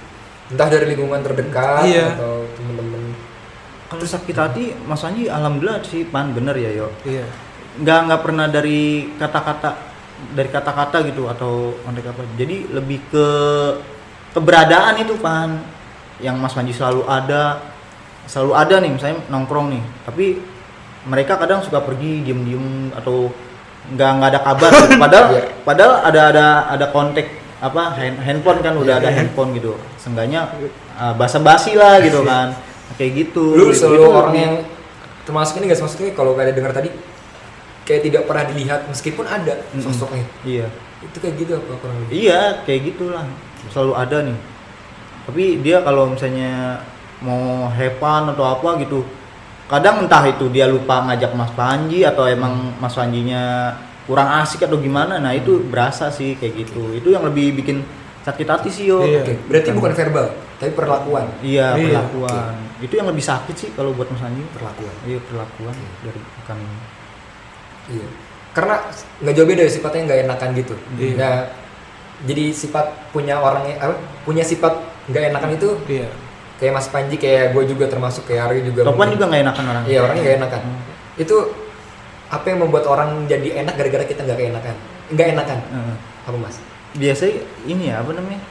Entah 0.50 0.67
dari 0.67 0.91
lingkungan 0.91 1.24
terdekat 1.24 1.88
Iya. 1.88 2.19
atau 2.19 2.43
temen-temen. 2.52 3.15
Kalau 3.88 4.04
sakit 4.04 4.36
hati, 4.36 4.63
Mas 4.82 5.00
Anji 5.02 5.26
alhamdulillah 5.26 5.80
sih 5.82 6.04
pan 6.04 6.30
bener 6.30 6.52
ya 6.54 6.74
yo. 6.76 6.91
iya 7.04 7.24
Nggak 7.80 8.00
nggak 8.06 8.22
pernah 8.22 8.45
dari 8.45 9.08
kata-kata 9.15 9.72
dari 10.30 10.50
kata-kata 10.52 10.98
gitu 11.06 11.26
atau 11.26 11.80
kontek 11.80 12.12
apa. 12.12 12.28
Jadi 12.36 12.67
lebih 12.69 13.00
ke 13.08 13.28
keberadaan 14.31 14.93
itu 14.97 15.13
pan 15.15 15.61
yang 16.19 16.35
Mas 16.35 16.51
Panji 16.51 16.71
selalu 16.71 17.05
ada 17.05 17.63
selalu 18.23 18.51
ada 18.53 18.75
nih 18.77 18.91
misalnya 18.91 19.17
nongkrong 19.27 19.67
nih 19.69 19.83
tapi 20.03 20.25
mereka 21.01 21.35
kadang 21.35 21.59
suka 21.59 21.79
pergi 21.79 22.21
diem-diem 22.21 22.93
atau 22.93 23.31
nggak 23.89 24.09
nggak 24.11 24.29
ada 24.29 24.39
kabar 24.43 24.69
gitu. 24.69 24.95
padahal 25.03 25.25
Iya. 25.31 25.41
padahal 25.63 25.93
ada 26.03 26.21
ada 26.27 26.45
ada 26.69 26.85
kontak 26.87 27.25
apa 27.59 27.91
hand- 27.91 28.21
handphone 28.21 28.59
kan 28.59 28.73
udah 28.73 28.95
Iya, 28.95 29.01
ada 29.01 29.09
iya. 29.09 29.17
handphone 29.17 29.49
gitu 29.51 29.73
seenggaknya 29.97 30.45
uh, 30.95 31.13
basa-basi 31.13 31.73
lah 31.73 31.97
gitu 31.99 32.21
kan 32.21 32.53
kayak 32.95 33.11
gitu 33.19 33.55
Lu 33.55 33.67
Gitu. 33.67 33.81
selalu 33.81 33.97
Itu 33.97 34.11
orang 34.11 34.35
yang 34.35 34.53
termasuk 35.23 35.57
ini 35.57 35.65
gak 35.67 35.79
maksudnya 35.79 36.11
kalau 36.13 36.33
kalian 36.33 36.53
dengar 36.53 36.71
tadi 36.71 36.89
kayak 37.83 38.01
tidak 38.03 38.21
pernah 38.23 38.45
dilihat 38.45 38.85
meskipun 38.85 39.25
ada 39.25 39.65
sosoknya. 39.75 40.25
iya 40.43 40.67
Itu 40.99 41.17
kayak 41.17 41.35
gitu 41.37 41.51
apa 41.55 41.73
kurang 41.79 41.97
lebih? 42.03 42.11
Iya, 42.19 42.41
kayak 42.63 42.81
gitulah. 42.85 43.25
Selalu 43.67 43.93
ada 44.00 44.17
nih. 44.24 44.38
Tapi 45.28 45.43
dia 45.60 45.84
kalau 45.84 46.15
misalnya 46.15 46.80
mau 47.19 47.67
hepan 47.76 48.32
atau 48.32 48.48
apa 48.48 48.80
gitu, 48.80 49.04
kadang 49.67 50.08
entah 50.08 50.24
itu 50.26 50.48
dia 50.50 50.65
lupa 50.65 51.06
ngajak 51.06 51.36
Mas 51.36 51.52
Panji 51.54 52.08
atau 52.08 52.26
emang 52.26 52.74
Mas 52.80 52.95
Panjinya 52.95 53.76
kurang 54.10 54.30
asik 54.41 54.65
atau 54.65 54.82
gimana. 54.82 55.22
Nah, 55.22 55.38
itu 55.38 55.62
berasa 55.69 56.10
sih 56.10 56.34
kayak 56.39 56.65
gitu. 56.65 56.98
Itu 56.98 57.13
yang 57.13 57.22
lebih 57.30 57.54
bikin 57.62 57.86
sakit 58.26 58.48
hati 58.50 58.69
sih 58.74 58.89
yo. 58.89 59.06
Iya. 59.06 59.22
Oke, 59.22 59.34
berarti 59.45 59.69
bukan 59.69 59.91
verbal, 59.93 60.28
tapi 60.58 60.72
perlakuan. 60.74 61.26
Iya, 61.45 61.78
Iya, 61.78 62.02
perlakuan. 62.10 62.54
Itu 62.82 62.93
yang 62.98 63.08
lebih 63.12 63.24
sakit 63.24 63.56
sih 63.56 63.69
kalau 63.78 63.93
buat 63.93 64.10
Mas 64.10 64.24
Panji. 64.26 64.41
Perlakuan. 64.50 64.95
Iya, 65.06 65.19
perlakuan 65.22 65.76
dari 66.02 66.19
bukan 66.41 66.58
Iya. 67.89 68.08
Karena 68.54 68.76
nggak 69.22 69.34
jauh 69.34 69.48
beda 69.50 69.62
ya 69.65 69.72
sifatnya 69.72 70.02
nggak 70.10 70.19
enakan 70.26 70.50
gitu. 70.58 70.76
Iya. 70.98 71.13
Nah, 71.17 71.36
jadi 72.21 72.51
sifat 72.51 72.86
punya 73.10 73.38
orang 73.38 73.63
apa? 73.73 73.95
Punya 74.23 74.41
sifat 74.41 74.75
nggak 75.08 75.23
enakan 75.29 75.49
itu 75.53 75.69
iya 75.88 76.08
kayak 76.58 76.73
Mas 76.73 76.88
Panji 76.88 77.15
kayak 77.15 77.51
gue 77.51 77.63
juga 77.65 77.88
termasuk 77.88 78.25
kayak 78.25 78.41
Ari 78.47 78.60
juga. 78.63 78.84
Topan 78.84 78.95
mungkin. 78.99 79.13
juga 79.15 79.25
nggak 79.27 79.41
enakan 79.43 79.65
orang. 79.65 79.84
Iya 79.86 79.99
orangnya 80.01 80.21
nggak 80.21 80.38
enakan. 80.38 80.62
Hmm. 80.62 80.79
Itu 81.15 81.36
apa 82.29 82.45
yang 82.45 82.60
membuat 82.60 82.86
orang 82.86 83.10
jadi 83.25 83.47
enak 83.60 83.73
gara-gara 83.73 84.03
kita 84.03 84.21
nggak 84.21 84.39
enakan? 84.49 84.75
Nggak 85.10 85.27
enakan. 85.34 85.60
Heeh. 85.65 85.95
Apa 86.25 86.38
mas? 86.38 86.58
biasanya 86.89 87.38
ini 87.63 87.93
ya 87.93 88.01
apa 88.01 88.12
namanya 88.12 88.41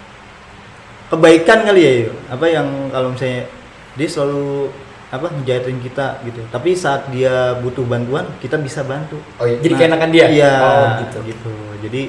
kebaikan 1.08 1.64
kali 1.64 1.80
ya 1.80 1.92
Yo. 2.06 2.12
apa 2.28 2.46
yang 2.46 2.66
kalau 2.88 3.10
misalnya 3.10 3.48
dia 3.96 4.08
selalu 4.08 4.70
apa 5.08 5.26
ngejahatin 5.32 5.80
kita 5.80 6.06
gitu 6.22 6.40
tapi 6.46 6.76
saat 6.76 7.08
dia 7.08 7.56
butuh 7.58 7.82
bantuan 7.82 8.28
kita 8.38 8.60
bisa 8.60 8.84
bantu 8.84 9.16
Oh 9.40 9.46
iya, 9.48 9.56
jadi 9.58 9.72
Nah, 9.72 9.80
keenakan 9.80 10.10
dia. 10.12 10.26
iya 10.28 10.52
Oh 10.54 10.86
gitu. 11.02 11.18
gitu 11.26 11.52
jadi 11.80 12.00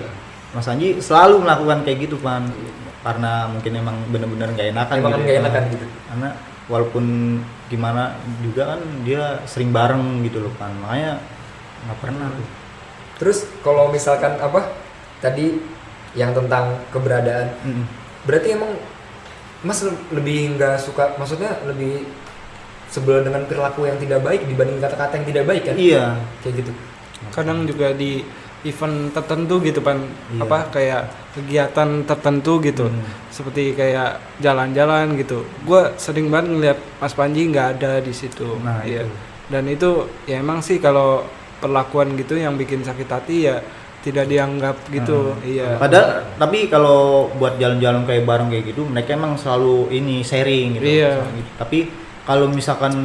Mas 0.49 0.65
Anji 0.65 0.97
selalu 0.97 1.45
melakukan 1.45 1.85
kayak 1.85 2.09
gitu 2.09 2.17
pan 2.17 2.49
karena 2.99 3.47
mungkin 3.47 3.71
emang 3.75 3.95
bener-bener 4.09 4.49
nggak 4.51 4.69
enakan 4.75 4.95
Emang 4.97 5.11
kan 5.13 5.19
gitu. 5.19 5.25
nggak 5.29 5.39
enakan 5.45 5.63
gitu. 5.71 5.85
karena 6.09 6.29
walaupun 6.69 7.05
gimana 7.69 8.03
juga 8.41 8.75
kan 8.75 8.81
dia 9.01 9.39
sering 9.45 9.69
bareng 9.69 10.25
gitu 10.25 10.41
loh 10.41 10.53
pan 10.57 10.73
makanya 10.81 11.21
nggak 11.85 11.99
pernah 12.01 12.27
tuh 12.33 12.47
Terus 13.19 13.43
kalau 13.59 13.91
misalkan 13.91 14.39
apa 14.39 14.71
tadi 15.19 15.59
yang 16.15 16.31
tentang 16.31 16.79
keberadaan, 16.87 17.51
Mm-mm. 17.67 17.83
berarti 18.23 18.55
emang 18.55 18.71
Mas 19.59 19.83
le- 19.83 19.99
lebih 20.15 20.55
nggak 20.55 20.79
suka, 20.79 21.19
maksudnya 21.19 21.51
lebih 21.67 22.07
sebel 22.87 23.19
dengan 23.21 23.43
perilaku 23.43 23.83
yang 23.85 23.99
tidak 23.99 24.23
baik 24.23 24.47
dibanding 24.47 24.79
kata-kata 24.79 25.19
yang 25.19 25.27
tidak 25.27 25.45
baik 25.45 25.63
kan? 25.67 25.75
iya 25.75 26.15
Kayak 26.39 26.63
gitu. 26.63 26.71
kadang 27.35 27.67
juga 27.67 27.91
di 27.91 28.23
event 28.61 29.09
tertentu 29.09 29.55
gitu 29.59 29.79
pan 29.79 30.03
Iya. 30.29 30.43
apa 30.43 30.57
kayak 30.69 31.01
kegiatan 31.31 31.89
tertentu 32.03 32.59
gitu 32.59 32.85
Hmm. 32.85 33.03
seperti 33.29 33.71
kayak 33.71 34.19
jalan-jalan 34.39 35.15
gitu 35.15 35.47
gue 35.63 35.81
sering 35.95 36.27
banget 36.27 36.47
ngeliat 36.49 36.79
Mas 36.97 37.13
Panji 37.13 37.47
nggak 37.47 37.67
ada 37.77 37.99
di 37.99 38.11
situ 38.11 38.59
Nah, 38.59 38.83
Iya. 38.83 39.03
itu. 39.03 39.13
dan 39.47 39.63
itu 39.65 39.89
ya 40.25 40.37
emang 40.37 40.59
sih 40.59 40.77
kalau 40.77 41.23
perlakuan 41.57 42.13
gitu 42.13 42.35
yang 42.35 42.53
bikin 42.53 42.81
sakit 42.81 43.07
hati 43.07 43.37
ya 43.45 43.63
tidak 43.99 44.27
dianggap 44.27 44.75
gitu 44.89 45.33
Hmm. 45.33 45.43
iya 45.45 45.75
Padahal 45.75 46.23
tapi 46.35 46.67
kalau 46.67 47.27
buat 47.33 47.55
jalan-jalan 47.55 48.03
kayak 48.03 48.23
bareng 48.23 48.47
kayak 48.47 48.65
gitu, 48.69 48.83
mereka 48.85 49.11
emang 49.13 49.35
selalu 49.35 49.87
ini 49.89 50.19
sharing 50.21 50.75
gitu. 50.75 50.87
Iya. 50.97 51.19
Gitu. 51.29 51.51
Tapi 51.57 51.79
kalau 52.23 52.47
misalkan 52.47 52.95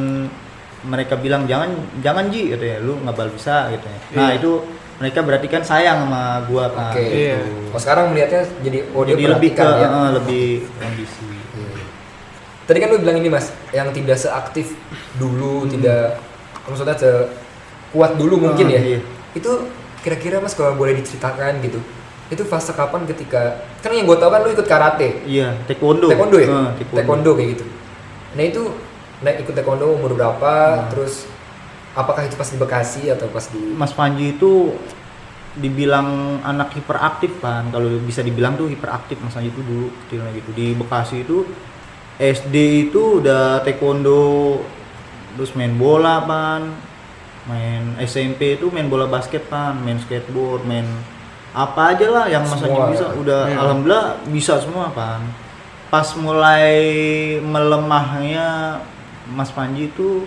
mereka 0.83 1.15
bilang 1.15 1.43
jangan 1.43 1.67
jangan 1.99 2.29
Ji 2.29 2.47
gitu 2.49 2.63
ya, 2.63 2.77
lu 2.77 2.95
nggak 2.97 3.11
bakal 3.13 3.29
bisa 3.29 3.67
gitu 3.69 3.83
ya. 3.83 3.97
Nah, 4.13 4.29
Iya. 4.29 4.37
itu 4.37 4.51
mereka 4.95 5.19
berarti 5.19 5.47
kan 5.47 5.61
sayang 5.61 6.07
sama 6.07 6.45
gua 6.45 6.69
kan. 6.69 6.91
Oke. 6.91 7.03
Iya. 7.03 7.39
Oh 7.69 7.79
sekarang 7.79 8.09
melihatnya 8.09 8.47
jadi 8.59 8.77
oh 8.89 9.03
dia 9.03 9.13
Jadi 9.13 9.25
lebih 9.27 9.49
ke 9.51 9.63
ya. 9.63 9.87
eh, 9.87 10.09
lebih 10.13 10.45
kondisi. 10.73 11.25
Iya. 11.53 11.83
Tadi 12.65 12.77
kan 12.79 12.87
lu 12.89 12.97
bilang 12.97 13.17
ini 13.17 13.27
mas, 13.27 13.45
yang 13.69 13.91
tidak 13.91 14.17
seaktif 14.17 14.73
dulu, 15.15 15.67
tidak 15.67 16.17
maksudnya 16.63 16.95
se 16.95 17.11
kuat 17.91 18.15
dulu 18.15 18.39
mungkin 18.41 18.65
Ah, 18.67 18.73
ya. 18.73 18.81
iya. 18.81 18.99
Itu 19.31 19.67
kira-kira 19.99 20.39
mas 20.39 20.51
kalau 20.51 20.73
boleh 20.73 20.95
diceritakan 20.95 21.59
gitu, 21.59 21.77
itu 22.27 22.43
fase 22.43 22.71
kapan 22.71 23.03
ketika 23.05 23.61
kan 23.79 23.89
yang 23.89 24.03
gue 24.03 24.15
tau 24.15 24.29
kan 24.29 24.41
lu 24.41 24.49
ikut 24.49 24.65
karate, 24.65 25.21
Iya, 25.23 25.59
taekwondo. 25.65 26.07
taekwondo 26.07 26.37
ya, 26.37 26.47
Eh, 26.47 26.69
taekwondo. 26.95 27.31
kayak 27.33 27.49
gitu. 27.53 27.65
Nah 28.33 28.43
itu 28.43 28.61
naik 29.21 29.37
ikut 29.41 29.53
taekwondo 29.53 29.85
umur 29.91 30.13
berapa, 30.13 30.53
Nah. 30.75 30.89
terus 30.89 31.27
apakah 31.95 32.27
itu 32.27 32.35
pas 32.35 32.49
di 32.51 32.57
Bekasi 32.59 33.07
atau 33.09 33.31
pas 33.31 33.45
di 33.47 33.59
Mas 33.73 33.95
Panji 33.95 34.35
itu 34.35 34.75
dibilang 35.55 36.39
anak 36.43 36.75
hiperaktif 36.75 37.39
kan 37.39 37.71
kalau 37.71 37.87
bisa 38.03 38.19
dibilang 38.19 38.59
tuh 38.59 38.67
hiperaktif 38.67 39.15
Mas 39.23 39.33
Panji 39.33 39.49
itu 39.55 39.63
dulu 39.63 39.87
kecilnya 40.03 40.31
gitu 40.35 40.51
di 40.51 40.75
Bekasi 40.75 41.23
itu 41.23 41.47
SD 42.15 42.55
itu 42.91 43.19
udah 43.19 43.59
taekwondo 43.63 44.63
terus 45.35 45.51
main 45.51 45.75
bola 45.75 46.23
pan. 46.23 46.71
Main 47.45 47.99
SMP 48.01 48.55
itu 48.55 48.71
main 48.71 48.87
bola 48.87 49.05
basket 49.05 49.51
pan. 49.51 49.75
Main 49.83 49.99
skateboard 49.99 50.63
main 50.63 50.87
apa 51.51 51.91
aja 51.95 52.07
lah 52.07 52.25
yang 52.31 52.47
Mas. 52.47 52.63
Panji 52.63 52.95
bisa. 52.95 53.11
Udah 53.19 53.51
Iya. 53.51 53.57
alhamdulillah 53.59 54.07
bisa 54.31 54.53
semua 54.63 54.95
pan. 54.95 55.27
Pas 55.91 56.07
mulai 56.15 56.71
melemahnya 57.43 58.79
Mas 59.27 59.51
Panji 59.51 59.91
itu 59.91 60.23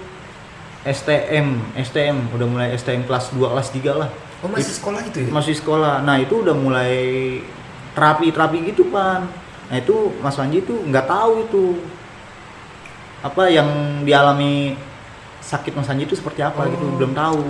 STM 0.87 1.74
STM 1.74 2.31
udah 2.31 2.47
mulai 2.47 2.68
STM 2.74 3.03
kelas 3.07 3.35
2 3.35 3.43
kelas 3.51 3.68
3 3.74 4.01
lah. 4.01 4.11
Oh 4.39 4.47
masih 4.47 4.70
sekolah 4.70 5.03
gitu 5.11 5.26
ya? 5.26 5.29
masih 5.35 5.55
sekolah. 5.59 6.07
Nah 6.07 6.22
itu 6.22 6.47
udah 6.47 6.55
mulai 6.55 6.95
terapi 7.99 8.31
terapi 8.31 8.70
gitu 8.70 8.87
pan. 8.95 9.26
Nah 9.68 9.76
itu 9.76 10.14
Mas 10.22 10.39
Panji 10.39 10.62
itu 10.62 10.74
nggak 10.87 11.07
tahu 11.11 11.33
itu. 11.43 11.64
Apa 13.18 13.51
yang 13.51 13.66
dialami 14.07 14.79
sakit 15.43 15.74
Mas 15.74 15.91
Panji 15.91 16.07
itu 16.07 16.14
seperti 16.14 16.47
apa 16.47 16.70
gitu 16.70 16.87
Oh. 16.87 16.95
belum 16.95 17.12
tahu. 17.18 17.43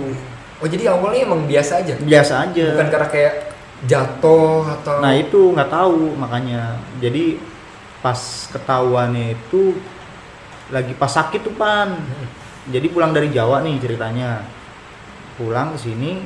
Oh 0.59 0.67
jadi 0.67 0.91
awalnya 0.91 1.29
emang 1.29 1.45
biasa 1.45 1.85
aja? 1.85 1.93
biasa 2.01 2.33
aja. 2.49 2.67
Bukan 2.75 2.89
karena 2.89 3.07
kayak 3.07 3.33
jatuh 3.87 4.67
atau 4.67 4.99
nah 4.99 5.13
itu 5.13 5.53
nggak 5.53 5.69
tahu 5.69 6.17
makanya. 6.17 6.81
Jadi 6.97 7.37
pas 8.01 8.17
ketahuannya 8.49 9.37
itu 9.37 9.77
lagi 10.73 10.93
pas 10.97 11.11
sakit 11.13 11.45
tuh 11.45 11.53
pan 11.53 11.93
jadi 12.69 12.87
pulang 12.89 13.11
dari 13.11 13.29
Jawa 13.33 13.61
nih 13.65 13.81
ceritanya 13.81 14.45
pulang 15.35 15.73
ke 15.75 15.89
sini 15.89 16.23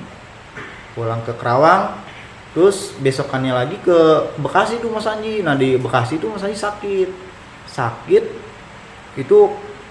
pulang 0.93 1.23
ke 1.23 1.33
Kerawang 1.35 1.97
terus 2.53 2.93
besokannya 3.01 3.53
lagi 3.55 3.77
ke 3.81 4.29
Bekasi 4.37 4.77
tuh 4.77 4.93
Mas 4.93 5.09
Anji 5.09 5.41
nah 5.41 5.57
di 5.57 5.79
Bekasi 5.79 6.21
tuh 6.21 6.35
Mas 6.35 6.45
Anji 6.45 6.57
sakit 6.57 7.09
sakit 7.65 8.23
itu 9.17 9.37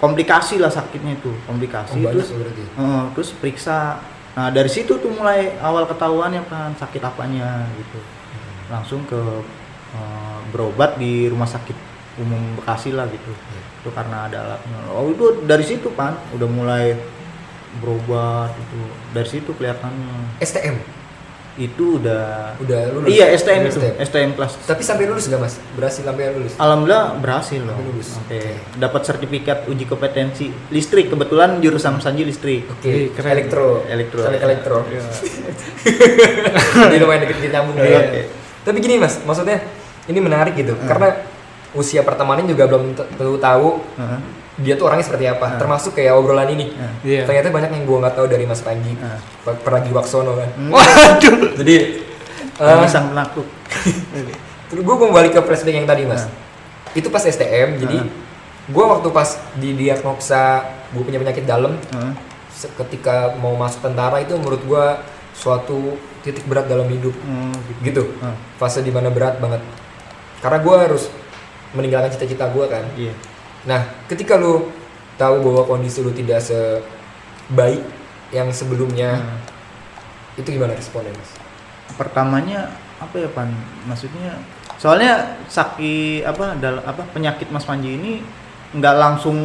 komplikasi 0.03 0.59
lah 0.59 0.71
sakitnya 0.71 1.15
itu 1.15 1.31
Oh, 1.31 1.39
komplikasi 1.47 2.03
banyak 2.03 2.27
terus. 2.27 2.29
Heeh, 2.75 3.03
terus 3.15 3.29
periksa. 3.39 4.03
Nah 4.35 4.51
dari 4.51 4.67
situ 4.67 4.99
tuh 4.99 5.11
mulai 5.15 5.55
awal 5.63 5.87
ketahuannya 5.87 6.43
kan 6.51 6.75
sakit 6.75 6.99
apanya 6.99 7.71
gitu. 7.79 8.03
Langsung 8.67 9.07
ke 9.07 9.23
eh, 9.95 10.39
berobat 10.51 10.99
di 10.99 11.31
rumah 11.31 11.47
sakit 11.47 11.79
umum 12.19 12.59
Bekasi 12.59 12.91
lah 12.91 13.07
gitu. 13.15 13.31
Itu 13.83 13.91
karena 13.91 14.31
ada 14.31 14.39
alatnya. 14.41 14.79
Oh 14.95 15.11
itu 15.11 15.43
dari 15.43 15.67
situ 15.67 15.91
pan 15.91 16.15
udah 16.31 16.47
mulai 16.47 16.95
berobat 17.79 18.55
itu. 18.55 18.79
Dari 19.11 19.29
situ 19.29 19.51
kelihatannya. 19.53 20.39
STM 20.39 20.77
Itu 21.53 22.01
udah 22.01 22.57
udah 22.65 22.81
lulus. 22.97 23.13
Iya 23.13 23.29
STM 23.37 23.69
itu, 23.69 23.77
STM. 23.77 23.95
STM 24.01 24.31
kelas. 24.39 24.53
Tapi 24.65 24.81
sampai 24.81 25.05
lulus 25.05 25.29
gak 25.29 25.37
mas? 25.37 25.61
Berhasil 25.77 26.01
sampai 26.01 26.33
lulus? 26.33 26.57
Alhamdulillah 26.57 27.21
berhasil 27.21 27.61
loh. 27.61 27.77
Sampai 27.77 27.89
lulus. 27.93 28.09
Oke, 28.17 28.41
dapat 28.81 29.03
sertifikat 29.05 29.59
uji 29.69 29.85
kompetensi 29.85 30.49
listrik. 30.71 31.13
Kebetulan 31.13 31.61
jurusan 31.61 32.01
Sanji 32.01 32.25
listrik. 32.25 32.65
Oke, 32.73 32.89
Ih, 32.89 33.07
keren. 33.13 33.37
elektro. 33.37 33.85
Elektro. 33.85 34.21
Teknik 34.25 34.43
elektro. 34.49 34.77
Iya. 34.89 35.03
Jadi 36.89 36.97
lumayan 37.03 37.21
nyambung 37.29 37.77
Iya, 37.77 37.85
ya. 37.85 38.01
oke. 38.01 38.21
Tapi 38.63 38.77
gini 38.81 38.95
mas, 38.97 39.19
maksudnya 39.21 39.59
ini 40.09 40.19
menarik 40.25 40.55
gitu. 40.57 40.73
Karena 40.89 41.21
usia 41.73 42.01
pertemanan 42.01 42.45
juga 42.45 42.65
belum 42.65 42.93
tentu 42.93 43.37
tahu 43.37 43.81
Heeh. 43.97 44.21
dia 44.59 44.75
tuh 44.77 44.87
orangnya 44.87 45.05
seperti 45.05 45.25
apa. 45.27 45.47
Hmm. 45.49 45.59
Termasuk 45.59 45.93
kayak 45.93 46.13
obrolan 46.13 46.49
ini. 46.49 46.77
Iya. 47.01 47.25
Ternyata 47.25 47.49
banyak 47.49 47.71
yang 47.73 47.85
gua 47.85 47.99
nggak 48.05 48.15
tahu 48.15 48.27
dari 48.27 48.45
Mas 48.45 48.61
Panji. 48.61 48.93
Hmm. 48.93 49.19
Peragi 49.43 49.91
Waksono 49.91 50.37
kan. 50.37 50.51
Hmm. 50.53 50.71
Waduh. 50.71 51.57
Jadi 51.57 51.75
sang 52.87 53.11
penakluk. 53.11 53.49
Terus 54.69 54.83
gue 54.83 54.95
mau 54.95 55.11
balik 55.11 55.33
ke 55.33 55.41
flashback 55.41 55.75
yang 55.75 55.85
tadi 55.85 56.05
mas. 56.05 56.25
Nah. 56.25 56.33
Itu 56.93 57.09
pas 57.09 57.21
STM, 57.21 57.77
jadi 57.77 57.99
Nah. 57.99 58.09
gue 58.69 58.85
waktu 58.87 59.09
pas 59.09 59.29
didiagnosa 59.57 60.65
gue 60.91 61.03
punya 61.03 61.19
penyakit 61.19 61.43
dalam, 61.43 61.77
Heeh. 61.83 62.13
se- 62.49 62.73
ketika 62.75 63.33
mau 63.35 63.53
masuk 63.53 63.81
tentara 63.83 64.21
itu 64.21 64.33
menurut 64.35 64.61
gue 64.61 64.85
suatu 65.33 65.97
titik 66.21 66.45
berat 66.45 66.69
dalam 66.69 66.85
hidup, 66.87 67.17
Hmm, 67.19 67.53
gitu. 67.67 67.81
gitu. 67.83 68.03
Heeh. 68.15 68.37
Fase 68.57 68.81
di 68.81 68.89
mana 68.89 69.09
berat 69.09 69.37
banget. 69.39 69.65
Karena 70.39 70.59
gue 70.59 70.77
harus 70.79 71.09
meninggalkan 71.73 72.11
cita-cita 72.11 72.49
gue 72.49 72.65
kan. 72.67 72.85
Iya. 72.95 73.13
Nah, 73.65 73.81
ketika 74.07 74.35
lu 74.35 74.69
tahu 75.15 75.41
bahwa 75.41 75.63
kondisi 75.67 76.01
lu 76.01 76.11
tidak 76.11 76.41
sebaik 76.41 77.83
yang 78.31 78.49
sebelumnya, 78.49 79.19
Hmm. 79.19 79.39
itu 80.35 80.49
gimana 80.49 80.73
responnya 80.73 81.13
mas? 81.13 81.31
Pertamanya 81.93 82.73
apa 82.99 83.17
ya 83.19 83.29
pan? 83.29 83.53
Maksudnya 83.85 84.41
soalnya 84.77 85.37
sakit 85.47 86.25
apa 86.25 86.57
dal 86.57 86.81
apa 86.81 87.05
penyakit 87.09 87.49
Mas 87.49 87.63
Panji 87.63 87.95
ini 87.95 88.13
nggak 88.73 88.97
langsung 88.97 89.37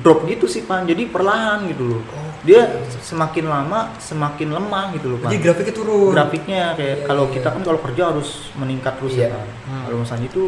drop 0.00 0.22
gitu 0.24 0.46
sih 0.46 0.62
pan. 0.62 0.86
Jadi 0.86 1.10
perlahan 1.10 1.66
gitu 1.66 1.82
loh. 1.84 2.02
Oh, 2.06 2.30
Dia 2.46 2.62
semakin 3.02 3.50
lama 3.50 3.90
semakin 3.98 4.54
lemah 4.54 4.94
gitu 4.94 5.10
loh 5.10 5.18
pan. 5.18 5.28
Jadi 5.28 5.42
grafiknya 5.42 5.74
turun. 5.74 6.12
Grafiknya 6.14 6.62
kayak 6.74 6.96
Iya, 6.96 7.04
kalau 7.04 7.24
iya, 7.26 7.34
kita 7.34 7.48
iya. 7.50 7.54
kan 7.58 7.62
kalau 7.64 7.80
kerja 7.82 8.02
harus 8.14 8.28
meningkat 8.54 8.92
terus 9.02 9.14
Iya. 9.18 9.26
ya 9.26 9.28
kan. 9.34 9.46
Hmm. 9.66 9.82
Kalau 9.90 9.96
Mas 9.98 10.10
Panji 10.10 10.26
itu 10.30 10.44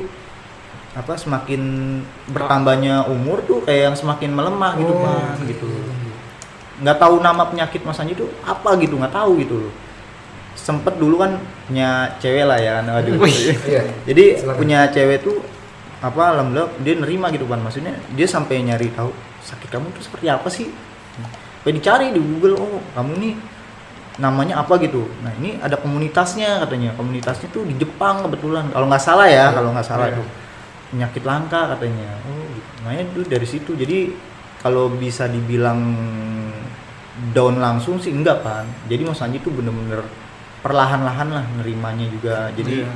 apa 0.98 1.14
semakin 1.14 1.62
bertambahnya 2.26 3.06
umur 3.06 3.38
tuh 3.46 3.62
kayak 3.62 3.92
yang 3.92 3.96
semakin 3.96 4.34
melemah 4.34 4.74
gitu 4.74 4.90
Oh, 4.90 5.06
iya, 5.06 5.46
gitu. 5.46 5.68
nggak 6.78 6.98
tahu 6.98 7.14
nama 7.18 7.46
penyakit 7.46 7.82
Mas 7.82 7.98
Anji 7.98 8.14
itu 8.14 8.26
apa 8.42 8.74
gitu 8.76 8.98
nggak 8.98 9.14
tahu 9.14 9.38
gitu 9.38 9.54
loh 9.62 9.72
sempet 10.58 10.98
dulu 10.98 11.22
kan 11.22 11.38
punya 11.64 12.18
cewek 12.18 12.42
lah 12.42 12.58
ya 12.58 12.82
kan 12.82 12.90
waduh. 12.92 13.14
Wih, 13.14 13.30
iya. 13.70 13.82
jadi 14.04 14.24
Silakan. 14.36 14.58
punya 14.58 14.78
cewek 14.90 15.18
tuh 15.22 15.38
apa 15.98 16.22
alhamdulillah 16.34 16.70
dia 16.78 16.94
nerima 16.94 17.26
gitu 17.30 17.46
kan 17.46 17.58
maksudnya 17.58 17.94
dia 18.10 18.26
sampai 18.26 18.62
nyari 18.62 18.90
tahu 18.90 19.10
sakit 19.42 19.70
kamu 19.70 19.90
tuh 19.90 20.02
seperti 20.02 20.26
apa 20.26 20.46
sih 20.46 20.66
sampai 21.58 21.72
dicari 21.74 22.06
di 22.10 22.18
Google 22.18 22.58
oh 22.58 22.78
kamu 22.94 23.12
nih 23.18 23.34
namanya 24.18 24.58
apa 24.58 24.78
gitu 24.78 25.06
nah 25.22 25.30
ini 25.34 25.58
ada 25.58 25.74
komunitasnya 25.74 26.62
katanya 26.62 26.90
komunitasnya 26.94 27.50
tuh 27.50 27.62
di 27.62 27.74
Jepang 27.74 28.26
kebetulan 28.26 28.66
kalau 28.68 28.86
nggak 28.86 29.02
salah 29.02 29.26
ya 29.26 29.50
kalau 29.50 29.70
nggak 29.70 29.86
salah 29.86 30.10
Iya. 30.10 30.18
tuh 30.18 30.26
penyakit 30.92 31.22
langka 31.24 31.76
katanya 31.76 32.16
oh 32.24 32.44
gitu. 32.52 32.70
makanya 32.84 33.04
tuh 33.12 33.24
dari 33.28 33.46
situ 33.46 33.70
jadi 33.76 33.98
kalau 34.58 34.90
bisa 34.90 35.28
dibilang 35.28 35.80
down 37.34 37.58
langsung 37.58 37.98
sih 37.98 38.14
enggak 38.14 38.42
kan 38.42 38.64
jadi 38.86 39.02
Mas 39.04 39.20
Anji 39.20 39.42
tuh 39.42 39.52
bener-bener 39.52 40.06
perlahan-lahan 40.62 41.28
lah 41.30 41.44
nerimanya 41.60 42.06
juga 42.10 42.50
jadi 42.54 42.86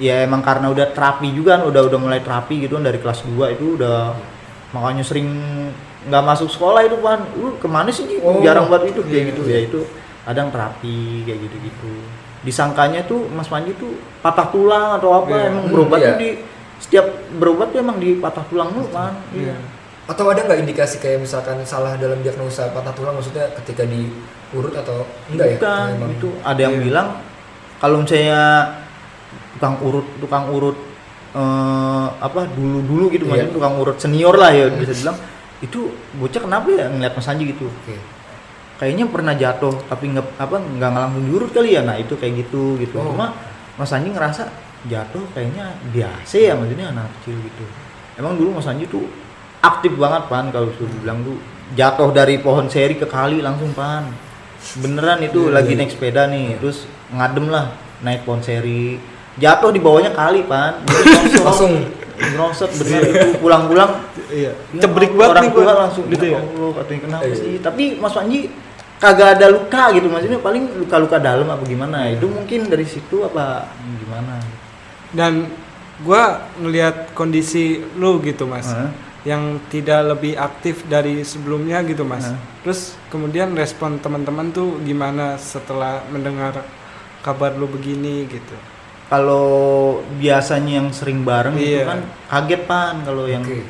ya 0.00 0.24
emang 0.24 0.40
karena 0.40 0.72
udah 0.72 0.96
terapi 0.96 1.28
juga 1.36 1.60
kan 1.60 1.68
udah 1.68 1.82
udah 1.92 1.98
mulai 2.00 2.20
terapi 2.24 2.64
gitu 2.64 2.80
kan 2.80 2.88
dari 2.88 2.98
kelas 3.00 3.20
2 3.28 3.56
itu 3.56 3.76
udah 3.76 4.16
makanya 4.72 5.04
sering 5.04 5.28
nggak 6.08 6.24
masuk 6.24 6.48
sekolah 6.48 6.80
itu 6.88 6.96
kan 7.04 7.20
lu 7.36 7.60
ke 7.60 7.68
mana 7.68 7.92
sih? 7.92 8.08
Oh, 8.24 8.40
jarang 8.40 8.72
banget 8.72 8.96
itu 8.96 9.04
kayak 9.04 9.12
iya, 9.12 9.30
gitu 9.34 9.42
iya. 9.44 9.52
ya 9.52 9.60
itu 9.68 9.80
kadang 10.24 10.48
terapi 10.48 11.28
kayak 11.28 11.38
gitu 11.44 11.56
gitu 11.60 11.92
disangkanya 12.40 13.04
tuh 13.04 13.28
Mas 13.28 13.52
Panji 13.52 13.76
tuh 13.76 14.00
patah 14.24 14.48
tulang 14.48 14.96
atau 14.96 15.12
apa 15.20 15.34
Iya. 15.36 15.48
emang 15.52 15.64
berobat 15.68 15.98
iya. 16.00 16.08
tuh 16.08 16.16
di 16.16 16.30
setiap 16.80 17.06
berobat 17.36 17.70
tuh 17.70 17.78
emang 17.78 17.96
di 17.96 18.16
patah 18.16 18.42
tulang 18.44 18.72
lu 18.72 18.88
kan 18.88 19.14
Iya. 19.30 19.52
iya 19.52 19.56
Atau 20.04 20.26
ada 20.26 20.42
nggak 20.42 20.60
indikasi 20.60 20.98
kayak 20.98 21.22
misalkan 21.22 21.62
salah 21.62 21.94
dalam 21.94 22.18
diagnosa 22.18 22.66
patah 22.70 22.90
tulang 22.90 23.14
maksudnya 23.14 23.46
ketika 23.54 23.84
diurut 23.84 24.74
atau 24.74 25.06
enggak 25.28 25.46
ya? 25.46 25.56
Bukan, 25.56 25.90
itu 26.10 26.28
ada 26.42 26.60
yang 26.60 26.74
Iya. 26.74 26.82
bilang 26.82 27.08
kalau 27.78 28.02
misalnya 28.02 28.42
tukang 29.54 29.76
urut 29.78 30.06
tukang 30.18 30.44
urut 30.50 30.78
eh, 31.30 32.06
apa 32.18 32.42
dulu 32.50 32.82
dulu 32.82 33.04
gitu 33.08 33.24
Iya. 33.24 33.30
maksudnya 33.30 33.54
tukang 33.54 33.74
urut 33.78 33.96
senior 33.96 34.34
lah 34.34 34.50
ya 34.50 34.66
bisa 34.68 34.90
dibilang 34.90 35.18
itu 35.60 35.80
bocah 36.16 36.40
kenapa 36.40 36.68
ya 36.70 36.86
ngeliat 36.88 37.12
Mas 37.14 37.28
Anji 37.28 37.44
gitu 37.46 37.68
Oke. 37.68 37.94
kayaknya 38.76 39.04
pernah 39.06 39.36
jatuh 39.36 39.76
tapi 39.86 40.10
nggak 40.10 40.26
apa 40.40 40.56
nggak 40.58 40.90
langsung 40.90 41.22
diurut 41.22 41.50
kali 41.52 41.76
ya 41.76 41.84
nah 41.84 41.94
itu 41.94 42.16
kayak 42.16 42.34
gitu 42.40 42.80
gitu 42.80 42.96
Oh. 42.96 43.14
cuma 43.14 43.36
Mas 43.76 43.92
Anji 43.92 44.10
ngerasa 44.10 44.48
jatuh 44.86 45.24
kayaknya 45.30 45.76
biasa 45.90 46.36
ya 46.36 46.52
maksudnya 46.54 46.88
anak 46.88 47.12
kecil 47.20 47.36
gitu 47.36 47.64
emang 48.16 48.36
dulu 48.36 48.56
Mas 48.56 48.64
Anji 48.64 48.86
tuh 48.86 49.04
aktif 49.60 49.92
banget 49.94 50.24
pan 50.26 50.48
kalau 50.48 50.72
suruh 50.72 50.88
bilang 51.00 51.20
tuh 51.20 51.36
jatuh 51.72 52.08
dari 52.10 52.40
pohon 52.40 52.64
seri 52.66 52.96
ke 52.96 53.04
kali 53.04 53.40
langsung 53.40 53.70
pan 53.72 54.08
beneran 54.76 55.20
itu 55.20 55.48
Iya, 55.48 55.52
lagi 55.52 55.72
iya. 55.72 55.78
naik 55.78 55.90
sepeda 55.90 56.22
nih 56.26 56.56
terus 56.56 56.84
ngadem 57.10 57.48
lah 57.48 57.72
naik 58.00 58.24
pohon 58.24 58.40
seri 58.40 58.96
jatuh 59.36 59.68
di 59.68 59.80
bawahnya 59.80 60.12
kali 60.12 60.44
pan. 60.44 60.84
Langsung. 61.46 61.72
ngerosot 62.20 62.68
bener 62.76 63.00
itu 63.06 63.40
pulang-pulang 63.40 64.04
Iya. 64.28 64.52
Ya, 64.76 64.80
Cebrik 64.84 65.16
banget 65.16 65.40
orang 65.40 65.48
tua 65.50 65.72
langsung 65.72 66.04
gitu 66.06 66.24
ya 66.26 66.36
ya. 66.36 66.40
Allah 66.44 66.70
katanya 66.76 67.00
kenapa 67.00 67.24
Iya. 67.24 67.36
sih 67.36 67.52
tapi 67.58 67.84
Mas 67.96 68.12
Panji 68.12 68.40
kagak 68.96 69.40
ada 69.40 69.46
luka 69.48 69.82
gitu 69.90 70.06
maksudnya 70.06 70.36
paling 70.36 70.64
luka-luka 70.76 71.16
dalam 71.16 71.48
apa 71.48 71.64
gimana 71.64 72.12
itu 72.12 72.28
mungkin 72.28 72.68
dari 72.68 72.84
situ 72.84 73.24
apa 73.24 73.72
gimana 73.96 74.36
Dan 75.10 75.50
gua 76.00 76.22
ngelihat 76.56 77.12
kondisi 77.12 77.64
lu 77.94 78.18
gitu, 78.20 78.44
Mas. 78.44 78.66
Hah? 78.66 78.90
Yang 79.20 79.42
tidak 79.68 80.00
lebih 80.08 80.32
aktif 80.34 80.82
dari 80.84 81.20
sebelumnya 81.22 81.82
gitu, 81.82 82.02
Mas. 82.02 82.24
Hah? 82.24 82.38
Terus 82.62 82.80
kemudian 83.06 83.52
respon 83.52 83.96
teman-teman 83.96 84.48
tuh 84.48 84.80
gimana 84.80 85.36
setelah 85.36 86.00
mendengar 86.08 86.62
kabar 87.20 87.52
lu 87.52 87.66
begini 87.66 88.24
gitu. 88.26 88.56
kalau 89.10 89.98
biasanya 90.16 90.78
yang 90.78 90.88
sering 90.90 91.20
bareng 91.20 91.58
Iya. 91.58 91.82
kan 91.84 91.98
kaget 92.30 92.62
pan 92.62 93.02
kalau 93.02 93.26
yang 93.26 93.42
Oke. 93.42 93.66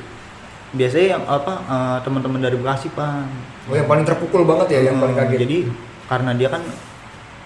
biasanya 0.70 1.16
yang 1.16 1.24
apa 1.24 1.54
eh, 1.64 1.98
teman-teman 2.04 2.38
dari 2.38 2.54
Bekasi 2.54 2.92
pan 2.92 3.24
Oh 3.64 3.72
yang 3.72 3.88
paling 3.88 4.04
terpukul 4.04 4.44
banget 4.44 4.68
ya, 4.70 4.92
yang 4.92 5.00
paling 5.00 5.16
kaget. 5.16 5.38
jadi 5.40 5.58
karena 6.06 6.30
dia 6.36 6.48
kan 6.50 6.60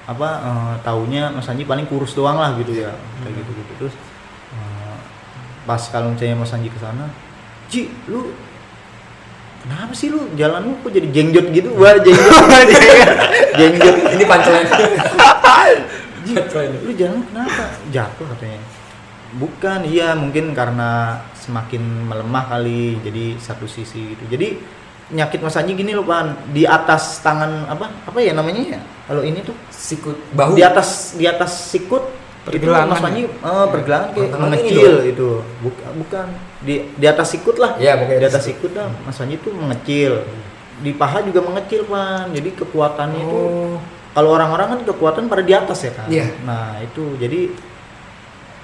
apa 0.04 0.28
eh, 0.44 0.74
taunya 0.84 1.32
Mas 1.32 1.48
Anji 1.48 1.64
paling 1.64 1.88
kurus 1.88 2.12
doang 2.12 2.36
lah 2.36 2.52
gitu 2.60 2.76
ya 2.76 2.92
kayak 3.24 3.34
gitu 3.40 3.50
gitu 3.56 3.72
terus 3.80 3.94
eh, 4.52 4.98
pas 5.64 5.80
kalau 5.88 6.12
misalnya 6.12 6.36
Mas 6.36 6.52
Anji 6.52 6.68
ke 6.68 6.76
sana 6.76 7.08
Ji 7.68 7.88
lu 8.06 8.30
kenapa 9.64 9.92
sih 9.96 10.12
lu 10.12 10.28
jalanmu 10.36 10.84
kok 10.84 10.92
jadi 10.92 11.08
jengjot 11.08 11.46
gitu? 11.56 11.72
Wah 11.80 11.96
jengjot 11.96 12.44
jengjot 13.56 13.96
ini 14.14 14.24
punchline. 14.28 14.68
lu 16.84 16.92
jalan 16.92 17.20
kenapa? 17.32 17.64
Jatuh 17.88 18.26
katanya. 18.36 18.60
Bukan 19.34 19.80
iya 19.88 20.14
mungkin 20.14 20.54
karena 20.54 21.18
semakin 21.34 22.06
melemah 22.06 22.44
kali 22.46 23.00
jadi 23.02 23.40
satu 23.40 23.66
sisi 23.66 24.14
gitu. 24.14 24.24
Jadi 24.30 24.60
penyakit 25.04 25.40
Mas 25.40 25.56
Anji 25.56 25.72
gini 25.74 25.92
loh 25.92 26.04
pan. 26.04 26.32
Di 26.50 26.64
atas 26.64 27.20
tangan 27.20 27.68
apa? 27.68 27.90
Apa 28.04 28.18
ya 28.20 28.32
namanya 28.32 28.78
ya? 28.78 28.80
Kalau 29.04 29.20
ini 29.20 29.40
tuh. 29.40 29.56
Sikut. 29.68 30.16
Bahu. 30.32 30.56
di 30.56 30.62
atas 30.64 31.12
di 31.14 31.28
atas 31.28 31.52
sikut 31.68 32.02
Pergelangan 32.44 32.84
itu 32.84 32.92
Mas 32.92 33.00
ya? 33.00 33.04
Panji 33.04 33.22
eh, 33.24 33.66
pergelangan 33.72 34.08
kayak 34.12 34.30
mengecil 34.36 34.92
itu 35.08 35.28
bukan 35.64 35.90
bukan. 35.96 36.26
Di 36.60 36.74
di 36.92 37.06
atas 37.08 37.26
sikut 37.32 37.56
lah. 37.56 37.72
Iya, 37.76 37.96
pokoknya 37.96 38.20
di 38.20 38.28
atas 38.28 38.44
sikut. 38.44 38.68
sikut 38.68 38.72
lah 38.76 38.88
Mas 39.04 39.16
Panji 39.16 39.34
itu 39.36 39.48
mengecil. 39.48 40.12
Di 40.74 40.90
paha 40.92 41.18
juga 41.24 41.40
mengecil 41.40 41.80
pan. 41.84 42.28
Jadi 42.32 42.48
kekuatannya 42.52 43.20
itu 43.22 43.38
Oh. 43.40 43.76
kalau 44.12 44.30
orang-orang 44.36 44.66
kan 44.76 44.80
kekuatan 44.84 45.26
pada 45.26 45.42
di 45.42 45.52
atas 45.56 45.78
ya 45.82 45.92
kan 45.92 46.06
Iya. 46.08 46.26
nah 46.44 46.76
itu. 46.80 47.16
Jadi 47.16 47.40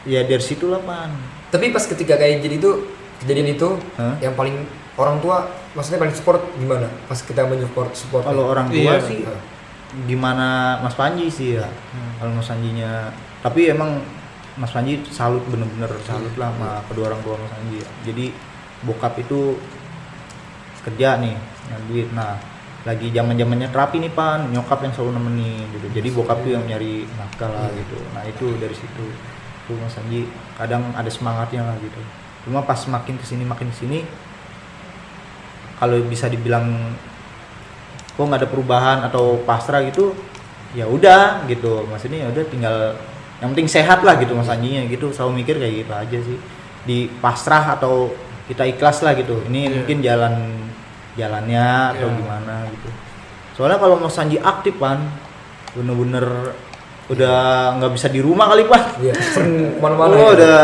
ya 0.04 0.24
dari 0.24 0.40
situlah 0.40 0.80
pan. 0.80 1.12
Tapi 1.48 1.72
pas 1.72 1.82
ketika 1.82 2.14
kayak 2.14 2.44
jadi 2.44 2.56
itu 2.56 2.70
kejadian 3.20 3.48
itu 3.52 3.68
Hah? 3.96 4.16
yang 4.20 4.32
paling 4.32 4.64
orang 4.96 5.18
tua 5.18 5.48
maksudnya 5.72 5.98
paling 5.98 6.16
support 6.16 6.42
gimana? 6.58 6.88
Pas 7.06 7.18
kita 7.18 7.46
menyupport 7.46 7.90
support. 7.94 8.24
kalau 8.26 8.50
orang 8.50 8.66
tua 8.68 8.98
Iya. 8.98 9.06
sih 9.06 9.20
gimana 10.06 10.78
Mas 10.78 10.94
Panji 10.94 11.26
sih 11.26 11.58
ya? 11.58 11.66
Kalau 12.18 12.30
Mas 12.34 12.46
Panjinya 12.46 13.10
tapi 13.42 13.70
emang 13.70 13.98
Mas 14.54 14.70
Panji 14.70 15.02
salut 15.10 15.42
bener-bener 15.50 15.90
salut 16.06 16.30
lah 16.38 16.50
sama 16.54 16.82
kedua 16.86 17.10
orang 17.10 17.20
tua 17.22 17.34
Mas 17.36 17.50
Panji. 17.50 17.82
Ya. 17.82 17.88
jadi 18.06 18.24
bokap 18.80 19.18
itu 19.18 19.58
kerja 20.80 21.20
nih 21.20 21.34
nyari 21.68 21.84
duit. 21.90 22.08
Nah 22.14 22.38
lagi 22.80 23.12
zaman 23.12 23.36
zamannya 23.36 23.68
terapi 23.68 24.00
nih 24.00 24.12
pan. 24.12 24.48
Nyokap 24.48 24.80
yang 24.82 24.92
selalu 24.94 25.20
nemenin 25.20 25.66
gitu. 25.70 25.86
Jadi 25.92 26.08
bokap 26.14 26.38
tuh 26.40 26.50
yang 26.54 26.64
nyari 26.64 27.04
nafkah 27.14 27.50
lah 27.50 27.68
gitu. 27.74 27.98
Nah 28.16 28.22
itu 28.24 28.46
dari 28.56 28.72
situ. 28.72 29.04
Tuh 29.68 29.76
Mas 29.76 29.94
Panji 29.94 30.26
kadang 30.56 30.82
ada 30.96 31.10
semangatnya 31.12 31.62
lah 31.66 31.76
gitu. 31.78 32.00
Cuma 32.46 32.64
pas 32.64 32.80
makin 32.88 33.20
ke 33.20 33.24
sini 33.26 33.44
makin 33.44 33.68
ke 33.68 33.76
sini 33.76 34.00
kalau 35.80 35.96
bisa 36.04 36.28
dibilang 36.28 36.92
kok 38.12 38.20
nggak 38.20 38.40
ada 38.44 38.48
perubahan 38.48 38.98
atau 39.02 39.40
pasrah 39.42 39.80
gitu 39.82 40.12
ya 40.70 40.84
udah 40.84 41.48
gitu 41.48 41.88
maksudnya 41.88 42.22
ya 42.22 42.28
udah 42.30 42.44
tinggal 42.46 42.76
yang 43.40 43.50
penting 43.50 43.66
sehat 43.66 44.04
lah 44.04 44.14
gitu 44.14 44.36
mas 44.36 44.46
Anjinya 44.46 44.84
gitu 44.86 45.08
selalu 45.10 45.40
mikir 45.40 45.56
kayak 45.56 45.74
gitu 45.80 45.92
aja 45.92 46.18
sih 46.20 46.38
di 46.84 47.08
pasrah 47.18 47.74
atau 47.74 48.12
kita 48.46 48.68
ikhlas 48.68 49.00
lah 49.00 49.16
gitu 49.16 49.40
ini 49.48 49.66
Iya. 49.66 49.72
mungkin 49.74 49.96
jalan 50.00 50.34
jalannya 51.16 51.66
atau 51.96 52.06
Iya. 52.06 52.16
gimana 52.16 52.54
gitu 52.68 52.88
soalnya 53.56 53.78
kalau 53.80 53.96
mas 53.96 54.14
Anji 54.14 54.36
aktif 54.36 54.76
pan 54.76 55.00
bener-bener 55.72 56.52
udah 57.08 57.36
nggak 57.80 57.92
bisa 57.96 58.06
di 58.06 58.20
rumah 58.20 58.46
kali 58.46 58.68
pan 58.68 58.84
Iya, 59.00 59.14
sering 59.16 59.74
ke 59.74 59.80
mana-mana. 59.80 60.12
oh, 60.12 60.20
ya. 60.20 60.30
udah 60.36 60.60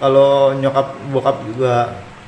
kalau 0.00 0.30
nyokap 0.56 0.86
bokap 1.10 1.36
juga 1.44 1.74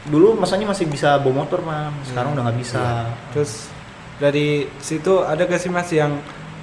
dulu 0.05 0.35
masanya 0.35 0.67
masih 0.67 0.85
bisa 0.85 1.15
bawa 1.17 1.35
motor 1.41 1.61
man 1.61 1.95
sekarang 2.03 2.33
udah 2.33 2.43
nggak 2.45 2.59
bisa 2.59 3.07
Terus 3.31 3.71
dari 4.19 4.49
situ 4.79 5.19
ada 5.21 5.43
gak 5.43 5.59
sih 5.59 5.69
mas 5.69 5.91
yang 5.91 6.19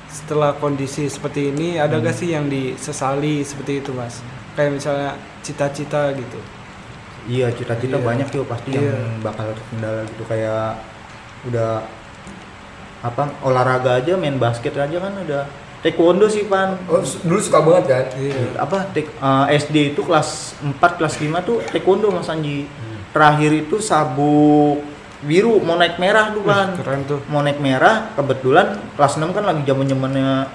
setelah 0.08 0.52
kondisi 0.54 1.06
seperti 1.06 1.50
ini 1.50 1.76
ada 1.76 1.98
gak 1.98 2.14
sih 2.14 2.30
yang 2.30 2.48
disesali 2.48 3.42
seperti 3.42 3.80
itu 3.80 3.92
mas? 3.92 4.20
Kayak 4.54 4.72
misalnya 4.74 5.10
cita-cita 5.40 6.12
gitu. 6.14 6.40
Iya 7.26 7.48
cita-cita 7.50 7.96
Iya. 7.96 8.06
banyak 8.06 8.28
tuh 8.28 8.44
pasti 8.44 8.74
Iya. 8.74 8.92
yang 8.92 9.20
bakal 9.22 9.52
terkendala 9.54 10.02
gitu 10.06 10.24
kayak 10.26 10.80
udah 11.46 11.72
apa 13.00 13.24
olahraga 13.42 13.96
aja 13.98 14.16
main 14.16 14.36
basket 14.36 14.76
aja 14.76 14.98
kan 14.98 15.14
udah 15.18 15.44
taekwondo 15.80 16.28
sih 16.28 16.44
pan 16.44 16.76
Oh, 16.86 17.00
dulu 17.00 17.40
suka 17.40 17.60
banget 17.62 17.84
kan? 17.88 18.04
Iya. 18.16 18.56
apa 18.58 18.78
tek- 18.92 19.14
eh, 19.14 19.46
SD 19.54 19.76
itu 19.94 20.02
kelas 20.02 20.60
4 20.62 20.98
kelas 20.98 21.16
5 21.18 21.40
tuh 21.42 21.64
taekwondo 21.66 22.08
Mas 22.10 22.28
Anji 22.28 22.68
terakhir 23.10 23.52
itu 23.56 23.82
sabuk 23.82 24.82
biru 25.20 25.60
mau 25.60 25.76
naik 25.76 26.00
merah 26.00 26.32
tuh 26.32 26.42
pan 26.42 26.72
Keren 26.80 27.04
tuh. 27.04 27.20
mau 27.28 27.44
naik 27.44 27.60
merah 27.60 28.16
kebetulan 28.16 28.80
kelas 28.96 29.20
6 29.20 29.36
kan 29.36 29.44
lagi 29.44 29.62
zaman 29.68 29.86
zamannya 29.86 30.48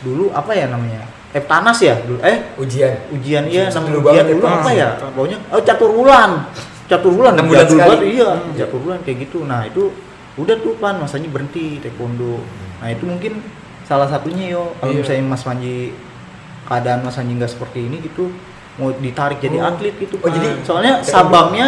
dulu 0.00 0.30
apa 0.30 0.52
ya 0.54 0.70
namanya 0.70 1.02
Eptanas 1.34 1.76
ya? 1.84 2.00
Dulu 2.00 2.16
eh? 2.24 2.38
Ujian. 2.56 2.96
ujian 3.12 3.44
iya 3.44 3.68
dulu 3.68 4.08
ujian 4.08 4.24
dulu 4.24 4.40
itu. 4.40 4.46
apa 4.48 4.70
ya? 4.72 4.88
Pokoknya 4.96 5.36
oh 5.52 5.60
catur 5.60 5.90
bulan 5.92 6.30
catur 6.86 7.12
bulan 7.12 7.32
Enam 7.36 7.50
bulan 7.50 7.66
banget, 7.66 8.00
iya 8.08 8.28
catur 8.56 8.78
bulan 8.80 8.98
kayak 9.04 9.28
gitu. 9.28 9.44
Nah 9.44 9.66
itu 9.68 9.92
udah 10.40 10.56
tuh 10.56 10.78
pan 10.80 10.96
masanya 10.96 11.28
berhenti 11.28 11.82
taekwondo. 11.82 12.40
Nah 12.80 12.88
itu 12.88 13.04
mungkin 13.04 13.42
salah 13.84 14.08
satunya 14.08 14.48
yo. 14.48 14.72
Kalau 14.80 14.96
Iya. 14.96 15.02
misalnya 15.02 15.24
Mas 15.28 15.42
Panji 15.44 15.92
keadaan 16.64 17.04
Mas 17.04 17.16
Panji 17.18 17.32
nggak 17.36 17.52
seperti 17.52 17.78
ini 17.84 17.96
gitu 18.00 18.32
mau 18.76 18.92
ditarik 18.92 19.38
jadi 19.38 19.56
Oh. 19.56 19.68
atlet 19.68 19.94
gitu 19.96 20.16
Oh, 20.18 20.28
jadi 20.28 20.60
soalnya 20.60 21.00
sabamnya 21.00 21.66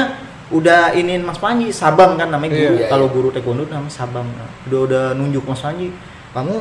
udah 0.49 0.93
iniin 0.93 1.21
Mas 1.21 1.37
Panji 1.37 1.69
sabam 1.69 2.15
kan 2.15 2.29
namanya 2.29 2.53
Iya. 2.53 2.61
guru 2.63 2.77
Iya, 2.79 2.89
kalau 2.89 3.07
iya. 3.07 3.15
guru 3.15 3.29
taekwondo 3.29 3.63
namanya 3.65 3.91
sabam 3.91 4.27
udah 4.65 4.81
udah 4.83 5.05
nunjuk 5.13 5.45
Mas 5.45 5.61
Panji 5.61 5.93
kamu 6.31 6.55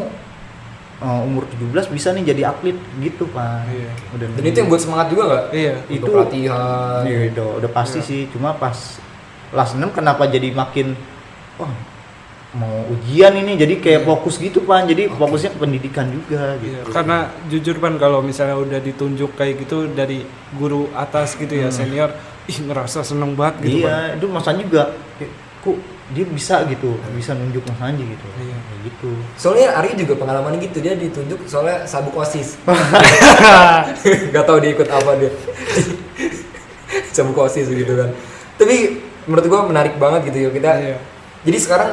uh, 0.98 1.22
umur 1.22 1.44
17 1.48 1.88
bisa 1.90 2.12
nih 2.12 2.24
jadi 2.26 2.42
atlet 2.48 2.76
gitu 2.98 3.28
pak 3.28 3.64
Iya. 3.66 3.92
udah 4.12 4.28
Dan 4.34 4.44
itu 4.44 4.58
yang 4.58 4.68
buat 4.68 4.82
semangat 4.82 5.08
juga 5.08 5.24
nggak? 5.26 5.44
Iya. 5.52 5.74
Itu 5.88 6.04
Itu- 6.04 6.18
latihan. 6.18 7.02
Iya, 7.04 7.18
udah, 7.32 7.48
udah 7.60 7.72
pasti 7.72 8.00
Iya. 8.00 8.08
sih 8.08 8.22
cuma 8.28 8.52
pas 8.54 8.76
kelas 9.48 9.72
6 9.74 9.92
kenapa 9.92 10.24
jadi 10.26 10.52
makin 10.52 10.96
oh 11.56 11.72
mau 12.48 12.88
ujian 12.88 13.36
ini 13.36 13.60
jadi 13.60 13.76
kayak 13.76 14.02
Iya. 14.02 14.08
fokus 14.08 14.36
gitu 14.38 14.64
pak 14.64 14.88
jadi 14.88 15.12
fokusnya 15.12 15.52
ke 15.52 15.60
pendidikan 15.60 16.08
juga 16.08 16.56
Iya, 16.56 16.80
gitu 16.80 16.90
karena 16.90 17.18
jujur 17.48 17.76
pan 17.78 17.96
kalau 17.96 18.24
misalnya 18.24 18.56
udah 18.56 18.80
ditunjuk 18.80 19.36
kayak 19.36 19.68
gitu 19.68 19.92
dari 19.92 20.24
guru 20.56 20.88
atas 20.96 21.36
gitu 21.36 21.52
ya 21.52 21.68
Hmm. 21.68 21.76
senior, 21.76 22.10
ih 22.46 22.58
ngerasa 22.64 23.04
seneng 23.04 23.36
banget 23.36 23.68
gitu 23.68 23.84
iya 23.84 24.16
itu 24.16 24.26
masanya 24.28 24.64
juga 24.64 24.84
kayak, 25.20 25.32
kok 25.60 25.78
dia 26.08 26.24
bisa 26.24 26.64
gitu 26.64 26.96
bisa 27.12 27.36
nunjuk 27.36 27.68
mas 27.68 27.84
Anji 27.84 28.08
gitu 28.08 28.28
Iya. 28.40 28.56
Kayak 28.58 28.80
gitu 28.88 29.10
Soalnya 29.36 29.68
Ari 29.76 29.90
juga 29.94 30.14
pengalaman 30.16 30.56
gitu 30.56 30.80
dia 30.80 30.96
ditunjuk 30.96 31.44
soalnya 31.44 31.84
sabuk 31.84 32.16
osis. 32.16 32.56
Gak 34.34 34.44
tau 34.46 34.58
dia 34.58 34.72
ikut 34.72 34.88
apa 34.88 35.12
dia. 35.20 35.32
sabuk 37.16 37.38
osis 37.38 37.68
gitu 37.68 37.92
kan. 37.92 38.10
Tapi 38.56 38.76
menurut 39.28 39.46
gua 39.46 39.68
menarik 39.68 40.00
banget 40.00 40.32
gitu 40.32 40.48
ya 40.48 40.50
kita. 40.50 40.72
Iya. 40.80 40.98
Jadi 41.44 41.58
sekarang 41.60 41.90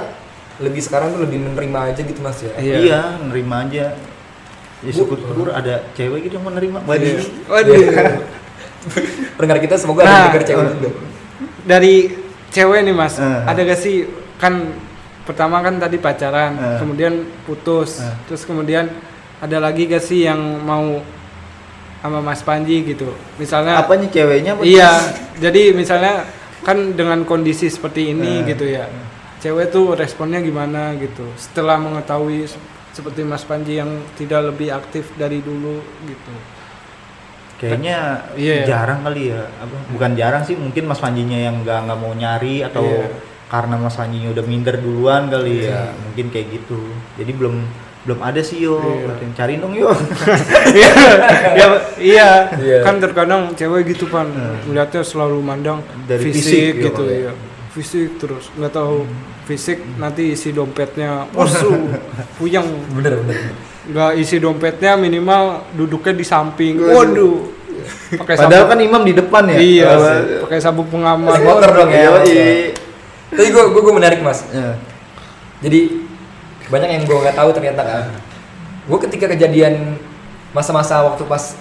lebih 0.59 0.79
sekarang 0.79 1.13
tuh 1.13 1.27
lebih 1.27 1.39
menerima 1.43 1.79
aja 1.91 2.01
gitu 2.01 2.21
mas 2.21 2.39
ya. 2.39 2.53
Iya. 2.57 2.77
iya 2.79 3.01
nerima 3.19 3.67
aja 3.67 3.99
ya 4.85 4.91
syukur 4.93 5.17
syukur 5.19 5.49
ada 5.51 5.83
cewek 5.95 6.29
gitu 6.29 6.39
yang 6.39 6.47
menerima 6.47 6.79
Iya. 6.79 6.87
Waduh. 6.87 7.17
Waduh. 7.49 7.79
Pendengar 9.37 9.59
kita 9.59 9.75
semoga 9.81 10.05
ada 10.05 10.11
Nah, 10.11 10.23
denger 10.31 10.43
cewek 10.45 10.63
eh. 10.63 10.73
juga. 10.77 10.89
Dari 11.65 11.95
cewek 12.53 12.81
nih 12.85 12.95
mas, 12.95 13.17
Eh. 13.17 13.41
ada 13.43 13.61
gak 13.61 13.81
sih 13.81 13.97
kan 14.37 14.77
pertama 15.25 15.59
kan 15.59 15.81
tadi 15.81 15.97
pacaran, 15.97 16.53
Eh. 16.55 16.79
kemudian 16.79 17.13
putus, 17.49 17.99
Eh. 17.99 18.15
terus 18.29 18.45
kemudian 18.45 18.93
ada 19.41 19.57
lagi 19.59 19.89
gak 19.89 20.05
sih 20.05 20.23
yang 20.23 20.39
mau 20.61 21.01
sama 21.99 22.21
Mas 22.21 22.45
Panji 22.45 22.85
gitu, 22.85 23.09
misalnya 23.41 23.81
apanya 23.81 24.05
ceweknya 24.07 24.53
apa 24.53 24.61
Iya, 24.61 24.93
jadi 25.41 25.73
misalnya 25.73 26.29
kan 26.61 26.93
dengan 26.93 27.25
kondisi 27.25 27.73
seperti 27.73 28.13
ini 28.13 28.45
Eh. 28.45 28.53
gitu 28.53 28.69
ya, 28.69 28.85
cewek 29.45 29.69
tuh 29.69 29.93
responnya 29.93 30.41
gimana 30.41 30.97
gitu. 30.97 31.29
Setelah 31.37 31.77
mengetahui 31.77 32.49
se- 32.49 32.57
seperti 32.91 33.21
Mas 33.23 33.45
Panji 33.45 33.77
yang 33.77 33.91
tidak 34.15 34.49
lebih 34.49 34.73
aktif 34.73 35.13
dari 35.15 35.39
dulu 35.39 35.79
gitu. 36.03 36.33
Kayaknya 37.55 38.25
Iya. 38.35 38.65
jarang 38.67 39.05
kali 39.05 39.31
ya. 39.31 39.47
Apa? 39.57 39.77
Bukan 39.89 40.11
jarang 40.15 40.43
sih, 40.43 40.57
mungkin 40.57 40.85
Mas 40.85 40.99
Panjinya 40.99 41.37
yang 41.39 41.61
nggak 41.61 41.87
nggak 41.87 41.99
mau 41.99 42.13
nyari 42.13 42.65
atau 42.65 42.83
Iya. 42.83 43.09
karena 43.47 43.77
Mas 43.77 43.95
Panjinya 43.95 44.33
udah 44.33 44.45
minder 44.45 44.77
duluan 44.77 45.29
kali 45.29 45.63
Iya. 45.63 45.71
ya. 45.71 45.81
Mungkin 45.95 46.27
kayak 46.31 46.47
gitu. 46.51 46.81
Jadi 47.15 47.31
belum 47.31 47.57
belum 48.05 48.21
ada 48.21 48.41
sih 48.41 48.61
yo. 48.61 48.77
Iya. 48.79 49.07
Katanya, 49.11 49.33
Cariin 49.35 49.61
dong 49.61 49.73
yo. 49.73 49.89
ya, 51.57 51.67
iya, 51.97 52.29
Iya. 52.53 52.79
kan 52.83 53.01
terkadang 53.01 53.53
cewek 53.53 53.89
gitu 53.89 54.07
pan, 54.07 54.29
melihatnya 54.65 55.01
selalu 55.01 55.41
mandang 55.41 55.81
Dari 56.05 56.21
fisik, 56.23 56.43
fisik, 56.43 56.73
iya, 56.75 56.85
gitu 56.85 57.03
iya. 57.07 57.31
ya, 57.31 57.33
fisik 57.75 58.17
terus 58.17 58.55
nggak 58.55 58.71
tahu 58.71 59.03
fisik 59.45 59.83
nanti 59.99 60.31
isi 60.31 60.55
dompetnya, 60.55 61.27
wasu, 61.37 61.75
puyeng, 62.39 62.65
Bener 62.95 63.19
bener. 63.19 63.51
nggak 63.85 64.11
isi 64.17 64.39
dompetnya 64.39 64.95
minimal 64.95 65.67
duduknya 65.75 66.15
di 66.15 66.23
samping, 66.23 66.79
Waduh. 66.79 66.95
waduh, 66.95 67.37
pakai 68.17 68.35
Padahal 68.39 68.65
sabuk 68.65 68.71
kan 68.71 68.79
imam 68.81 69.03
di 69.03 69.13
depan 69.13 69.43
ya. 69.51 69.59
iya 69.59 69.89
pakai 70.41 70.59
sabuk 70.63 70.87
pengaman 70.89 71.35
motor 71.37 71.71
dong 71.75 71.91
ya. 71.91 72.15
Tapi 73.35 73.49
gue 73.51 73.63
gue 73.67 73.93
menarik 73.93 74.23
mas. 74.23 74.47
Ya. 74.55 74.79
Jadi 75.59 76.07
banyak 76.71 76.89
yang 76.89 77.03
gue 77.03 77.17
nggak 77.19 77.35
tahu 77.35 77.51
ternyata 77.51 77.83
kan. 77.83 78.05
Gue 78.87 78.99
ketika 79.03 79.27
kejadian 79.27 79.99
masa-masa 80.55 81.03
waktu 81.03 81.27
pas 81.27 81.59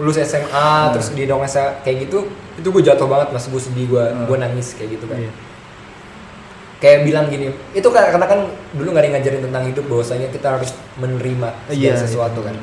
lulus 0.00 0.16
SMA 0.16 0.70
terus 0.96 1.12
di 1.12 1.28
Indonesia 1.28 1.76
kayak 1.84 2.08
gitu, 2.08 2.24
itu 2.56 2.64
gue 2.66 2.82
jatuh 2.82 3.04
banget 3.04 3.36
mas. 3.36 3.44
Gue 3.46 3.60
sedih, 3.60 3.84
gue 3.86 4.00
gue 4.00 4.36
nangis 4.40 4.72
kayak 4.72 4.96
gitu 4.96 5.04
kan. 5.04 5.20
Iya. 5.20 5.30
Kayak 6.80 7.04
bilang 7.04 7.28
gini, 7.28 7.46
itu 7.70 7.84
karena 7.86 8.24
kan 8.24 8.40
dulu 8.72 8.88
nggak 8.88 8.98
ada 8.98 9.06
yang 9.06 9.16
ngajarin 9.20 9.42
tentang 9.44 9.64
hidup 9.68 9.84
bahwasanya 9.84 10.28
kita 10.28 10.48
harus 10.50 10.70
menerima 10.96 11.48
segala 11.68 11.76
Iya, 11.76 11.92
sesuatu 11.94 12.40
iya, 12.40 12.46
kan. 12.48 12.54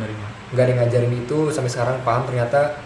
Nggak 0.49 0.63
ada 0.63 0.71
yang 0.73 0.79
ngajarin 0.81 1.13
itu 1.15 1.37
sampai 1.49 1.69
sekarang 1.69 1.95
paham 2.01 2.25
ternyata 2.25 2.81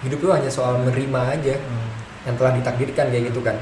hidup 0.00 0.18
itu 0.20 0.30
hanya 0.30 0.46
soal 0.46 0.78
menerima 0.78 1.20
aja 1.32 1.54
Hmm. 1.58 1.88
yang 2.22 2.34
telah 2.38 2.52
ditakdirkan 2.54 3.10
kayak 3.10 3.24
gitu 3.28 3.42
kan. 3.42 3.58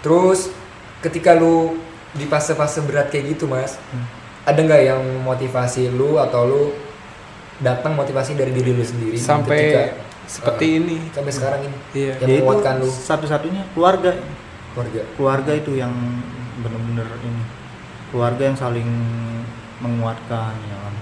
Terus 0.00 0.52
ketika 1.00 1.32
lu 1.32 1.80
di 2.12 2.28
fase-fase 2.28 2.84
berat 2.84 3.08
kayak 3.08 3.32
gitu 3.32 3.48
mas, 3.48 3.80
Hmm. 3.88 4.04
ada 4.44 4.60
nggak 4.60 4.82
yang 4.84 5.00
motivasi 5.24 5.88
lu 5.88 6.20
atau 6.20 6.44
lu 6.44 6.62
datang 7.58 7.94
motivasi 7.94 8.34
dari 8.34 8.50
diri 8.50 8.74
lu 8.74 8.82
sendiri 8.82 9.16
sampai 9.16 9.56
ketika- 9.56 9.94
seperti 10.22 10.66
eh, 10.66 10.78
ini 10.78 10.96
sampai 11.08 11.32
sekarang 11.32 11.60
ini 11.62 11.76
iya 11.94 12.12
yang 12.18 12.28
Ya 12.28 12.36
menguatkan 12.40 12.74
lu 12.76 12.88
satu-satunya 12.88 13.62
keluarga. 13.72 14.12
keluarga. 14.72 15.00
Keluarga 15.14 15.52
itu 15.54 15.72
yang 15.74 15.92
bener-bener 16.62 17.06
ini. 17.20 17.44
Keluarga 18.08 18.42
yang 18.44 18.56
saling 18.56 18.88
menguatkan 19.78 20.54
ya 20.62 20.76
kan. 20.78 20.94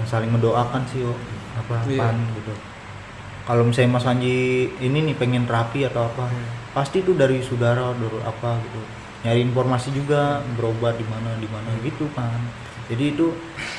Yang 0.00 0.08
saling 0.08 0.30
mendoakan 0.32 0.82
sih 0.88 1.04
oh, 1.04 1.18
apa 1.54 1.84
Iya. 1.86 2.10
gitu. 2.34 2.54
Kalau 3.44 3.60
misalnya 3.62 4.00
Mas 4.00 4.08
Anji 4.08 4.36
ini 4.80 4.98
nih 5.04 5.16
pengen 5.20 5.44
terapi 5.44 5.84
atau 5.84 6.08
apa, 6.08 6.32
Iya. 6.32 6.48
pasti 6.72 7.04
itu 7.04 7.12
dari 7.12 7.44
saudara, 7.44 7.92
dari 7.92 8.18
apa 8.24 8.56
gitu. 8.64 8.80
Nyari 9.24 9.40
informasi 9.42 9.88
juga 9.92 10.40
berobat 10.56 10.96
di 10.96 11.04
mana 11.04 11.36
di 11.36 11.48
mana 11.48 11.68
gitu 11.84 12.08
kan. 12.12 12.40
Jadi 12.88 13.16
itu 13.16 13.32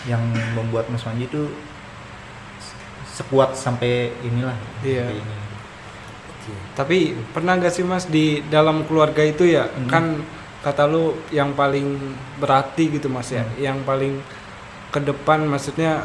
yang 0.06 0.22
membuat 0.54 0.90
Mas 0.90 1.06
Anji 1.06 1.26
itu 1.26 1.50
sekuat 3.10 3.56
sampai 3.56 4.12
inilah 4.22 4.56
Iya. 4.82 5.08
sampai 5.08 5.18
ini. 5.18 5.36
Tapi 6.78 6.98
pernah 7.34 7.58
gak 7.58 7.74
sih 7.74 7.82
mas 7.82 8.06
di 8.06 8.46
dalam 8.54 8.86
keluarga 8.86 9.26
itu 9.26 9.50
ya 9.50 9.66
Hmm. 9.66 9.90
kan 9.90 10.04
kata 10.66 10.84
lu 10.84 11.04
yang 11.30 11.54
paling 11.54 11.94
berarti 12.36 12.90
gitu 12.90 13.06
mas 13.06 13.30
ya, 13.30 13.46
Hmm. 13.46 13.54
yang 13.62 13.78
paling 13.82 14.18
ke 14.90 14.98
depan 15.00 15.46
maksudnya 15.46 16.02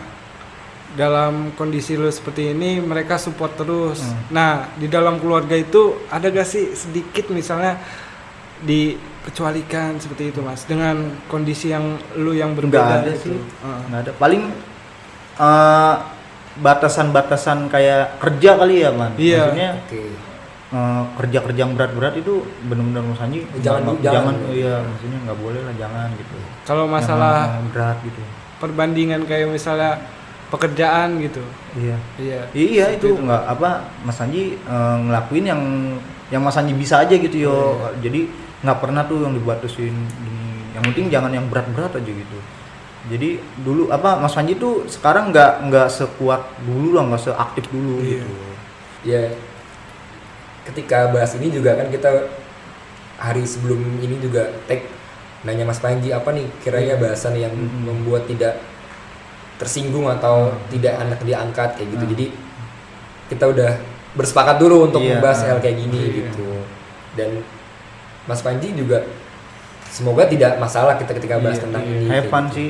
dalam 0.92 1.54
kondisi 1.54 1.94
lu 1.94 2.06
seperti 2.06 2.50
ini 2.50 2.76
mereka 2.78 3.16
support 3.16 3.54
terus. 3.54 4.02
Hmm. 4.02 4.20
Nah 4.28 4.52
di 4.74 4.84
dalam 4.86 5.16
keluarga 5.16 5.54
itu 5.54 5.80
ada 6.06 6.28
gak 6.28 6.44
sih 6.44 6.74
sedikit 6.74 7.30
misalnya 7.30 7.80
dikecualikan 8.61 9.96
seperti 9.96 10.28
itu 10.28 10.40
mas 10.40 10.62
dengan 10.62 10.96
kondisi 11.26 11.70
yang 11.70 11.84
lu 12.14 12.32
yang 12.32 12.52
berbeda 12.52 12.76
Nggak 12.76 13.00
ada 13.00 13.12
gitu. 13.14 13.24
sih. 13.24 13.38
Heeh. 13.38 13.80
nggak 13.88 14.00
ada 14.02 14.12
paling 14.14 14.42
eh, 15.40 15.94
batasan-batasan 16.61 17.58
kayak 17.66 18.18
kerja 18.18 18.50
kali 18.54 18.76
ya 18.78 18.90
man 18.90 19.14
Iya. 19.16 19.38
maksudnya 19.40 19.70
Oke. 19.80 20.02
Eh, 20.70 21.02
kerja-kerja 21.16 21.60
yang 21.60 21.74
berat-berat 21.74 22.14
itu 22.16 22.40
benar-benar 22.64 23.02
Mas 23.04 23.20
Anji 23.20 23.42
Jangan 23.58 23.98
jangan. 23.98 24.34
jangan 24.34 24.34
iya 24.50 24.74
maksudnya 24.80 25.18
nggak 25.24 25.38
boleh 25.38 25.60
lah 25.60 25.74
jangan 25.76 26.08
gitu. 26.14 26.36
Kalau 26.62 26.84
Yang 26.84 26.94
masalah 26.94 27.36
yang 27.52 27.68
berat 27.68 27.96
gitu. 28.02 28.22
perbandingan 28.58 29.20
kayak 29.24 29.48
misalnya 29.48 29.92
pekerjaan 30.48 31.18
gitu. 31.18 31.42
iya. 31.74 31.96
Iya. 32.16 32.40
iya 32.52 32.84
itu 32.92 33.14
nggak 33.14 33.42
apa 33.48 33.70
Mas 34.02 34.18
Anji 34.18 34.54
eh, 34.56 34.96
ngelakuin 35.00 35.44
yang 35.44 35.62
yang 36.30 36.42
Mas 36.42 36.54
Anji 36.54 36.72
bisa 36.72 36.98
aja 36.98 37.10
gitu 37.12 37.36
yo. 37.36 37.56
Jadi 37.98 38.30
nggak 38.60 38.78
pernah 38.78 39.02
tuh 39.02 39.24
yang 39.24 39.32
dibatasin 39.32 39.94
ini 39.94 40.38
yang 40.70 40.84
penting 40.84 41.06
jangan 41.08 41.30
yang 41.30 41.46
berat-berat 41.46 41.90
aja 41.92 42.06
gitu. 42.06 42.38
Jadi 43.08 43.40
dulu 43.58 43.88
apa 43.88 44.14
Mas 44.16 44.36
Anji 44.36 44.54
tuh 44.54 44.84
sekarang 44.86 45.30
nggak 45.30 45.66
nggak 45.66 45.88
sekuat 45.88 46.42
dulu 46.62 46.94
lah 46.94 47.08
nggak 47.08 47.22
seaktif 47.24 47.64
dulu 47.66 47.98
Iya. 47.98 48.10
gitu. 48.12 48.34
Ya 49.02 49.22
ketika 50.64 51.08
bahas 51.08 51.32
ini 51.34 51.48
juga 51.48 51.74
kan 51.74 51.88
kita 51.88 52.28
hari 53.16 53.44
sebelum 53.44 53.80
ini 53.98 54.16
juga 54.18 54.48
tag 54.64 54.84
nanya 55.40 55.64
Mas 55.64 55.80
Panji 55.80 56.11
apa 56.11 56.30
nih 56.30 56.46
kiranya 56.61 56.94
Iya. 56.94 57.02
bahasan 57.02 57.34
yang 57.34 57.52
Mm-mm. 57.52 57.84
membuat 57.84 58.24
tidak 58.24 58.61
tersinggung 59.56 60.08
atau 60.08 60.48
Hmm. 60.48 60.61
tidak 60.68 60.94
anak 60.96 61.20
diangkat 61.20 61.76
kayak 61.76 61.88
gitu 61.90 62.04
Hmm. 62.04 62.12
jadi 62.12 62.26
kita 63.28 63.44
udah 63.46 63.70
bersepakat 64.11 64.56
dulu 64.56 64.88
untuk 64.88 65.00
Iya. 65.00 65.16
membahas 65.16 65.40
hal 65.44 65.58
kayak 65.58 65.76
gini 65.78 65.98
Iya. 65.98 66.12
gitu 66.26 66.48
dan 67.14 67.30
Mas 68.24 68.40
Panji 68.40 68.72
juga 68.72 69.04
semoga 69.86 70.24
tidak 70.24 70.56
masalah 70.56 70.94
kita 70.94 71.12
ketika 71.12 71.36
bahas 71.36 71.56
Iya, 71.56 71.64
tentang 71.66 71.82
iya. 71.84 71.92
ini 71.94 72.06
have 72.06 72.28
fun 72.28 72.44
gitu. 72.46 72.54
sih 72.54 72.68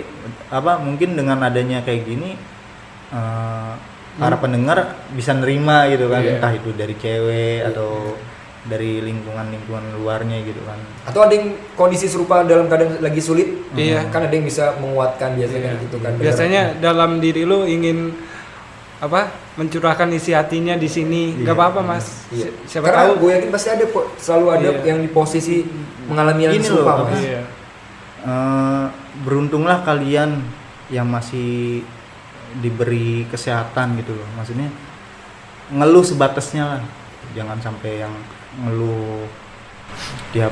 apa 0.48 0.72
mungkin 0.78 1.14
dengan 1.14 1.38
adanya 1.40 1.78
kayak 1.80 2.02
gini 2.02 2.34
eh, 3.10 3.72
para 4.16 4.36
pendengar 4.36 4.78
bisa 5.10 5.30
nerima 5.30 5.86
gitu 5.86 6.06
kan 6.06 6.18
Iya. 6.18 6.30
entah 6.36 6.52
itu 6.52 6.70
dari 6.72 6.94
cewek 6.94 7.36
Iya. 7.60 7.70
atau 7.70 8.16
dari 8.60 9.00
lingkungan-lingkungan 9.00 9.96
luarnya 9.96 10.36
gitu 10.42 10.60
kan 10.62 10.76
atau 11.04 11.20
ada 11.22 11.32
yang 11.32 11.48
kondisi 11.72 12.04
serupa 12.04 12.42
dalam 12.42 12.66
keadaan 12.66 12.98
lagi 12.98 13.18
sulit 13.18 13.48
Iya. 13.72 14.08
kan 14.08 14.20
ada 14.22 14.32
yang 14.32 14.44
bisa 14.44 14.76
menguatkan 14.76 15.32
biasanya 15.34 15.70
Iya. 15.72 15.82
gitu 15.82 15.96
kan 15.98 16.12
Biasanya 16.16 16.62
dalam 16.76 17.16
diri 17.18 17.42
lu 17.42 17.64
ingin 17.64 18.12
apa 19.00 19.32
mencurahkan 19.56 20.12
isi 20.12 20.36
hatinya 20.36 20.76
di 20.76 20.84
sini 20.84 21.40
nggak 21.40 21.48
Iya. 21.48 21.56
apa-apa 21.56 21.80
mas 21.80 22.28
Iya. 22.28 22.52
Si- 22.52 22.76
siapa 22.76 22.84
Karena 22.86 23.00
tahu 23.08 23.12
gue 23.18 23.30
yakin 23.32 23.50
pasti 23.50 23.68
ada 23.70 23.84
kok 23.86 24.06
selalu 24.18 24.46
ada 24.50 24.68
Iya. 24.70 24.80
yang 24.84 24.98
di 24.98 25.08
posisi 25.08 25.64
mengalami 26.04 26.42
hal 26.44 26.52
serupa 26.60 26.92
loh, 26.94 27.06
mas. 27.06 27.20
iya 27.20 27.42
Eh, 28.20 28.84
beruntunglah 29.24 29.80
kalian 29.80 30.44
yang 30.92 31.08
masih 31.08 31.80
diberi 32.58 33.24
kesehatan 33.26 33.94
gitu 33.98 34.12
loh 34.12 34.28
maksudnya 34.34 34.66
ngeluh 35.70 36.02
sebatasnya 36.02 36.64
lah 36.66 36.80
jangan 37.30 37.62
sampai 37.62 38.02
yang 38.02 38.14
ngeluh 38.58 39.22
tiap 40.30 40.50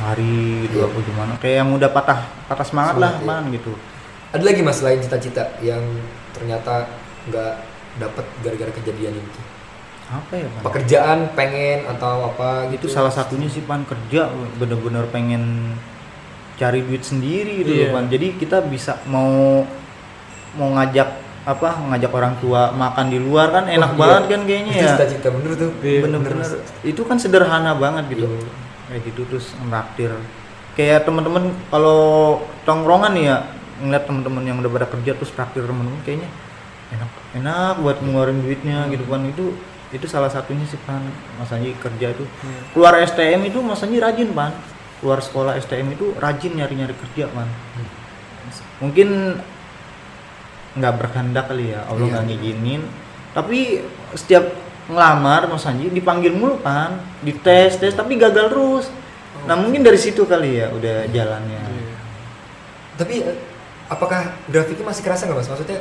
hari 0.00 0.68
Iya. 0.68 0.72
dua 0.72 0.86
puluh 0.88 1.04
gimana 1.04 1.32
kayak 1.40 1.56
yang 1.64 1.70
udah 1.72 1.88
patah 1.88 2.20
patah 2.44 2.64
semangat 2.64 2.96
lah 2.96 3.12
Semangat, 3.16 3.44
man 3.48 3.56
gitu 3.56 3.72
Ada 4.30 4.44
lagi 4.46 4.60
mas 4.62 4.78
selain 4.78 5.00
cita-cita 5.00 5.42
yang 5.58 5.82
ternyata 6.30 6.86
nggak 7.26 7.54
dapat 7.98 8.24
gara-gara 8.40 8.72
kejadian 8.72 9.18
itu. 9.18 9.40
apa 10.06 10.32
ya 10.34 10.46
Pan? 10.50 10.62
Pekerjaan 10.66 11.18
pengen 11.34 11.86
atau 11.86 12.30
apa 12.30 12.66
itu 12.68 12.86
gitu. 12.86 12.86
salah 12.90 13.10
satunya 13.10 13.46
sih 13.46 13.62
pan 13.62 13.82
kerja 13.82 14.26
bener-bener 14.54 15.06
pengen 15.10 15.74
cari 16.54 16.82
duit 16.82 17.02
sendiri 17.02 17.62
gitu 17.62 17.70
Iya. 17.70 17.90
loh 17.90 17.94
pan 17.94 18.06
jadi 18.06 18.26
kita 18.34 18.58
bisa 18.64 18.98
mau 19.06 19.62
mau 20.54 20.68
ngajak 20.74 21.08
apa 21.40 21.68
ngajak 21.88 22.12
orang 22.12 22.34
tua 22.36 22.68
makan 22.70 23.06
di 23.08 23.16
luar 23.16 23.48
kan 23.50 23.64
enak 23.64 23.90
Oh, 23.90 23.96
iya. 23.96 24.00
banget 24.02 24.24
kan 24.28 24.40
kayaknya 24.44 24.72
Itu 24.72 24.80
ya. 24.80 24.90
cita-cita 24.92 25.28
bener 25.32 25.52
tuh. 25.56 25.70
Iya, 25.80 26.00
bener-bener. 26.04 26.46
itu 26.82 27.00
kan 27.02 27.16
sederhana 27.16 27.72
banget 27.74 28.04
gitu. 28.10 28.26
Iya. 28.26 28.48
kayak 28.86 29.02
gitu 29.06 29.20
terus 29.24 29.46
nraktir 29.62 30.10
kayak 30.74 31.06
teman-teman 31.06 31.54
kalau 31.68 32.02
tongkrongan 32.62 33.14
nih 33.14 33.24
ya 33.24 33.36
ngeliat 33.78 34.04
teman-teman 34.04 34.42
yang 34.42 34.56
udah 34.58 34.70
pada 34.72 34.86
kerja 34.88 35.14
terus 35.14 35.30
traktir 35.30 35.62
teman-teman 35.62 36.02
kayaknya 36.02 36.26
enak 36.90 37.10
enak 37.32 37.74
buat 37.78 37.96
ngeluarin 38.00 38.42
duitnya 38.42 38.84
gitu 38.88 39.06
kan. 39.06 39.22
Itu 39.24 39.54
itu 39.90 40.06
salah 40.06 40.26
satunya 40.26 40.66
sih 40.66 40.78
pan. 40.82 41.00
Mas 41.34 41.50
Anji 41.50 41.72
kerja 41.74 42.12
itu. 42.12 42.26
Iya. 42.26 42.60
keluar 42.74 42.94
STM 42.98 43.40
itu 43.44 43.58
Mas 43.60 43.80
Anji 43.80 43.96
rajin 43.96 44.30
pan. 44.30 44.52
Keluar 44.98 45.18
sekolah 45.18 45.54
STM 45.56 45.94
itu 45.94 46.10
rajin 46.14 46.52
nyari-nyari 46.52 46.92
kerja 46.92 47.30
pan. 47.30 47.46
Mungkin 48.78 49.38
nggak 50.72 50.94
berkehendak 50.96 51.44
kali 51.46 51.70
ya 51.70 51.82
Allah 51.84 52.00
Iya. 52.00 52.12
nggak 52.12 52.24
ngizinin 52.26 52.82
tapi 53.30 53.58
setiap 54.12 54.44
ngelamar 54.86 55.46
Mas 55.46 55.62
Anji 55.64 55.86
dipanggil 55.88 56.30
mulu 56.30 56.58
kan 56.58 56.98
dites 57.20 57.74
tes 57.76 57.92
tapi 57.92 58.14
gagal 58.14 58.48
terus 58.48 58.86
nah 59.40 59.54
mungkin 59.54 59.80
dari 59.80 59.96
situ 59.96 60.22
kali 60.24 60.58
ya 60.58 60.68
udah 60.68 61.06
jalannya 61.08 61.60
Iya. 61.60 61.96
Tapi 62.96 63.14
eh, 63.18 63.36
apakah 63.86 64.20
grafiknya 64.46 64.84
masih 64.84 65.00
kerasa 65.00 65.24
nggak 65.24 65.38
mas? 65.38 65.48
Maksudnya 65.48 65.80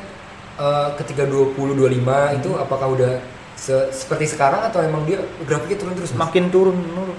eh, 0.55 0.89
ketika 0.95 1.23
20 1.23 1.53
25 1.53 2.39
itu 2.39 2.49
apakah 2.55 2.87
udah 2.89 3.19
se- 3.53 3.91
seperti 3.91 4.25
sekarang 4.29 4.63
atau 4.63 4.79
emang 4.79 5.03
dia 5.03 5.19
grafiknya 5.43 5.77
turun 5.77 5.93
terus 5.93 6.11
mas? 6.11 6.21
makin 6.23 6.47
turun 6.47 6.77
turun 6.79 7.17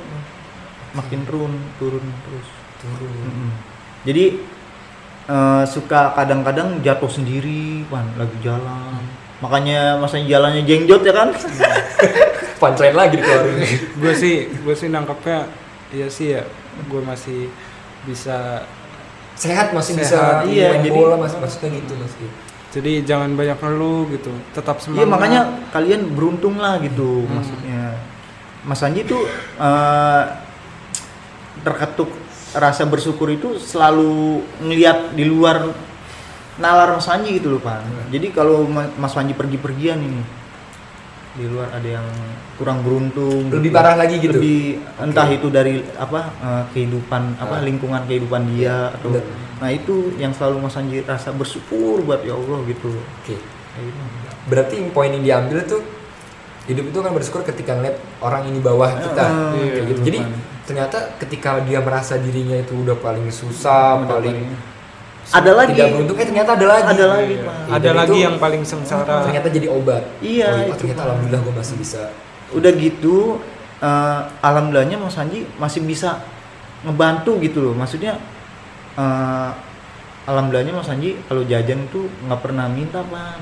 makin 0.91 1.21
turun 1.23 1.53
turun 1.77 2.03
terus 2.03 2.49
turun. 2.81 3.13
Mm-mm. 3.21 3.51
jadi 4.03 4.41
eh, 5.31 5.65
suka 5.65 6.11
kadang-kadang 6.13 6.81
jatuh 6.81 7.07
sendiri 7.09 7.87
pan 7.87 8.03
lagi 8.15 8.35
jalan 8.41 8.99
makanya 9.39 9.97
masanya 9.97 10.27
jalannya 10.29 10.63
jenggot 10.65 11.01
ya 11.01 11.15
kan 11.15 11.31
Punchline 12.61 12.93
lagi 12.93 13.17
dikeluarin. 13.17 13.57
gue 13.97 14.13
sih 14.13 14.37
gue 14.53 14.75
sih 14.75 14.89
nangkepnya 14.89 15.49
iya 15.91 16.07
sih 16.07 16.35
ya 16.35 16.43
gue 16.83 17.01
masih 17.01 17.49
bisa 18.05 18.69
Sehat 19.33 19.73
masih 19.73 19.97
Sehat, 19.97 20.45
bisa 20.45 20.45
iya, 20.45 20.69
main 20.71 20.85
jadi- 20.85 20.93
bola 20.93 21.17
mas 21.17 21.33
maksudnya 21.33 21.73
gitu 21.75 21.97
mas. 21.97 22.13
jadi 22.71 23.01
jangan 23.03 23.33
banyak 23.33 23.57
ngeluh 23.57 24.05
gitu 24.11 24.29
tetap 24.53 24.77
semangat 24.77 25.01
Iya 25.01 25.07
makanya 25.09 25.41
kalian 25.71 26.03
beruntung 26.13 26.55
lah 26.55 26.77
gitu 26.79 27.25
Hmm. 27.25 27.33
maksudnya. 27.33 27.83
Mas 28.61 28.85
Anji 28.85 29.03
tuh 29.03 29.25
eh, 29.57 30.23
terketuk 31.61 32.13
rasa 32.53 32.83
bersyukur 32.85 33.29
itu 33.29 33.57
selalu 33.57 34.41
ngelihat 34.61 35.13
di 35.13 35.25
luar 35.25 35.71
nalar 36.57 36.93
Mas 36.93 37.07
Anji 37.07 37.39
gitu 37.39 37.51
loh 37.51 37.61
Pak. 37.61 37.81
Jadi 38.09 38.31
kalau 38.31 38.65
Ma- 38.65 38.91
Mas 38.93 39.15
Anji 39.15 39.33
pergi-pergian 39.33 39.97
ini 39.97 40.21
di 41.31 41.47
luar 41.47 41.71
ada 41.71 41.87
yang 41.89 42.07
kurang 42.59 42.83
beruntung 42.83 43.49
Lebih 43.49 43.71
gitu. 43.71 43.77
parah 43.77 43.95
lagi 43.95 44.19
gitu? 44.19 44.35
lebih 44.35 44.61
entah 44.99 45.25
itu 45.27 45.47
dari 45.49 45.79
apa 45.95 46.21
eh, 46.37 46.65
kehidupan 46.69 47.39
apa 47.39 47.55
Ah. 47.55 47.63
lingkungan 47.63 48.03
kehidupan 48.03 48.51
dia 48.51 48.91
atau 48.91 49.15
bener. 49.15 49.25
nah 49.57 49.71
itu 49.71 50.11
yang 50.17 50.35
selalu 50.35 50.59
Mas 50.61 50.75
Anji 50.75 51.01
rasa 51.01 51.31
bersyukur 51.31 52.03
buat 52.03 52.21
ya 52.21 52.35
Allah 52.35 52.59
gitu 52.67 52.91
Oke. 52.91 53.39
Kayak 53.39 53.85
gitu. 53.87 54.01
Berarti 54.49 54.75
poin 54.91 55.07
yang 55.09 55.23
diambil 55.23 55.63
tuh 55.65 55.81
hidup 56.67 56.85
itu 56.85 56.99
kan 56.99 57.13
bersyukur 57.13 57.43
ketika 57.45 57.73
ngeliat 57.73 57.95
orang 58.19 58.43
ini 58.45 58.59
bawah 58.59 58.91
kita. 58.91 59.23
Ah, 59.23 59.55
Iya, 59.55 59.87
gitu. 59.87 60.03
betul, 60.03 60.05
Jadi. 60.05 60.19
Ternyata 60.71 60.99
ketika 61.19 61.59
dia 61.61 61.79
merasa 61.79 62.15
dirinya 62.15 62.55
itu 62.55 62.79
udah 62.79 62.95
paling 62.97 63.27
susah, 63.29 63.99
Udah 64.01 64.17
paling 64.17 64.55
Ada 65.29 65.51
lagi. 65.53 65.71
tidak 65.73 65.89
beruntung, 65.93 66.17
eh 66.17 66.27
ternyata 66.27 66.51
ada 66.53 66.67
lagi. 66.69 66.87
Ada 66.89 67.07
lagi, 67.09 67.27
Iya. 67.33 67.43
Pak. 67.45 67.57
ada 67.71 67.91
lagi 67.93 68.09
itu 68.09 68.15
yang 68.21 68.37
paling 68.37 68.63
sengsara 68.63 69.17
Ternyata 69.23 69.47
jadi 69.49 69.69
obat. 69.69 70.03
Iya, 70.19 70.49
Oh, 70.49 70.63
itu, 70.65 70.75
ternyata 70.77 70.97
Pak. 70.97 71.07
alhamdulillah 71.07 71.41
gue 71.41 71.55
masih 71.57 71.77
bisa. 71.77 72.03
udah 72.51 72.73
gitu 72.73 73.39
eh, 73.79 74.21
alhamdulillahnya 74.41 74.97
Mas 74.97 75.15
Anji 75.17 75.47
masih 75.55 75.83
bisa 75.83 76.19
ngebantu 76.83 77.39
gitu 77.39 77.63
loh 77.63 77.75
maksudnya 77.75 78.19
eh, 78.93 79.51
alhamdulillahnya 80.25 80.75
Mas 80.75 80.89
Anji 80.89 81.15
kalau 81.25 81.43
jajan 81.45 81.85
itu 81.85 82.01
nggak 82.21 82.41
pernah 82.41 82.67
minta 82.67 83.03
pan 83.03 83.39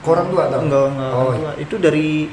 Korang 0.00 0.30
tua 0.30 0.46
atau? 0.46 0.58
enggak 0.60 0.86
enggak 0.88 1.10
Oh, 1.10 1.18
orang 1.24 1.34
tua. 1.36 1.52
itu 1.58 1.74
dari 1.76 2.30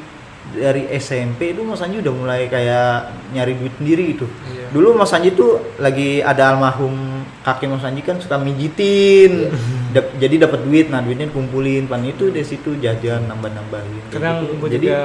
dari 0.49 0.89
SMP 0.91 1.51
itu 1.51 1.61
Mas 1.61 1.77
Anji 1.77 1.99
udah 1.99 2.09
mulai 2.11 2.41
kayak 2.45 3.05
nyari 3.31 3.53
duit 3.53 3.73
sendiri 3.75 4.03
gitu 4.11 4.25
Iya. 4.49 4.65
dulu 4.71 4.93
Mas 4.93 5.11
Anji 5.11 5.29
tuh 5.31 5.61
lagi 5.77 6.19
ada 6.19 6.49
almarhum 6.49 7.21
kakek 7.39 7.69
Mas 7.69 7.81
Anji 7.81 8.01
kan 8.01 8.17
suka 8.17 8.35
mijitin. 8.35 9.53
Dap- 9.89 10.13
jadi 10.15 10.35
dapat 10.43 10.61
duit 10.61 10.87
nah 10.87 10.99
duitnya 10.99 11.25
dikumpulin. 11.25 11.85
Pan 11.85 12.01
itu 12.03 12.29
dari 12.29 12.43
situ 12.43 12.73
jajan 12.75 13.25
nambah 13.25 13.49
nambahin 13.49 14.03
kadang 14.09 14.45
gue 14.45 14.69
jadi 14.69 14.85
juga 14.85 15.01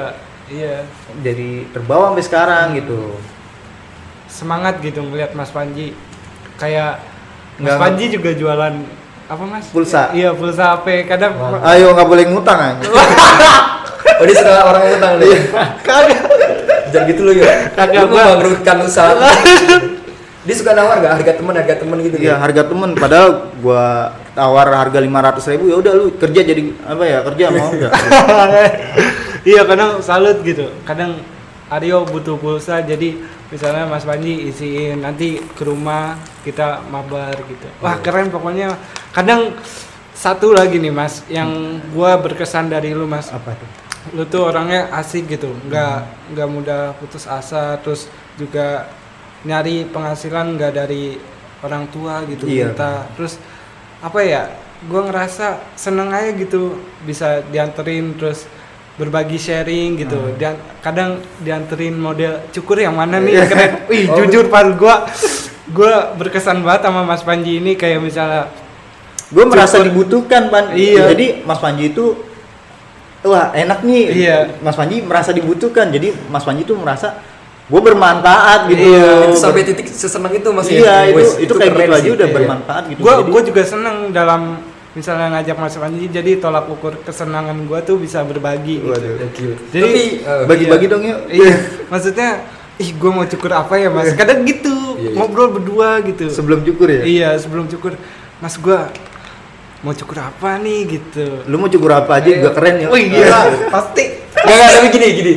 iya. 0.47 0.75
jadi 1.21 1.49
terbawa 1.69 2.11
sampai 2.11 2.23
sekarang 2.23 2.65
gitu. 2.75 3.17
Semangat 4.27 4.77
gitu 4.79 4.99
ngeliat 4.99 5.31
Mas 5.31 5.49
Panji. 5.49 5.93
Kayak 6.55 7.05
Mas 7.55 7.69
Nggak- 7.69 7.79
Panji 7.79 8.05
juga 8.09 8.29
jualan 8.31 8.73
apa 9.25 9.43
Mas? 9.43 9.65
Pulsa. 9.69 10.09
iya 10.11 10.29
pulsa 10.31 10.75
HP 10.75 11.05
kadang 11.05 11.33
Wah. 11.35 11.57
ayo 11.67 11.91
nggak 11.91 12.05
boleh 12.05 12.25
ngutang 12.27 12.59
aja 12.61 12.85
Oh 14.19 14.23
dia 14.23 14.35
suka 14.35 14.53
orang 14.63 14.81
utang 14.87 15.13
deh. 15.19 15.39
kagak. 15.81 16.21
Jangan 16.89 17.05
gitu 17.09 17.21
loh 17.25 17.33
ya. 17.33 17.67
Kagak, 17.73 18.01
Lu 18.05 18.13
gua- 18.13 18.23
membangkrutkan 18.31 18.77
usaha. 18.81 19.11
dia 20.45 20.55
suka 20.55 20.71
nawar 20.71 21.01
gak 21.01 21.13
harga 21.17 21.31
temen 21.35 21.53
harga 21.57 21.75
temen 21.81 21.97
gitu 21.99 22.15
Iya 22.21 22.37
harga 22.37 22.63
temen. 22.63 22.93
Padahal 22.93 23.29
gua 23.59 24.13
tawar 24.31 24.69
harga 24.69 24.99
500 25.01 25.51
ribu 25.51 25.63
ya 25.67 25.75
udah 25.81 25.93
lu 25.95 26.05
kerja 26.15 26.41
jadi 26.43 26.61
apa 26.85 27.03
ya 27.03 27.19
kerja 27.25 27.45
mau. 27.49 27.67
Nggak 27.67 27.91
iya 29.49 29.61
kadang 29.65 29.91
salut 29.99 30.39
gitu. 30.41 30.69
Kadang 30.85 31.17
Aryo 31.65 32.05
butuh 32.05 32.37
pulsa 32.37 32.79
jadi 32.79 33.17
misalnya 33.49 33.89
Mas 33.89 34.05
Panji 34.05 34.47
isiin 34.47 35.01
nanti 35.01 35.41
ke 35.41 35.65
rumah 35.65 36.13
kita 36.45 36.85
mabar 36.85 37.33
gitu. 37.41 37.65
Wah 37.81 37.97
keren 37.99 38.29
pokoknya. 38.29 38.69
Kadang 39.11 39.49
satu 40.13 40.53
lagi 40.53 40.77
nih 40.77 40.93
Mas 40.93 41.25
yang 41.27 41.51
gua 41.89 42.15
berkesan 42.15 42.69
dari 42.69 42.93
lu 42.93 43.03
Mas. 43.03 43.33
Apa 43.33 43.51
tuh 43.51 43.69
lu 44.13 44.23
tuh 44.25 44.45
orangnya 44.45 44.91
asik 44.93 45.25
gitu. 45.27 45.49
Nggak 45.65 45.95
nggak 46.35 46.47
mudah 46.47 46.81
putus 46.99 47.25
asa 47.25 47.79
terus 47.79 48.05
juga 48.35 48.85
nyari 49.41 49.87
penghasilan 49.87 50.53
nggak 50.53 50.73
dari 50.75 51.17
orang 51.61 51.89
tua 51.89 52.21
gitu 52.27 52.45
Iya. 52.45 52.69
minta. 52.69 53.09
Terus 53.15 53.41
apa 53.99 54.19
ya 54.21 54.53
gua 54.85 55.07
ngerasa 55.07 55.73
seneng 55.73 56.13
aja 56.13 56.29
gitu 56.31 56.77
bisa 57.01 57.41
dianterin 57.47 58.13
terus 58.13 58.45
berbagi 58.95 59.35
sharing 59.35 59.97
gitu. 59.97 60.15
Hmm. 60.15 60.35
dan 60.37 60.53
kadang 60.79 61.11
dianterin 61.41 61.95
model 61.95 62.45
cukur 62.49 62.77
yang 62.77 62.93
mana 62.93 63.17
nih? 63.17 63.43
Keren 63.43 63.71
wih 63.89 64.05
Oh, 64.07 64.21
jujur 64.21 64.47
pal 64.47 64.71
gua 64.73 65.09
gua 65.67 66.13
berkesan 66.13 66.61
banget 66.61 66.85
sama 66.85 67.01
Mas 67.03 67.19
Panji 67.19 67.57
ini 67.57 67.73
kayak 67.73 67.99
misalnya 67.99 68.47
gue 69.25 69.41
merasa 69.41 69.81
dibutuhkan 69.81 70.47
pan. 70.47 70.77
Iya. 70.77 71.09
jadi 71.11 71.41
Mas 71.43 71.57
Panji 71.57 71.89
itu 71.89 72.13
wah 73.25 73.49
enak 73.51 73.81
nih 73.81 74.03
Iya. 74.15 74.37
Mas 74.61 74.73
Panji 74.73 75.01
merasa 75.01 75.29
dibutuhkan 75.29 75.89
jadi 75.89 76.13
Mas 76.27 76.41
Panji 76.41 76.61
tuh 76.61 76.77
merasa 76.77 77.17
gue 77.65 77.81
bermanfaat 77.81 78.69
gitu 78.69 78.77
Iya, 78.85 79.25
Itu 79.25 79.35
sampai 79.35 79.65
titik 79.65 79.87
sesenang 79.87 80.29
itu 80.31 80.45
masih. 80.47 80.79
iya 80.79 81.09
itu 81.09 81.17
Wes, 81.17 81.29
itu, 81.41 81.51
kayak 81.51 81.73
gitu 81.75 81.91
aja 81.91 82.09
udah 82.13 82.27
Iya. 82.27 82.35
bermanfaat 82.35 82.83
gitu 82.87 82.99
Jadi- 83.01 83.25
gua 83.25 83.41
juga 83.41 83.61
seneng 83.65 83.97
dalam 84.11 84.61
misalnya 84.93 85.27
ngajak 85.33 85.57
Mas 85.57 85.75
Panji 85.75 86.05
jadi 86.07 86.31
tolak 86.37 86.69
ukur 86.69 86.93
kesenangan 87.01 87.57
gua 87.65 87.81
tuh 87.81 87.97
bisa 87.97 88.21
berbagi 88.21 88.79
gitu. 88.79 88.93
Waduh. 88.93 89.27
Jadi, 89.67 90.03
eh, 90.21 90.43
bagi-bagi 90.45 90.85
dong 90.85 91.03
yuk 91.03 91.19
Iya, 91.27 91.53
maksudnya 91.89 92.45
ih 92.77 92.93
gua 92.93 93.11
mau 93.13 93.25
cukur 93.25 93.51
apa 93.51 93.75
ya 93.75 93.89
Mas? 93.89 94.13
Kadang 94.13 94.45
gitu, 94.45 94.71
Iya, 94.95 95.09
iya. 95.11 95.17
ngobrol 95.17 95.49
berdua 95.51 95.99
gitu. 96.01 96.29
sebelum 96.29 96.61
cukur 96.61 96.87
ya 96.87 97.01
Iya, 97.01 97.29
sebelum 97.35 97.65
cukur, 97.65 97.97
Mas 98.37 98.55
gua 98.55 98.93
mau 99.85 99.93
cukur 99.93 100.17
apa 100.17 100.57
nih 100.57 100.79
gitu. 100.89 101.45
lu 101.45 101.61
mau 101.61 101.69
cukur 101.69 101.93
apa 101.93 102.17
aja 102.17 102.29
juga 102.33 102.51
keren 102.57 102.75
ya 102.81 102.87
Wih 102.89 103.05
gila, 103.13 103.69
pasti. 103.69 104.03
Gak, 104.33 104.49
gak, 104.49 104.69
tapi 104.73 104.87
gini, 104.89 105.07
gini. 105.13 105.33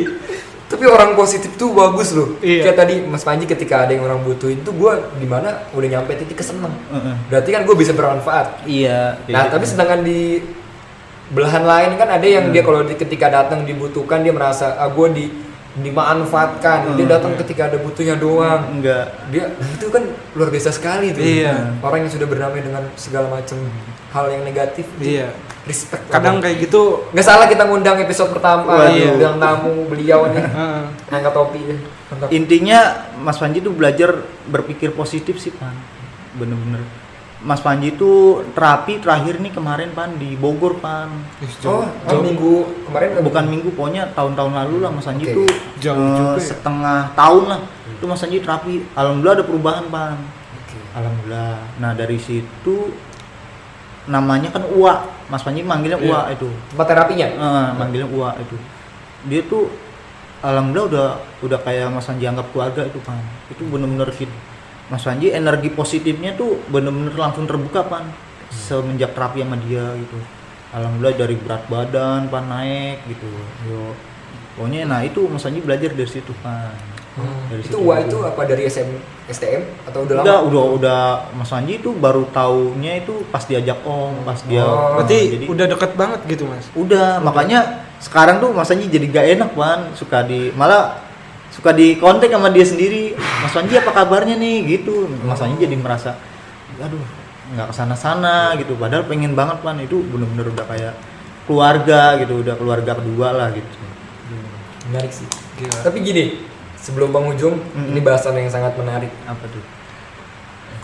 Tapi 0.68 0.84
orang 0.84 1.16
positif 1.16 1.56
tuh 1.56 1.72
bagus 1.72 2.12
loh. 2.12 2.36
Iya. 2.44 2.68
Kayak 2.68 2.76
tadi 2.76 2.94
Mas 3.00 3.24
Panji 3.24 3.48
ketika 3.48 3.88
ada 3.88 3.92
yang 3.96 4.04
orang 4.04 4.20
butuhin 4.20 4.60
tuh 4.60 4.76
gue 4.76 4.92
di 5.16 5.24
mana 5.24 5.64
udah 5.72 5.88
nyampe 5.88 6.12
titik 6.16 6.44
keseneng. 6.44 6.72
Heeh. 6.92 7.14
Berarti 7.32 7.48
kan 7.52 7.64
gue 7.64 7.76
bisa 7.76 7.92
bermanfaat. 7.96 8.68
iya 8.68 9.16
Nah, 9.28 9.48
tapi 9.48 9.64
sedangkan 9.64 10.04
di 10.04 10.44
belahan 11.28 11.64
lain 11.64 11.96
kan 12.00 12.08
ada 12.08 12.24
yang 12.24 12.48
dia 12.52 12.64
kalau 12.64 12.84
ketika 12.88 13.28
datang 13.28 13.68
dibutuhkan 13.68 14.24
dia 14.24 14.32
merasa 14.32 14.80
ah 14.80 14.88
gue 14.88 15.08
di 15.12 15.24
dimanfaatkan. 15.76 16.94
Dia 16.94 17.04
Hmm. 17.04 17.12
datang 17.12 17.32
ketika 17.36 17.66
ada 17.66 17.76
butuhnya 17.76 18.16
doang. 18.16 18.62
enggak 18.72 19.12
Dia 19.28 19.44
itu 19.52 19.86
kan 19.88 20.02
luar 20.32 20.48
biasa 20.48 20.70
sekali 20.70 21.12
tuh. 21.12 21.20
Iya. 21.20 21.76
Orang 21.78 22.02
yang 22.02 22.10
sudah 22.10 22.24
berdamai 22.24 22.60
dengan 22.60 22.88
segala 22.94 23.28
macam 23.28 23.58
hal 24.08 24.24
yang 24.30 24.42
negatif. 24.42 24.88
Iya. 24.96 25.30
Respect. 25.62 26.08
Kadang 26.08 26.40
kayak 26.40 26.64
gitu. 26.64 27.04
nggak 27.12 27.20
salah 27.22 27.44
kita 27.44 27.68
ngundang 27.68 28.00
episode 28.00 28.32
pertama, 28.32 28.88
Waduh. 28.88 29.12
ngundang 29.12 29.36
tamu 29.36 29.84
beliau 29.84 30.24
nih, 30.26 30.40
heeh. 30.48 30.82
angkat 31.12 31.32
topi 31.34 31.60
ya. 31.60 31.76
Mantap. 32.08 32.28
intinya 32.32 32.78
Mas 33.14 33.36
Panji 33.36 33.60
tuh 33.60 33.68
belajar 33.70 34.16
berpikir 34.48 34.96
positif 34.96 35.36
sih 35.36 35.52
pan 35.52 35.76
bener-bener 36.32 36.80
Mas 37.38 37.62
Panji 37.62 37.94
tuh 37.94 38.42
terapi 38.50 38.98
terakhir 38.98 39.38
nih 39.38 39.54
kemarin 39.54 39.94
pan 39.94 40.10
di 40.18 40.34
Bogor 40.34 40.82
pan. 40.82 41.06
Oh, 41.62 41.86
oh, 41.86 42.18
minggu 42.18 42.66
kemarin 42.90 43.22
bukan 43.22 43.44
minggu 43.46 43.68
pokoknya 43.78 44.10
tahun-tahun 44.10 44.52
lalu 44.58 44.82
lah 44.82 44.90
Mas 44.90 45.06
Panji 45.06 45.30
Oke. 45.30 45.34
tuh 45.38 45.48
Jauh 45.78 46.02
eh, 46.02 46.16
juga 46.18 46.40
ya. 46.42 46.48
setengah 46.50 47.00
tahun 47.14 47.44
lah. 47.46 47.60
Itu 47.94 48.04
Mas 48.10 48.18
Panji 48.18 48.38
terapi 48.42 48.72
alhamdulillah 48.98 49.34
ada 49.38 49.44
perubahan 49.46 49.84
pan. 49.86 50.18
Oke. 50.66 50.78
alhamdulillah. 50.98 51.54
Nah 51.78 51.90
dari 51.94 52.18
situ 52.18 52.76
namanya 54.10 54.50
kan 54.50 54.66
Ua 54.74 55.06
Mas 55.30 55.46
Panji 55.46 55.62
manggilnya. 55.62 56.02
Ua 56.02 56.34
itu. 56.34 56.50
Tempat 56.74 56.86
terapinya? 56.90 57.26
Eh, 57.38 57.68
manggilnya 57.78 58.08
Ua 58.10 58.34
itu. 58.42 58.58
Dia 59.30 59.46
tuh 59.46 59.70
alhamdulillah 60.42 60.86
udah 60.90 61.08
udah 61.46 61.58
kayak 61.62 61.86
Mas 61.94 62.10
Panji 62.10 62.26
anggap 62.26 62.50
keluarga 62.50 62.82
itu 62.82 62.98
pan. 62.98 63.22
Itu 63.46 63.62
bener-bener 63.70 64.10
fit 64.10 64.30
Mas 64.88 65.04
Panji 65.04 65.28
energi 65.28 65.68
positifnya 65.68 66.32
tuh 66.32 66.60
bener-bener 66.72 67.12
langsung 67.12 67.44
terbuka 67.44 67.84
pan. 67.84 68.08
Semenjak 68.48 69.12
terapi 69.12 69.44
sama 69.44 69.60
dia 69.60 69.84
gitu. 70.00 70.16
Alhamdulillah 70.72 71.16
dari 71.16 71.36
berat 71.36 71.64
badan 71.68 72.28
pan 72.32 72.48
naik 72.48 73.04
gitu. 73.08 73.28
Yo. 73.68 73.92
Pokoknya 74.56 74.88
nah 74.88 75.00
itu 75.04 75.28
Mas 75.28 75.44
Panji 75.44 75.60
belajar 75.60 75.92
dari 75.92 76.08
situ 76.08 76.32
pan. 76.40 76.72
Dari 77.52 77.60
itu 77.60 77.74
situ. 77.74 77.78
Juga. 77.82 78.00
itu 78.00 78.18
apa 78.24 78.40
dari 78.48 78.62
SM 78.64 78.88
STM 79.28 79.62
atau 79.90 80.06
udah 80.08 80.24
udah 80.24 80.36
lama? 80.40 80.48
udah 80.48 80.64
udah. 80.80 81.04
Mas 81.36 81.52
Panji 81.52 81.76
itu 81.76 81.92
baru 81.92 82.24
taunya 82.32 83.04
itu 83.04 83.28
pas 83.28 83.44
diajak 83.44 83.84
om 83.84 84.24
pas 84.24 84.40
dia 84.48 84.64
Oh, 84.64 84.96
Berarti 85.00 85.36
jadi 85.36 85.44
udah 85.52 85.66
deket 85.68 85.92
banget 86.00 86.20
gitu 86.24 86.48
Mas. 86.48 86.64
Udah, 86.72 87.20
makanya 87.20 87.84
sekarang 87.98 88.38
tuh 88.38 88.54
Mas 88.54 88.70
Anji 88.70 88.86
jadi 88.86 89.06
gak 89.10 89.26
enak, 89.36 89.50
Wan. 89.58 89.90
Suka 89.98 90.22
di 90.22 90.54
malah 90.54 91.07
suka 91.58 91.74
di 91.74 91.98
kontak 91.98 92.30
sama 92.30 92.54
dia 92.54 92.62
sendiri. 92.62 93.18
Mas 93.18 93.50
Anji 93.52 93.74
apa 93.74 93.90
kabarnya 93.90 94.38
nih 94.38 94.78
gitu. 94.78 95.10
Mas 95.26 95.42
Anji 95.42 95.58
jadi 95.58 95.74
merasa 95.74 96.14
aduh, 96.78 97.02
nggak 97.52 97.66
ke 97.68 97.74
sana-sana 97.74 98.54
gitu. 98.54 98.78
Padahal 98.78 99.02
pengen 99.10 99.34
banget, 99.34 99.58
Wan. 99.66 99.82
Itu 99.82 99.98
bener-bener 100.06 100.54
udah 100.54 100.66
kayak 100.70 100.94
keluarga 101.50 102.14
gitu, 102.22 102.46
udah 102.46 102.54
keluarga 102.54 102.94
kedua 102.94 103.34
lah 103.34 103.50
gitu. 103.50 103.66
Menarik 104.86 105.10
sih. 105.10 105.26
Gila. 105.58 105.82
Tapi 105.82 105.98
gini, 106.00 106.24
sebelum 106.78 107.10
penghujung, 107.10 107.58
Mm-mm. 107.58 107.90
ini 107.90 108.00
bahasan 108.00 108.38
yang 108.38 108.46
sangat 108.46 108.78
menarik. 108.78 109.10
Apa 109.26 109.42
tuh? 109.50 109.64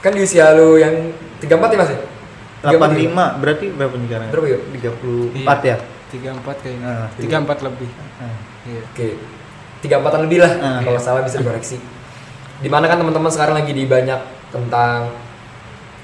Kan 0.03 0.13
di 0.13 0.21
usia 0.21 0.51
lu 0.53 0.77
yang 0.77 1.15
34 1.39 1.71
ya 1.71 1.79
Mas 1.79 1.91
ya? 1.95 2.01
85 2.65 3.41
berarti 3.41 3.67
berapa 3.71 3.95
nih 3.95 4.07
sekarang? 4.11 4.29
Berapa 4.35 4.47
yuk? 4.51 4.63
34 4.75 5.61
ya? 5.63 5.77
tiga 6.15 6.31
empat 6.31 6.57
kayaknya 6.63 6.87
Ah. 6.87 7.09
tiga 7.19 7.37
empat 7.43 7.59
lebih 7.67 7.91
Ah. 8.23 8.39
iya 8.71 8.87
Oke. 8.87 9.19
Tiga 9.85 10.01
empatan 10.01 10.25
lebih 10.25 10.41
lah. 10.41 10.53
Ah. 10.59 10.81
Kalau 10.81 10.97
salah 10.97 11.21
bisa 11.21 11.37
dikoreksi. 11.37 11.77
Di 12.57 12.73
mana 12.73 12.89
kan 12.89 12.97
teman-teman 12.97 13.29
sekarang 13.29 13.53
lagi 13.55 13.71
di 13.71 13.85
banyak 13.85 14.17
tentang 14.49 15.13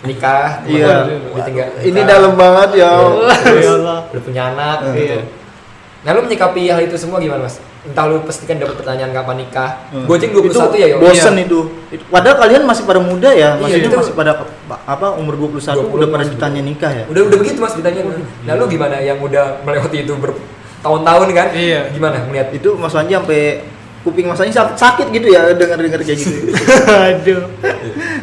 nikah, 0.03 0.61
Iya. 0.65 1.09
ditinggal. 1.33 1.69
Ini 1.81 1.93
nikah, 1.95 2.05
dalam 2.07 2.33
banget 2.35 2.71
ya. 2.77 2.93
iya, 3.49 3.61
Ya 3.61 3.73
Allah. 3.75 3.99
udah 4.07 4.23
punya 4.23 4.43
anak 4.49 4.77
Ah. 4.81 4.93
gitu. 4.93 5.17
Iya. 5.17 5.21
Nah, 6.01 6.11
lu 6.13 6.21
menyikapi 6.25 6.65
hal 6.65 6.81
itu 6.83 6.97
semua 6.97 7.21
gimana, 7.21 7.45
Mas? 7.45 7.61
Entah 7.81 8.05
lu 8.05 8.21
pasti 8.25 8.45
kan 8.45 8.57
dapat 8.57 8.77
pertanyaan 8.77 9.13
kapan 9.13 9.37
nikah. 9.39 9.71
Hmm. 9.89 10.05
Gue 10.05 10.17
aja 10.17 10.29
21 10.29 10.77
ya, 10.77 10.87
yo. 10.93 10.97
Bosen 10.97 11.33
Iya. 11.35 11.45
itu. 11.45 11.61
Itu- 11.91 12.05
Padahal 12.09 12.37
kalian 12.39 12.63
masih 12.65 12.85
pada 12.85 13.01
muda 13.01 13.29
ya, 13.29 13.57
Iya, 13.57 13.61
maksudnya 13.61 13.89
itu- 13.89 14.01
masih 14.01 14.15
pada 14.15 14.33
apa 14.87 15.07
umur 15.17 15.37
21 15.37 15.77
20 15.81 15.97
udah 15.97 16.09
pada 16.11 16.25
ditanya 16.27 16.61
nikah 16.61 16.93
ya. 16.93 17.05
Udah 17.09 17.23
udah 17.25 17.39
begitu 17.39 17.57
Mas 17.57 17.73
ditanya. 17.73 18.01
Nah, 18.45 18.53
lu 18.57 18.65
gimana 18.67 18.97
yang 19.01 19.17
udah 19.17 19.61
melewati 19.61 20.05
itu 20.05 20.13
bertahun-tahun 20.81 21.29
kan? 21.37 21.49
Iya. 21.53 21.81
Gimana 21.93 22.25
melihat 22.25 22.49
Itu 22.57 22.81
Mas 22.81 22.97
Wanji 22.97 23.13
sampai 23.13 23.61
kuping 24.01 24.27
Mas 24.27 24.41
Wanji 24.41 24.57
sakit, 24.57 24.77
sakit 24.81 25.07
gitu 25.13 25.29
ya 25.29 25.53
dengar-dengar 25.53 26.01
kayak 26.01 26.19
gitu. 26.25 26.57
aduh 27.13 27.43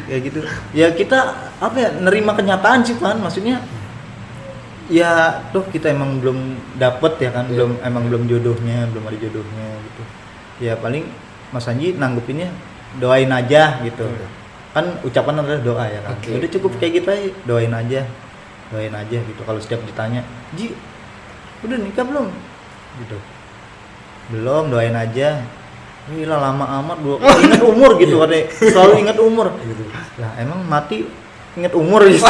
kayak 0.09 0.21
gitu. 0.25 0.39
Ya 0.73 0.89
kita 0.89 1.37
apa 1.61 1.77
ya 1.77 1.89
nerima 2.01 2.33
kenyataan 2.33 2.81
sih 2.81 2.97
Pan, 2.97 3.21
maksudnya 3.21 3.61
ya 4.89 5.43
tuh 5.53 5.69
kita 5.69 5.93
emang 5.93 6.17
belum 6.17 6.57
dapet 6.81 7.21
ya 7.21 7.29
kan, 7.29 7.45
Iya. 7.45 7.53
belum 7.53 7.71
emang 7.85 8.03
belum 8.09 8.23
jodohnya, 8.25 8.89
belum 8.89 9.03
ada 9.05 9.17
jodohnya 9.21 9.67
gitu. 9.85 10.03
Ya 10.65 10.73
paling 10.81 11.05
Mas 11.53 11.69
Wanji 11.69 11.93
nanggupinnya 11.93 12.49
doain 12.97 13.29
aja 13.29 13.77
gitu. 13.85 14.09
Iya. 14.09 14.27
Kan 14.73 14.85
ucapan 15.05 15.45
adalah 15.45 15.61
doa 15.61 15.85
ya 15.85 16.01
kan. 16.01 16.17
Oke. 16.17 16.41
Udah 16.41 16.49
cukup 16.57 16.71
kayak 16.81 17.05
kita 17.05 17.13
doain 17.45 17.73
aja. 17.73 18.01
Doain 18.73 18.91
aja 18.91 19.17
gitu 19.23 19.41
kalau 19.47 19.61
setiap 19.63 19.79
ditanya, 19.87 20.25
"Ji, 20.57 20.75
udah 21.63 21.77
nikah 21.79 22.03
belum?" 22.03 22.27
Gitu. 22.99 23.17
Belum, 24.29 24.67
doain 24.67 24.91
aja. 24.91 25.41
Gila 26.07 26.39
lama 26.39 26.63
amat 26.79 26.97
dua 26.99 27.19
ingat 27.37 27.61
umur 27.61 27.99
gitu 27.99 28.15
katanya 28.17 28.47
selalu 28.63 28.93
ingat 29.03 29.17
umur 29.19 29.51
Gitu. 29.59 29.83
lah 30.15 30.31
emang 30.39 30.63
mati 30.63 31.03
ingat 31.53 31.75
umur 31.75 31.99
gitu 32.07 32.23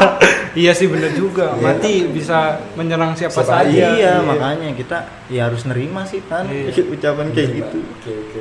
iya 0.60 0.76
sih 0.76 0.84
bener 0.84 1.08
juga 1.10 1.56
Iya. 1.56 1.64
mati 1.64 1.92
bisa 2.04 2.38
menyerang 2.76 3.16
siapa, 3.16 3.32
Siapa 3.32 3.48
saja 3.48 3.64
aja. 3.64 3.96
iya, 3.96 4.12
makanya 4.20 4.76
kita 4.76 4.98
ya 5.26 5.48
harus 5.48 5.64
nerima 5.64 6.04
sih 6.04 6.20
kan 6.22 6.44
Iya. 6.44 6.84
ucapan 6.92 7.32
kayak 7.32 7.48
Iya, 7.48 7.56
gitu 7.56 7.78
Oke, 7.80 8.12
oke. 8.12 8.40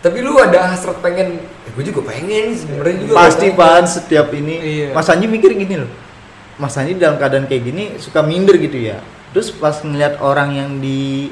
Tapi 0.00 0.18
lu 0.18 0.34
ada 0.34 0.58
hasrat 0.66 0.98
pengen, 0.98 1.38
eh, 1.38 1.70
gue 1.70 1.84
juga 1.86 2.00
pengen 2.02 2.50
sebenarnya 2.50 2.96
juga. 2.98 3.14
pasti 3.14 3.46
pan 3.52 3.86
setiap 3.86 4.34
ini 4.34 4.54
Iya. 4.58 4.88
Mas 4.90 5.06
Anji 5.06 5.30
mikir 5.30 5.54
gini 5.54 5.78
loh 5.78 5.90
Mas 6.56 6.74
Anji 6.74 6.98
dalam 6.98 7.22
keadaan 7.22 7.46
kayak 7.46 7.62
gini 7.62 7.84
suka 7.96 8.18
minder 8.20 8.58
gitu 8.58 8.82
ya 8.82 8.98
terus 9.30 9.50
pas 9.50 9.76
ngeliat 9.80 10.18
orang 10.18 10.50
yang 10.54 10.70
di 10.78 11.30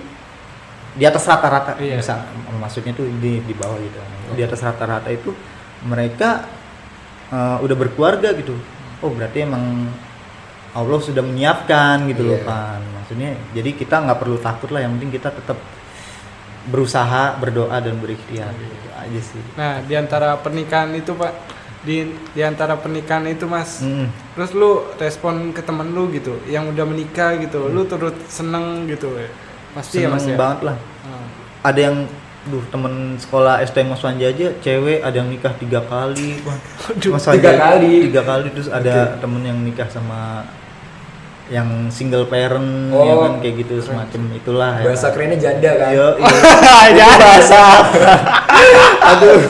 di 0.94 1.04
atas 1.06 1.26
rata-rata 1.26 1.78
Iya. 1.78 1.98
misal 1.98 2.18
maksudnya 2.58 2.90
tuh 2.94 3.06
di 3.22 3.38
di 3.42 3.54
bawah 3.54 3.78
gitu. 3.78 3.98
Di 4.34 4.42
atas 4.42 4.60
rata-rata 4.62 5.08
itu 5.10 5.30
mereka 5.86 6.42
eh, 7.30 7.56
udah 7.60 7.76
berkeluarga 7.78 8.34
gitu. 8.34 8.54
Oh 8.98 9.10
berarti 9.14 9.46
emang 9.46 9.86
Allah 10.74 11.00
sudah 11.00 11.22
menyiapkan 11.22 12.06
gitu 12.10 12.22
loh 12.26 12.38
Iya. 12.38 12.46
kan 12.46 12.80
maksudnya 12.98 13.30
jadi 13.54 13.70
kita 13.72 14.04
nggak 14.04 14.18
perlu 14.20 14.36
takut 14.38 14.68
lah 14.70 14.82
yang 14.84 14.94
penting 14.98 15.16
kita 15.16 15.30
tetap 15.32 15.58
berusaha 16.68 17.38
berdoa 17.38 17.78
dan 17.80 17.96
berikhtiar. 17.98 18.52
Gitu 18.52 18.76
aja 18.92 19.20
sih. 19.22 19.42
Nah 19.56 19.80
di 19.86 19.94
antara 19.94 20.34
pernikahan 20.36 20.90
itu 20.92 21.14
pak 21.14 21.32
di 21.80 21.96
di 22.32 22.42
antara 22.42 22.74
pernikahan 22.74 23.22
itu 23.24 23.44
mas 23.44 23.78
Mm. 23.78 24.10
terus 24.32 24.50
lu 24.52 24.70
respon 24.94 25.50
ke 25.50 25.60
temen 25.60 25.88
lu 25.88 26.10
gitu 26.10 26.34
yang 26.44 26.66
udah 26.66 26.82
menikah 26.82 27.36
gitu 27.36 27.66
lu 27.66 27.84
turut 27.84 28.18
seneng 28.26 28.84
gitu 28.84 29.08
ya 29.12 29.30
pasti 29.72 29.98
ya 29.98 30.06
Seneng 30.06 30.12
mas 30.12 30.24
ya 30.24 30.36
banget 30.36 30.60
lah 30.64 30.76
Ah. 31.00 31.24
ada 31.64 31.80
yang 31.80 31.96
duh 32.44 32.64
temen 32.66 32.92
sekolah 33.14 33.60
SD 33.60 33.84
Mas 33.84 34.00
Wanji 34.00 34.24
aja 34.24 34.48
cewek 34.58 35.00
ada 35.00 35.12
yang 35.14 35.28
nikah 35.28 35.52
tiga 35.54 35.80
kali 35.82 36.40
Wah, 36.42 36.56
Aduh, 36.88 37.12
Mas 37.12 37.24
tiga 37.26 37.50
Wanji 37.50 37.60
kali? 37.60 37.92
tiga 38.08 38.22
kali 38.22 38.46
terus 38.50 38.68
ada 38.68 38.94
temen 39.16 39.42
yang 39.42 39.58
nikah 39.58 39.84
sama 39.86 40.48
yang 41.46 41.64
single 41.88 42.24
parent 42.24 42.88
Oh, 42.88 43.00
ya 43.00 43.14
kan 43.18 43.32
kayak 43.38 43.54
gitu 43.58 43.74
semacam 43.80 44.22
itulah 44.32 44.72
ya 44.74 44.84
Bahasa 44.84 45.06
kan. 45.06 45.12
kerennya 45.14 45.38
janda 45.38 45.70
kan? 45.74 45.88
Iya, 45.90 46.08
iya. 46.20 47.06
itu 47.08 47.16
bahasa 47.18 47.60
aduh 49.12 49.40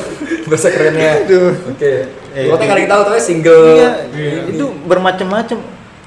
Bahasa 0.48 0.68
kerennya. 0.68 1.12
Oke. 1.70 1.92
Eh, 2.30 2.44
Lo 2.44 2.54
kan 2.54 2.64
itu- 2.64 2.70
kali 2.70 2.82
tahu 2.84 3.00
tuh 3.04 3.12
single. 3.18 3.64
iya, 3.74 3.90
itu 4.46 4.64
bermacam-macam 4.82 5.58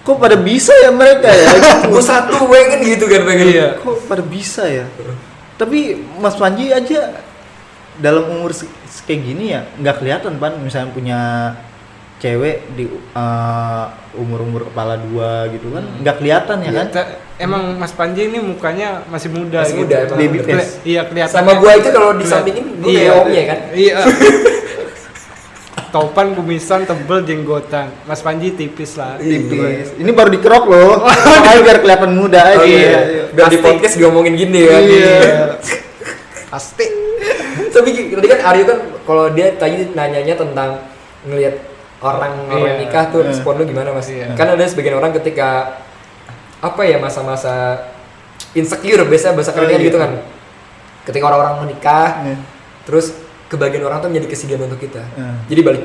kok 0.02 0.18
pada 0.18 0.34
bisa 0.34 0.74
ya 0.76 0.89
mereka 0.89 1.30
ya 1.30 1.46
Gue 1.92 2.02
satu 2.02 2.46
pengen 2.46 2.82
gitu 2.84 3.06
kan 3.06 3.22
pengen. 3.22 3.46
Iya. 3.48 3.68
kok 3.78 4.02
pada 4.04 4.22
bisa 4.22 4.66
ya 4.66 4.89
tapi 5.56 5.94
Mas 6.18 6.34
Panji 6.34 6.74
aja 6.74 7.22
dalam 7.96 8.26
umur 8.28 8.50
se- 8.50 8.66
kayak 9.04 9.22
gini 9.22 9.54
ya 9.54 9.70
nggak 9.76 10.02
kelihatan 10.02 10.36
pan 10.36 10.58
misalnya 10.58 10.89
punya 10.89 11.20
cewek 12.22 12.70
di 12.72 12.86
uh, 13.12 13.86
umur-umur 14.14 14.70
kepala 14.70 14.94
dua 14.96 15.50
gitu 15.50 15.74
kan 15.74 15.82
Hmm. 15.82 16.00
nggak 16.00 16.16
kelihatan 16.16 16.58
ya 16.62 16.72
kan 16.72 16.88
Ta- 16.88 17.12
emang 17.38 17.64
Mas 17.76 17.90
Panji 17.92 18.22
ini 18.24 18.38
mukanya 18.38 19.02
masih 19.06 19.28
muda 19.28 19.66
Masih 19.66 19.74
gitu. 19.74 19.82
muda, 19.84 19.98
emang 20.06 20.18
Baby 20.22 20.38
face. 20.40 20.48
Keli- 20.48 20.70
Iya 20.88 21.02
kelihatan. 21.04 21.34
Sama 21.34 21.52
gua 21.58 21.72
aja 21.74 21.90
kalau 21.90 22.10
di 22.14 22.24
sampingin 22.24 22.66
gua 22.78 22.88
kayak 22.88 23.14
omnya 23.18 23.44
kan? 23.44 23.60
Iya. 23.74 23.96
Topan, 25.92 26.32
kumisan, 26.32 26.88
tebel, 26.88 27.20
jenggotan. 27.22 27.92
Mas 28.06 28.24
Panji 28.24 28.56
tipis 28.56 28.96
lah. 28.96 29.20
Tipis. 29.20 29.92
ini 29.98 30.08
baru 30.10 30.32
dikerok 30.32 30.64
loh 30.66 31.04
makanya 31.04 31.62
biar 31.62 31.78
kelihatan 31.82 32.12
muda 32.14 32.40
aja 32.46 32.56
Oh, 32.56 32.64
iya. 32.64 32.80
iya. 32.80 33.24
Biar 33.28 33.48
di 33.50 33.58
Pasti. 33.58 33.66
podcast 33.66 33.96
diomongin 33.98 34.34
gini 34.36 34.62
kan. 34.64 34.82
Iya. 34.82 35.16
Pasti. 36.48 36.86
Tapi 37.68 37.90
tadi 38.08 38.28
kan 38.30 38.40
Aryo 38.46 38.64
kan 38.66 38.78
kalau 39.04 39.26
dia 39.32 39.52
tadi 39.54 39.92
nanyanya 39.92 40.36
tentang 40.38 40.80
ngelihat 41.24 41.60
orang 42.02 42.34
orang 42.49 42.74
Iya. 42.76 42.82
nikah 42.82 43.06
tuh 43.10 43.22
Iya. 43.22 43.30
respon 43.30 43.54
lu 43.56 43.64
gimana 43.64 43.93
mas? 43.93 44.10
Iya. 44.10 44.34
Kan 44.34 44.49
ada 44.49 44.66
sebagian 44.66 44.97
orang 44.97 45.14
ketika 45.14 45.80
apa 46.60 46.82
ya 46.84 46.97
masa-masa 46.97 47.78
insecure 48.54 49.06
biasa 49.06 49.34
bahasa 49.34 49.52
Oh, 49.52 49.56
kerennya 49.56 49.78
iya. 49.78 49.88
gitu 49.88 49.97
kan. 49.97 50.12
Ketika 51.02 51.24
orang-orang 51.26 51.66
menikah, 51.66 52.26
Iya. 52.26 52.38
terus 52.84 53.14
kebagian 53.47 53.82
orang 53.84 54.02
tuh 54.02 54.10
menjadi 54.10 54.28
kesedihan 54.30 54.62
untuk 54.64 54.80
kita. 54.80 55.02
Iya. 55.14 55.34
Jadi 55.47 55.62
balik, 55.62 55.84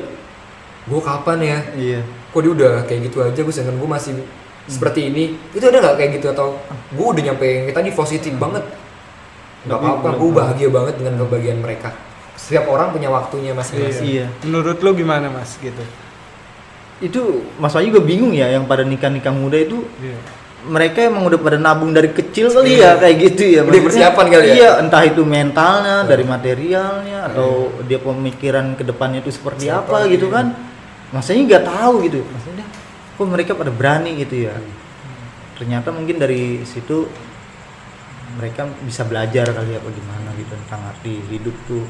gue 0.85 1.01
kapan 1.01 1.37
ya? 1.39 1.57
iya 1.75 2.01
Kok 2.27 2.39
dia 2.39 2.51
udah 2.53 2.73
kayak 2.85 3.01
gitu 3.07 3.17
aja, 3.19 3.39
gue 3.39 3.49
sedangkan 3.49 3.77
gue 3.77 3.89
masih 3.89 4.11
seperti 4.67 5.09
ini. 5.09 5.23
Itu 5.51 5.63
ada 5.63 5.79
nggak 5.79 5.95
kayak 5.95 6.11
gitu 6.17 6.27
atau 6.29 6.59
gue 6.91 7.05
udah 7.07 7.23
nyampe 7.23 7.45
yang 7.45 7.65
tadi 7.71 7.89
positif 7.91 8.33
banget? 8.35 8.61
Nggak 9.65 9.73
Tapi 9.73 9.87
apa-apa, 9.87 10.09
gue 10.15 10.31
bahagia 10.31 10.69
banget 10.69 10.93
dengan 10.97 11.13
kebahagiaan 11.17 11.59
mereka. 11.59 11.89
Setiap 12.37 12.69
orang 12.69 12.93
punya 12.93 13.09
waktunya 13.09 13.51
masing-masing. 13.51 14.05
Iya. 14.05 14.25
Menurut 14.43 14.77
lu 14.77 14.93
gimana 14.93 15.27
Mas 15.27 15.57
gitu? 15.57 15.81
Itu 16.97 17.21
Mas 17.61 17.73
Wanji 17.73 17.93
juga 17.93 18.01
bingung 18.01 18.33
ya 18.33 18.49
yang 18.49 18.65
pada 18.65 18.81
nikah-nikah 18.81 19.29
muda 19.29 19.57
itu 19.57 19.85
Iya. 20.01 20.17
mereka 20.65 21.05
emang 21.05 21.29
udah 21.29 21.39
pada 21.39 21.57
nabung 21.61 21.93
dari 21.93 22.09
kecil 22.09 22.49
kali 22.49 22.81
ya 22.81 22.97
kayak 22.97 23.15
gitu 23.21 23.43
ya 23.45 23.61
Udah 23.61 23.81
persiapan 23.85 24.25
kali 24.27 24.45
ya? 24.49 24.53
iya 24.57 24.69
entah 24.81 25.03
itu 25.05 25.21
mentalnya 25.21 26.03
dari 26.03 26.25
materialnya 26.25 27.29
atau 27.29 27.69
dia 27.85 28.01
pemikiran 28.01 28.73
ke 28.73 28.83
depannya 28.83 29.21
itu 29.21 29.29
seperti 29.29 29.69
Siapa, 29.69 29.85
apa 29.85 30.09
gitu 30.09 30.27
iya. 30.27 30.35
kan. 30.41 30.45
Masanya 31.13 31.41
nggak 31.47 31.63
tahu 31.69 31.93
gitu. 32.03 32.19
Maksudnya 32.19 32.65
kok 33.15 33.27
mereka 33.29 33.51
pada 33.55 33.71
berani 33.71 34.11
gitu 34.19 34.49
ya? 34.49 34.53
Ternyata 35.55 35.89
mungkin 35.95 36.19
dari 36.19 36.65
situ 36.67 37.07
mereka 38.35 38.67
bisa 38.83 39.01
belajar 39.07 39.49
kali 39.49 39.71
apa 39.73 39.89
gimana 39.89 40.29
gitu 40.35 40.53
tentang 40.67 40.81
arti 40.91 41.13
hidup 41.31 41.55
tuh 41.65 41.85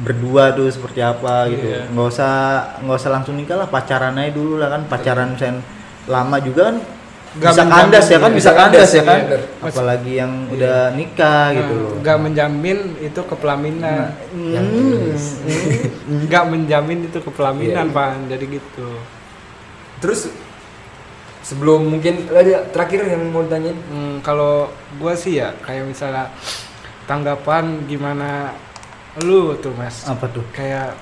berdua 0.00 0.50
tuh 0.50 0.66
seperti 0.66 1.00
apa 1.00 1.44
gitu 1.48 1.66
Iya. 1.66 1.88
nggak 1.88 2.06
usah 2.08 2.32
nggak 2.80 2.96
usah 2.96 3.10
langsung 3.12 3.36
nikah 3.36 3.56
lah 3.56 3.68
pacaran 3.68 4.16
aja 4.16 4.32
dulu 4.32 4.56
lah 4.56 4.68
kan 4.68 4.88
pacaran 4.88 5.34
misalnya 5.34 5.60
lama 6.08 6.36
juga 6.40 6.72
kan 6.72 6.78
Nggak 7.30 7.52
bisa 7.54 7.62
kandas 7.64 8.06
ya 8.10 8.18
kan 8.18 8.26
iya. 8.26 8.38
bisa 8.42 8.50
kandas 8.50 8.90
ya 8.90 9.02
kan 9.06 9.20
Iya, 9.22 9.38
apalagi 9.62 10.12
yang 10.18 10.32
udah 10.50 10.78
nikah 10.90 11.44
gitu 11.54 11.72
loh 11.76 11.92
Nggak 12.02 12.18
menjamin 12.18 12.78
itu 12.98 13.20
kepelaminan. 13.22 14.08
Yang 14.34 14.66
Hmm. 14.66 16.24
Nggak 16.26 16.44
menjamin 16.44 16.98
itu 17.06 17.18
kepelaminan, 17.20 17.86
Iya. 17.86 17.94
Pak. 17.94 18.10
Jadi 18.26 18.44
gitu. 18.50 18.88
Terus 20.02 20.20
sebelum 21.40 21.86
mungkin 21.86 22.26
ada 22.26 22.66
terakhir 22.66 23.06
yang 23.06 23.30
mau 23.30 23.46
ditanyain 23.46 23.78
Hmm, 23.86 24.18
kalau 24.20 24.66
gua 24.98 25.14
sih 25.14 25.38
ya 25.38 25.54
kayak 25.60 25.86
misalnya 25.86 26.34
tanggapan 27.06 27.86
gimana 27.86 28.58
lu 29.26 29.58
tuh 29.58 29.74
Mas? 29.74 30.06
apa 30.06 30.30
tuh 30.30 30.46
Kayak 30.54 30.94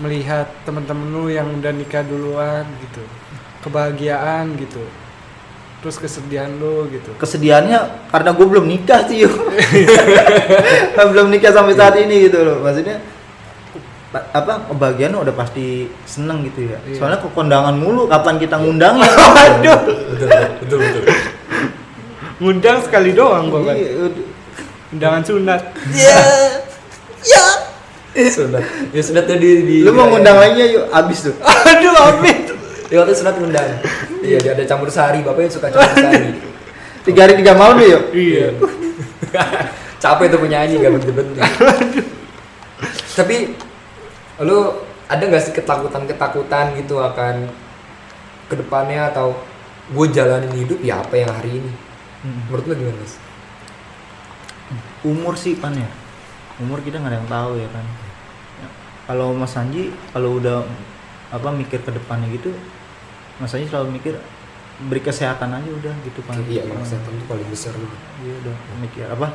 melihat 0.00 0.46
teman-teman 0.62 1.10
lu 1.10 1.28
yang 1.28 1.48
udah 1.58 1.74
nikah 1.74 2.06
duluan 2.06 2.64
gitu. 2.80 3.02
Kebahagiaan 3.60 4.56
gitu. 4.56 4.80
Terus 5.78 5.94
kesedihan 5.94 6.50
lu 6.58 6.90
gitu. 6.90 7.14
kesedihannya 7.22 8.10
karena 8.10 8.30
gue 8.34 8.46
belum 8.50 8.66
nikah 8.66 9.06
sih 9.06 9.22
yuk 9.22 9.30
belum 11.14 11.30
nikah 11.30 11.54
sampai 11.54 11.78
saat 11.78 11.94
ini 12.02 12.26
gitu 12.26 12.42
loh 12.42 12.58
maksudnya 12.66 12.98
pa- 14.10 14.26
apa 14.34 14.66
kebahagiaan 14.74 15.14
udah 15.22 15.30
pasti 15.38 15.86
seneng 16.02 16.42
gitu 16.50 16.66
ya. 16.66 16.82
Iya. 16.82 16.98
Soalnya 16.98 17.22
ke 17.22 17.30
kondangan 17.30 17.78
mulu 17.78 18.10
kapan 18.10 18.42
kita 18.42 18.58
ngundang 18.58 18.98
ya. 18.98 19.06
Aduh, 19.62 19.78
betul 20.18 20.28
betul 20.66 20.78
betul 20.82 21.02
ngundang 22.42 22.78
sekali 22.82 23.10
doang 23.14 23.46
gua 23.46 23.70
kan. 23.70 23.74
Iya, 23.78 23.90
udah. 24.02 24.26
Undangan 24.94 25.22
sunat. 25.22 25.60
Iya. 25.94 26.18
Ya. 27.26 27.44
sunat 28.34 28.64
ya 28.90 29.02
sunat 29.04 29.24
tuh 29.30 29.38
di, 29.38 29.50
di 29.62 29.76
Lu 29.86 29.94
mau 29.94 30.10
ngundang 30.10 30.38
lagi 30.42 30.58
ya, 30.58 30.66
yuk 30.74 30.84
abis 30.90 31.30
tuh. 31.30 31.34
Aduh, 31.38 31.94
amin. 31.94 32.38
ya 32.90 33.04
waktu 33.04 33.14
sunat 33.14 33.34
ngundang 33.36 33.68
iya 34.24 34.38
dia 34.40 34.52
ada 34.56 34.64
campur 34.64 34.88
sari 34.88 35.20
bapaknya 35.20 35.50
suka 35.52 35.68
campur 35.70 35.92
sari 35.96 36.32
Tiga 37.06 37.24
hari 37.24 37.40
tiga 37.40 37.56
malam 37.56 37.80
ya, 37.80 37.88
yuk. 37.96 38.02
Iya. 38.12 38.46
capek 40.02 40.26
tuh 40.30 40.40
penyanyi 40.40 40.78
gak 40.78 40.92
berhenti 40.94 41.12
berhenti 41.12 41.40
tapi 43.18 43.36
lu 44.46 44.58
ada 45.10 45.22
nggak 45.26 45.42
sih 45.42 45.50
ketakutan 45.50 46.06
ketakutan 46.06 46.78
gitu 46.78 47.02
akan 47.02 47.50
ke 48.46 48.54
depannya 48.54 49.10
atau 49.10 49.34
gue 49.90 50.06
jalanin 50.14 50.54
hidup 50.54 50.78
ya 50.86 51.02
apa 51.02 51.18
yang 51.18 51.34
hari 51.34 51.58
ini 51.58 51.72
menurut 52.46 52.64
lu 52.70 52.74
gimana 52.78 52.98
mas 53.02 53.14
Umur 55.06 55.38
sih 55.38 55.56
pan 55.56 55.72
ya. 55.72 55.88
Umur 56.58 56.82
kita 56.82 56.98
nggak 56.98 57.12
ada 57.14 57.18
yang 57.22 57.30
tahu 57.30 57.50
ya 57.56 57.68
kan. 57.70 57.86
Ya, 58.58 58.68
Kalau 59.06 59.28
Mas 59.32 59.54
Anji 59.54 59.94
kalau 60.10 60.38
udah 60.42 60.66
apa 61.28 61.48
mikir 61.52 61.80
ke 61.84 61.90
depannya 61.92 62.26
gitu, 62.34 62.50
Mas 63.38 63.54
Anji 63.54 63.70
selalu 63.70 63.94
mikir 63.94 64.14
beri 64.78 65.02
kesehatan 65.02 65.50
aja 65.58 65.70
udah 65.74 65.94
gitu 66.06 66.22
pan. 66.22 66.38
iya 66.46 66.62
emang 66.62 66.86
kesehatan 66.86 67.10
itu 67.18 67.26
paling 67.26 67.48
besar 67.50 67.74
lu 67.74 67.90
Iya 68.22 68.34
udah 68.46 68.54
mikir 68.78 69.04
apa? 69.10 69.34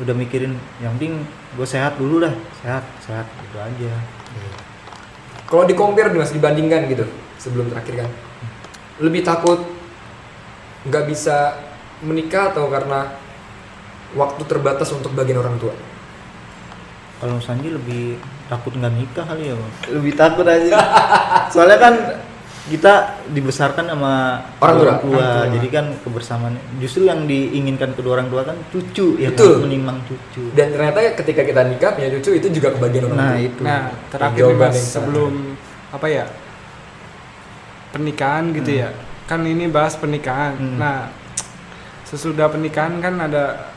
Udah 0.00 0.14
mikirin 0.16 0.56
yang 0.80 0.96
penting 0.96 1.20
gue 1.52 1.68
sehat 1.68 2.00
dulu 2.00 2.24
dah, 2.24 2.32
sehat, 2.64 2.80
sehat 3.04 3.28
gitu 3.44 3.60
aja. 3.60 3.92
kalau 5.44 5.68
di 5.68 5.76
compare 5.76 6.08
nih 6.08 6.24
mas 6.24 6.32
dibandingkan 6.32 6.88
gitu 6.88 7.04
sebelum 7.36 7.68
terakhir 7.68 8.08
kan 8.08 8.10
lebih 9.04 9.20
takut 9.20 9.60
nggak 10.88 11.04
bisa 11.12 11.60
menikah 12.00 12.56
atau 12.56 12.72
karena 12.72 13.12
waktu 14.16 14.42
terbatas 14.48 14.88
untuk 14.96 15.12
bagian 15.12 15.44
orang 15.44 15.60
tua 15.60 15.76
Kalau 17.22 17.38
Mas 17.38 17.46
Anji 17.46 17.70
lebih 17.70 18.18
takut 18.50 18.74
nggak 18.74 18.98
nikah 18.98 19.22
kali 19.22 19.46
ya, 19.46 19.54
Bang? 19.54 19.72
Lebih 19.94 20.12
takut 20.18 20.42
aja. 20.42 20.74
Soalnya 21.54 21.78
kan 21.78 21.94
kita 22.66 23.22
dibesarkan 23.30 23.94
sama 23.94 24.42
Orang 24.58 24.74
tua. 24.74 24.86
Orang 24.86 24.98
tua. 25.06 25.28
jadi 25.54 25.68
kan 25.70 25.86
kebersamaan 26.02 26.54
justru 26.82 27.06
yang 27.06 27.26
diinginkan 27.30 27.94
kedua 27.94 28.18
orang 28.18 28.30
tua 28.30 28.42
kan 28.46 28.54
cucu 28.70 29.18
ya 29.18 29.34
Betul. 29.34 29.58
kan? 29.58 29.66
menimbang 29.66 29.98
cucu. 30.06 30.42
dan 30.54 30.70
ternyata 30.70 30.98
ketika 31.18 31.42
kita 31.42 31.62
nikah 31.66 31.90
punya 31.98 32.08
cucu 32.14 32.30
itu 32.38 32.48
juga 32.54 32.70
kebagian 32.74 33.10
orang 33.10 33.18
Nah 33.18 33.30
tua 33.34 33.42
itu. 33.42 33.62
Nah, 33.66 33.82
terakhir 34.14 34.42
nih 34.46 34.58
Mas 34.58 34.78
sebelum 34.78 35.32
apa 35.90 36.06
ya? 36.06 36.24
Pernikahan 37.90 38.44
gitu 38.54 38.70
ya. 38.82 38.90
Kan 39.26 39.46
ini 39.46 39.66
bahas 39.66 39.94
pernikahan. 39.98 40.54
Hmm. 40.58 40.78
Nah, 40.78 41.10
sesudah 42.06 42.46
pernikahan 42.50 42.98
kan 42.98 43.14
ada 43.18 43.71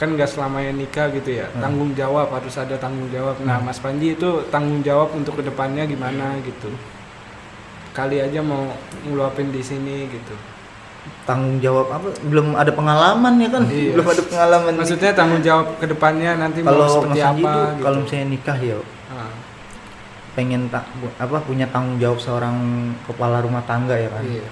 kan 0.00 0.16
nggak 0.16 0.32
selamanya 0.32 0.72
nikah 0.72 1.12
gitu 1.12 1.36
ya. 1.36 1.46
Hmm. 1.52 1.60
Tanggung 1.60 1.92
jawab 1.92 2.32
harus 2.32 2.56
ada 2.56 2.72
tanggung 2.80 3.12
jawab. 3.12 3.36
Nah, 3.44 3.60
Mas 3.60 3.76
Panji 3.76 4.16
itu 4.16 4.48
tanggung 4.48 4.80
jawab 4.80 5.12
untuk 5.12 5.36
ke 5.36 5.44
depannya 5.44 5.84
gimana 5.84 6.40
gitu. 6.40 6.72
Kali 7.92 8.16
aja 8.16 8.40
mau 8.40 8.64
ngeluapin 9.04 9.52
di 9.52 9.60
sini 9.60 10.08
gitu. 10.08 10.32
tanggung 11.24 11.60
jawab 11.60 11.88
apa? 11.90 12.08
Belum 12.24 12.52
ada 12.56 12.72
pengalaman 12.72 13.40
ya 13.40 13.48
kan? 13.48 13.62
Iya. 13.68 13.92
Belum 13.96 14.08
ada 14.08 14.22
pengalaman. 14.24 14.72
Maksudnya 14.76 15.12
tanggung 15.12 15.40
jawab 15.40 15.66
ke 15.76 15.86
depannya 15.86 16.30
nanti 16.36 16.60
mau 16.60 16.72
kalau 16.72 16.86
seperti 16.90 17.08
Mas 17.14 17.28
Anji 17.28 17.42
apa 17.42 17.52
gitu. 17.52 17.82
kalau 17.84 17.96
misalnya 18.00 18.26
nikah 18.28 18.58
ya 18.58 18.76
Ah, 19.10 19.32
pengen 20.32 20.62
tak 20.70 20.84
apa 21.18 21.36
punya 21.42 21.66
tanggung 21.66 21.98
jawab 21.98 22.16
seorang 22.16 22.56
kepala 23.04 23.42
rumah 23.42 23.64
tangga 23.64 23.96
ya 23.96 24.08
kan? 24.08 24.22
iya. 24.22 24.44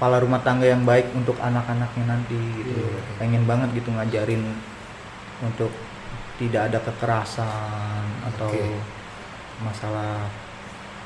Kepala 0.00 0.16
rumah 0.24 0.40
tangga 0.40 0.64
yang 0.64 0.80
baik 0.88 1.12
untuk 1.12 1.36
anak-anaknya 1.36 2.08
nanti 2.08 2.40
gitu. 2.56 2.72
Iya. 2.72 3.20
Pengen 3.20 3.44
banget 3.44 3.68
gitu 3.76 3.92
ngajarin 3.92 4.40
untuk 5.44 5.68
tidak 6.40 6.72
ada 6.72 6.80
kekerasan 6.80 8.08
atau 8.32 8.48
masalah 9.60 10.24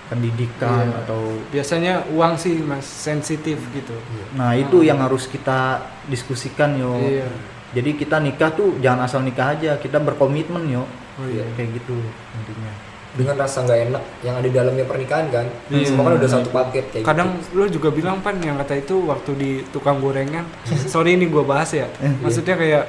pendidikan 0.07 0.95
Iya. 0.95 1.03
atau 1.03 1.42
Biasanya 1.51 2.07
uang 2.14 2.38
sih 2.38 2.62
Mas 2.62 2.86
sensitif 2.86 3.59
gitu. 3.74 3.99
nah 4.38 4.55
itu 4.55 4.86
yang 4.86 5.03
harus 5.03 5.26
kita 5.26 5.82
diskusikan 6.07 6.78
yo. 6.78 6.95
Iya. 7.03 7.26
Jadi 7.74 7.99
kita 7.99 8.22
nikah 8.22 8.55
tuh 8.55 8.78
jangan 8.78 9.11
asal 9.11 9.26
nikah 9.26 9.59
aja, 9.59 9.74
kita 9.82 9.99
berkomitmen 9.99 10.70
yo. 10.70 10.86
Oh 11.18 11.26
iya. 11.26 11.42
Kayak 11.59 11.82
gitu 11.82 11.99
intinya. 12.38 12.93
Dengan 13.15 13.35
rasa 13.37 13.62
nggak 13.62 13.81
enak 13.89 14.03
yang 14.21 14.35
ada 14.35 14.43
di 14.43 14.53
dalamnya 14.53 14.85
pernikahan 14.85 15.27
kan 15.29 15.47
Iya. 15.69 15.87
semua 15.87 16.03
kan 16.05 16.15
udah 16.17 16.31
satu 16.33 16.51
paket 16.51 16.85
kayak 16.91 17.05
kadang 17.05 17.29
gitu. 17.37 17.55
lo 17.55 17.65
juga 17.69 17.89
bilang 17.89 18.19
pan 18.19 18.37
yang 18.37 18.59
kata 18.59 18.75
itu 18.77 18.95
waktu 19.01 19.31
di 19.35 19.51
tukang 19.71 19.99
gorengan 19.99 20.43
sorry 20.85 21.15
ini 21.15 21.27
gue 21.27 21.43
bahas 21.43 21.71
ya 21.71 21.87
maksudnya 22.19 22.55
kayak 22.55 22.85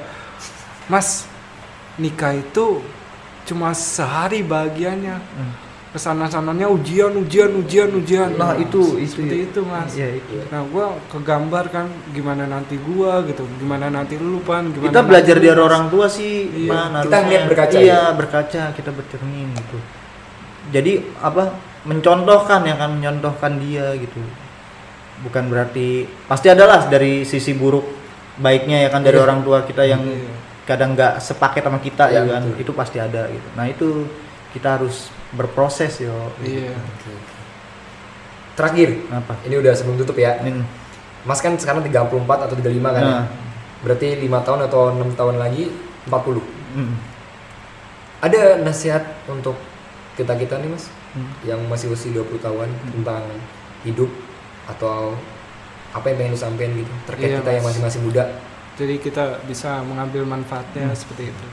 mas 0.86 1.30
nikah 1.96 2.34
itu 2.34 2.82
cuma 3.44 3.70
sehari 3.70 4.42
bahagianya 4.42 5.22
Hmm. 5.32 5.54
ke 5.86 5.98
sana 5.98 6.26
sananya 6.26 6.66
ujian 6.66 7.08
ujian 7.14 7.56
ujian 7.56 7.88
ujian 7.90 8.28
Nah, 8.34 8.52
itu- 8.52 8.98
itu 8.98 9.08
seperti 9.08 9.32
ya. 9.32 9.44
itu 9.46 9.60
mas 9.62 9.90
Iya, 9.94 10.08
itu. 10.12 10.34
nah 10.46 10.60
gue 10.60 10.84
kegambar 11.08 11.64
kan 11.68 11.86
gimana 12.10 12.44
nanti 12.44 12.76
gue 12.76 13.12
gitu 13.26 13.46
gimana 13.56 13.88
nanti 13.88 14.18
lu 14.18 14.42
pan 14.42 14.68
gimana 14.68 14.90
Kita 14.90 15.02
belajar 15.02 15.36
dari 15.38 15.56
orang 15.56 15.86
tua 15.86 16.04
sih, 16.06 16.66
Iya. 16.66 17.00
Kita 17.00 17.16
ngeliat 17.16 17.42
berkaca 17.46 17.78
Iya, 17.78 17.86
ya? 17.88 18.00
berkaca, 18.12 18.62
kita 18.74 18.90
bercermin 18.90 19.54
gitu. 19.54 19.78
Jadi 20.70 20.92
apa? 21.18 21.54
Mencontohkan 21.86 22.66
ya 22.66 22.74
kan, 22.74 22.98
mencontohkan 22.98 23.62
dia 23.62 23.94
gitu. 23.94 24.18
Bukan 25.22 25.46
berarti 25.46 26.04
pasti 26.26 26.50
adalah 26.50 26.86
dari 26.86 27.22
sisi 27.22 27.54
buruk 27.54 27.86
baiknya 28.36 28.84
ya 28.84 28.88
kan 28.90 29.00
dari 29.00 29.16
Iya. 29.16 29.24
orang 29.24 29.40
tua 29.40 29.62
kita 29.62 29.86
yang 29.86 30.02
Iya. 30.02 30.28
kadang 30.66 30.92
nggak 30.92 31.22
sepaket 31.22 31.62
sama 31.62 31.78
kita 31.78 32.10
Iya, 32.10 32.20
ya 32.20 32.32
kan. 32.36 32.42
betul. 32.44 32.60
Itu 32.60 32.72
pasti 32.74 32.98
ada 32.98 33.30
gitu. 33.30 33.48
Nah, 33.54 33.64
itu 33.64 33.86
kita 34.50 34.76
harus 34.76 35.08
berproses 35.32 36.00
yo. 36.00 36.12
iya 36.40 36.70
Oke, 36.70 37.10
oke. 37.10 37.34
terakhir 38.56 38.88
Apa? 39.10 39.36
ini 39.44 39.54
udah 39.54 39.72
sebelum 39.72 39.96
tutup 39.96 40.16
ya 40.16 40.40
Ini. 40.40 40.64
mas 41.22 41.38
kan 41.38 41.52
sekarang 41.54 41.84
34 41.84 42.40
atau 42.40 42.56
35 42.56 42.88
kan 42.88 43.02
ya? 43.02 43.12
Nah. 43.20 43.26
berarti 43.76 44.16
lima 44.16 44.40
tahun 44.40 44.64
atau 44.64 44.90
enam 44.90 45.12
tahun 45.12 45.36
lagi 45.36 45.68
40 46.08 46.40
Mm. 46.72 46.92
ada 48.20 48.40
nasihat 48.58 49.04
untuk 49.26 49.54
kita 50.16 50.32
kita 50.34 50.58
nih 50.58 50.70
mas 50.70 50.88
Hmm. 51.12 51.32
yang 51.42 51.60
masih 51.64 51.88
usia 51.88 52.12
20 52.12 52.36
tahun 52.38 52.68
tentang 52.90 53.24
hidup 53.82 54.10
atau 54.66 55.16
apa 55.90 56.04
yang 56.06 56.16
pengen 56.18 56.32
lu 56.32 56.38
sampein 56.38 56.72
gitu 56.74 56.92
terkait 57.06 57.30
Iya, 57.30 57.40
kita 57.40 57.50
yang 57.50 57.62
Mas. 57.62 57.68
masih 57.70 57.82
masih 57.82 58.00
muda 58.02 58.24
jadi 58.74 58.94
kita 58.98 59.24
bisa 59.44 59.80
mengambil 59.80 60.24
manfaatnya 60.24 60.86
Hmm. 60.86 60.96
seperti 60.96 61.30
itu 61.30 61.46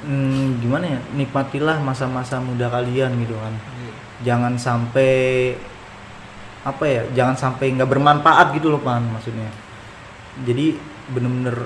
Hmm, 0.00 0.56
gimana 0.58 0.84
ya? 0.86 1.00
Nikmatilah 1.12 1.76
masa-masa 1.78 2.40
muda 2.40 2.68
kalian 2.68 3.20
gitu 3.20 3.36
kan. 3.36 3.52
Iya. 3.52 3.92
jangan 4.22 4.52
sampai 4.56 5.12
apa 6.60 6.84
ya 6.84 7.02
jangan 7.10 7.32
sampai 7.34 7.72
nggak 7.72 7.88
bermanfaat 7.88 8.52
gitu 8.52 8.68
loh 8.68 8.80
pan 8.80 9.00
maksudnya 9.02 9.48
jadi 10.40 10.76
bener-bener 11.08 11.56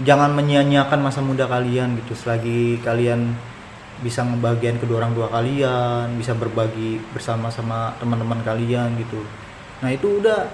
jangan 0.00 0.30
menyia-nyiakan 0.30 0.98
masa 0.98 1.22
muda 1.22 1.46
kalian 1.46 1.94
gitu 1.96 2.14
selagi 2.16 2.78
kalian 2.80 3.38
bisa 4.00 4.24
ngebagian 4.24 4.80
kedua 4.80 5.04
orang 5.04 5.12
tua 5.12 5.28
kalian 5.28 6.16
bisa 6.16 6.32
berbagi 6.32 6.98
bersama-sama 7.12 7.92
teman-teman 8.00 8.40
kalian 8.42 8.96
gitu. 8.98 9.20
Nah 9.84 9.92
itu 9.92 10.18
udah 10.18 10.48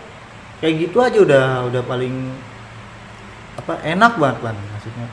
kayak 0.58 0.74
gitu 0.88 0.98
aja 0.98 1.18
udah 1.22 1.44
udah 1.70 1.82
paling 1.86 2.34
apa 3.56 3.78
enak 3.86 4.18
banget 4.18 4.36
pan. 4.42 4.56
Maksudnya 4.58 5.06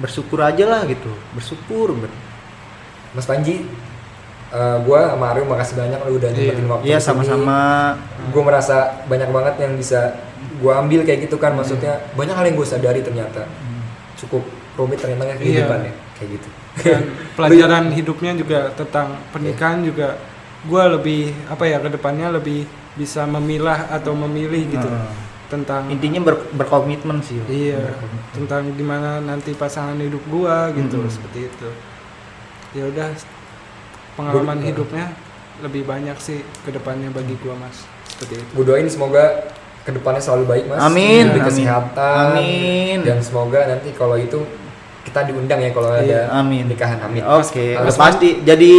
bersyukur 0.00 0.40
aja 0.40 0.64
lah 0.64 0.88
gitu 0.88 1.12
bersyukur 1.36 1.92
ber 1.92 2.08
mas 3.12 3.28
Panji 3.28 3.68
eh, 4.48 4.76
gua 4.88 5.12
sama 5.12 5.36
Aryo 5.36 5.44
makasih 5.44 5.76
banyak 5.76 6.00
lu 6.08 6.16
udah 6.16 6.30
nyempetin 6.32 6.64
waktu 6.64 6.84
Iya 6.88 6.98
sama-sama. 6.98 7.60
Gue 8.32 8.42
merasa 8.42 9.04
banyak 9.04 9.28
banget 9.28 9.54
yang 9.60 9.76
bisa 9.76 10.16
gue 10.58 10.72
ambil 10.72 11.04
kayak 11.04 11.28
gitu 11.28 11.36
kan. 11.36 11.52
Maksudnya 11.54 12.00
banyak 12.16 12.32
hal 12.32 12.44
yang 12.48 12.56
gue 12.56 12.64
sadari 12.64 13.04
ternyata. 13.04 13.44
Cukup 14.16 14.42
rumit 14.80 14.96
ternyata 14.96 15.28
kan 15.28 15.36
kehidupan 15.36 15.78
Iya. 15.84 15.92
ya 15.92 15.94
kayak 16.16 16.28
gitu 16.40 16.48
dan 16.80 17.02
pelajaran 17.36 17.92
hidupnya 17.92 18.32
juga 18.32 18.72
tentang 18.72 19.20
pernikahan 19.28 19.84
juga 19.84 20.16
gue 20.62 20.84
lebih 20.94 21.22
apa 21.50 21.64
ya 21.66 21.78
ke 21.78 21.90
depannya 21.90 22.32
lebih 22.32 22.64
bisa 22.92 23.24
memilah 23.24 23.88
atau 23.88 24.12
memilih 24.14 24.68
gitu 24.68 24.84
Heeh. 24.84 25.12
tentang 25.48 25.88
intinya 25.88 26.20
ber- 26.22 26.48
berkomitmen 26.52 27.20
sih 27.20 27.40
iya 27.48 27.80
Berkomitmen. 27.82 28.32
tentang 28.36 28.62
gimana 28.72 29.10
nanti 29.18 29.52
pasangan 29.52 29.96
hidup 29.96 30.20
gua 30.28 30.68
gitu 30.72 31.00
Mm-mm. 31.00 31.12
seperti 31.12 31.48
itu 31.48 31.68
ya 32.72 32.84
udah 32.88 33.08
pengalaman 34.14 34.60
hidupnya 34.60 35.12
lebih 35.60 35.84
banyak 35.84 36.16
sih 36.18 36.40
ke 36.62 36.70
depannya 36.70 37.08
bagi 37.10 37.36
gua 37.40 37.56
mas 37.56 37.84
seperti 38.08 38.40
itu 38.40 38.50
gue 38.52 38.64
doain 38.64 38.88
semoga 38.88 39.24
ke 39.82 39.90
depannya 39.90 40.20
selalu 40.20 40.44
baik 40.46 40.64
mas 40.68 40.78
Amin, 40.80 41.32
amin. 41.32 41.42
kesehatan 41.42 42.26
Amin. 42.36 42.98
dan 43.02 43.18
semoga 43.20 43.60
nanti 43.66 43.90
kalau 43.92 44.16
itu 44.16 44.44
kita 45.02 45.20
diundang 45.24 45.58
ya 45.58 45.70
kalau 45.70 45.90
ada 45.90 46.00
Iya, 46.00 46.30
Amin. 46.30 46.66
nikahan 46.66 46.98
amin. 46.98 47.22
Oke, 47.24 47.74
Mas- 47.74 47.96
pasti 47.96 48.40
jadi 48.40 48.72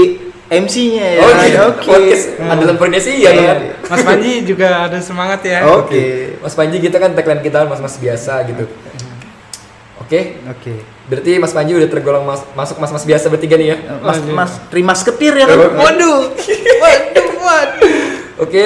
MC-nya 0.43 1.05
ya. 1.09 1.19
Oh 1.19 1.31
iya, 1.41 1.61
Oke. 1.67 1.83
podcast 1.83 2.25
andalan 2.39 2.77
Purnesia 2.77 3.11
ya. 3.11 3.31
Iya. 3.31 3.53
Mas 3.83 4.01
Panji 4.01 4.43
juga 4.43 4.85
ada 4.85 4.99
semangat 4.99 5.41
ya. 5.41 5.65
Oke. 5.67 6.37
Mas 6.37 6.53
Panji 6.53 6.77
kita 6.77 6.97
kan 6.97 7.11
tagline 7.11 7.41
kita 7.41 7.65
mas-mas 7.65 7.97
biasa 7.97 8.43
gitu. 8.45 8.69
Oke, 9.97 10.43
Oke. 10.45 10.73
berarti 11.05 11.31
Mas 11.37 11.51
Panji 11.51 11.73
udah 11.73 11.87
tergolong 11.87 12.23
mas- 12.23 12.45
masuk 12.53 12.77
mas-mas 12.77 13.01
biasa 13.01 13.27
bertiga 13.27 13.55
nih 13.55 13.67
ya. 13.67 13.77
Mas 13.99 14.19
Waduh. 14.19 14.35
Mas 14.35 14.51
terima 14.67 14.93
seketir 14.93 15.33
ya? 15.33 15.47
Waduh. 15.47 15.73
Waduh. 15.73 16.19
Waduh. 17.41 17.91
Oke, 18.39 18.65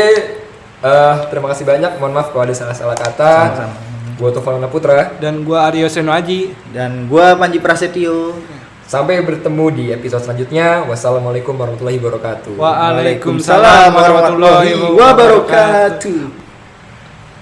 eh, 0.81 1.15
terima 1.29 1.47
kasih 1.49 1.63
banyak. 1.63 1.91
Mohon 1.97 2.13
maaf 2.13 2.27
kalau 2.29 2.43
ada 2.43 2.53
salah-salah 2.53 2.95
kata. 2.95 3.31
Sama-sama. 3.47 3.75
Gua 4.18 4.34
Tovalana 4.34 4.65
Putra. 4.65 5.13
Dan 5.22 5.45
gua 5.45 5.70
Aryo 5.70 5.86
Senoaji. 5.86 6.49
Dan 6.74 7.05
gua 7.05 7.38
Panji 7.38 7.61
Prasetyo. 7.61 8.34
Sampai 8.88 9.22
bertemu 9.22 9.65
di 9.70 9.86
episode 9.93 10.26
selanjutnya. 10.26 10.82
Wassalamualaikum 10.89 11.53
warahmatullahi 11.53 12.01
wabarakatuh. 12.01 12.57
Waalaikumsalam 12.57 13.93
warahmatullahi 13.93 14.74
wabarakatuh. 14.74 16.46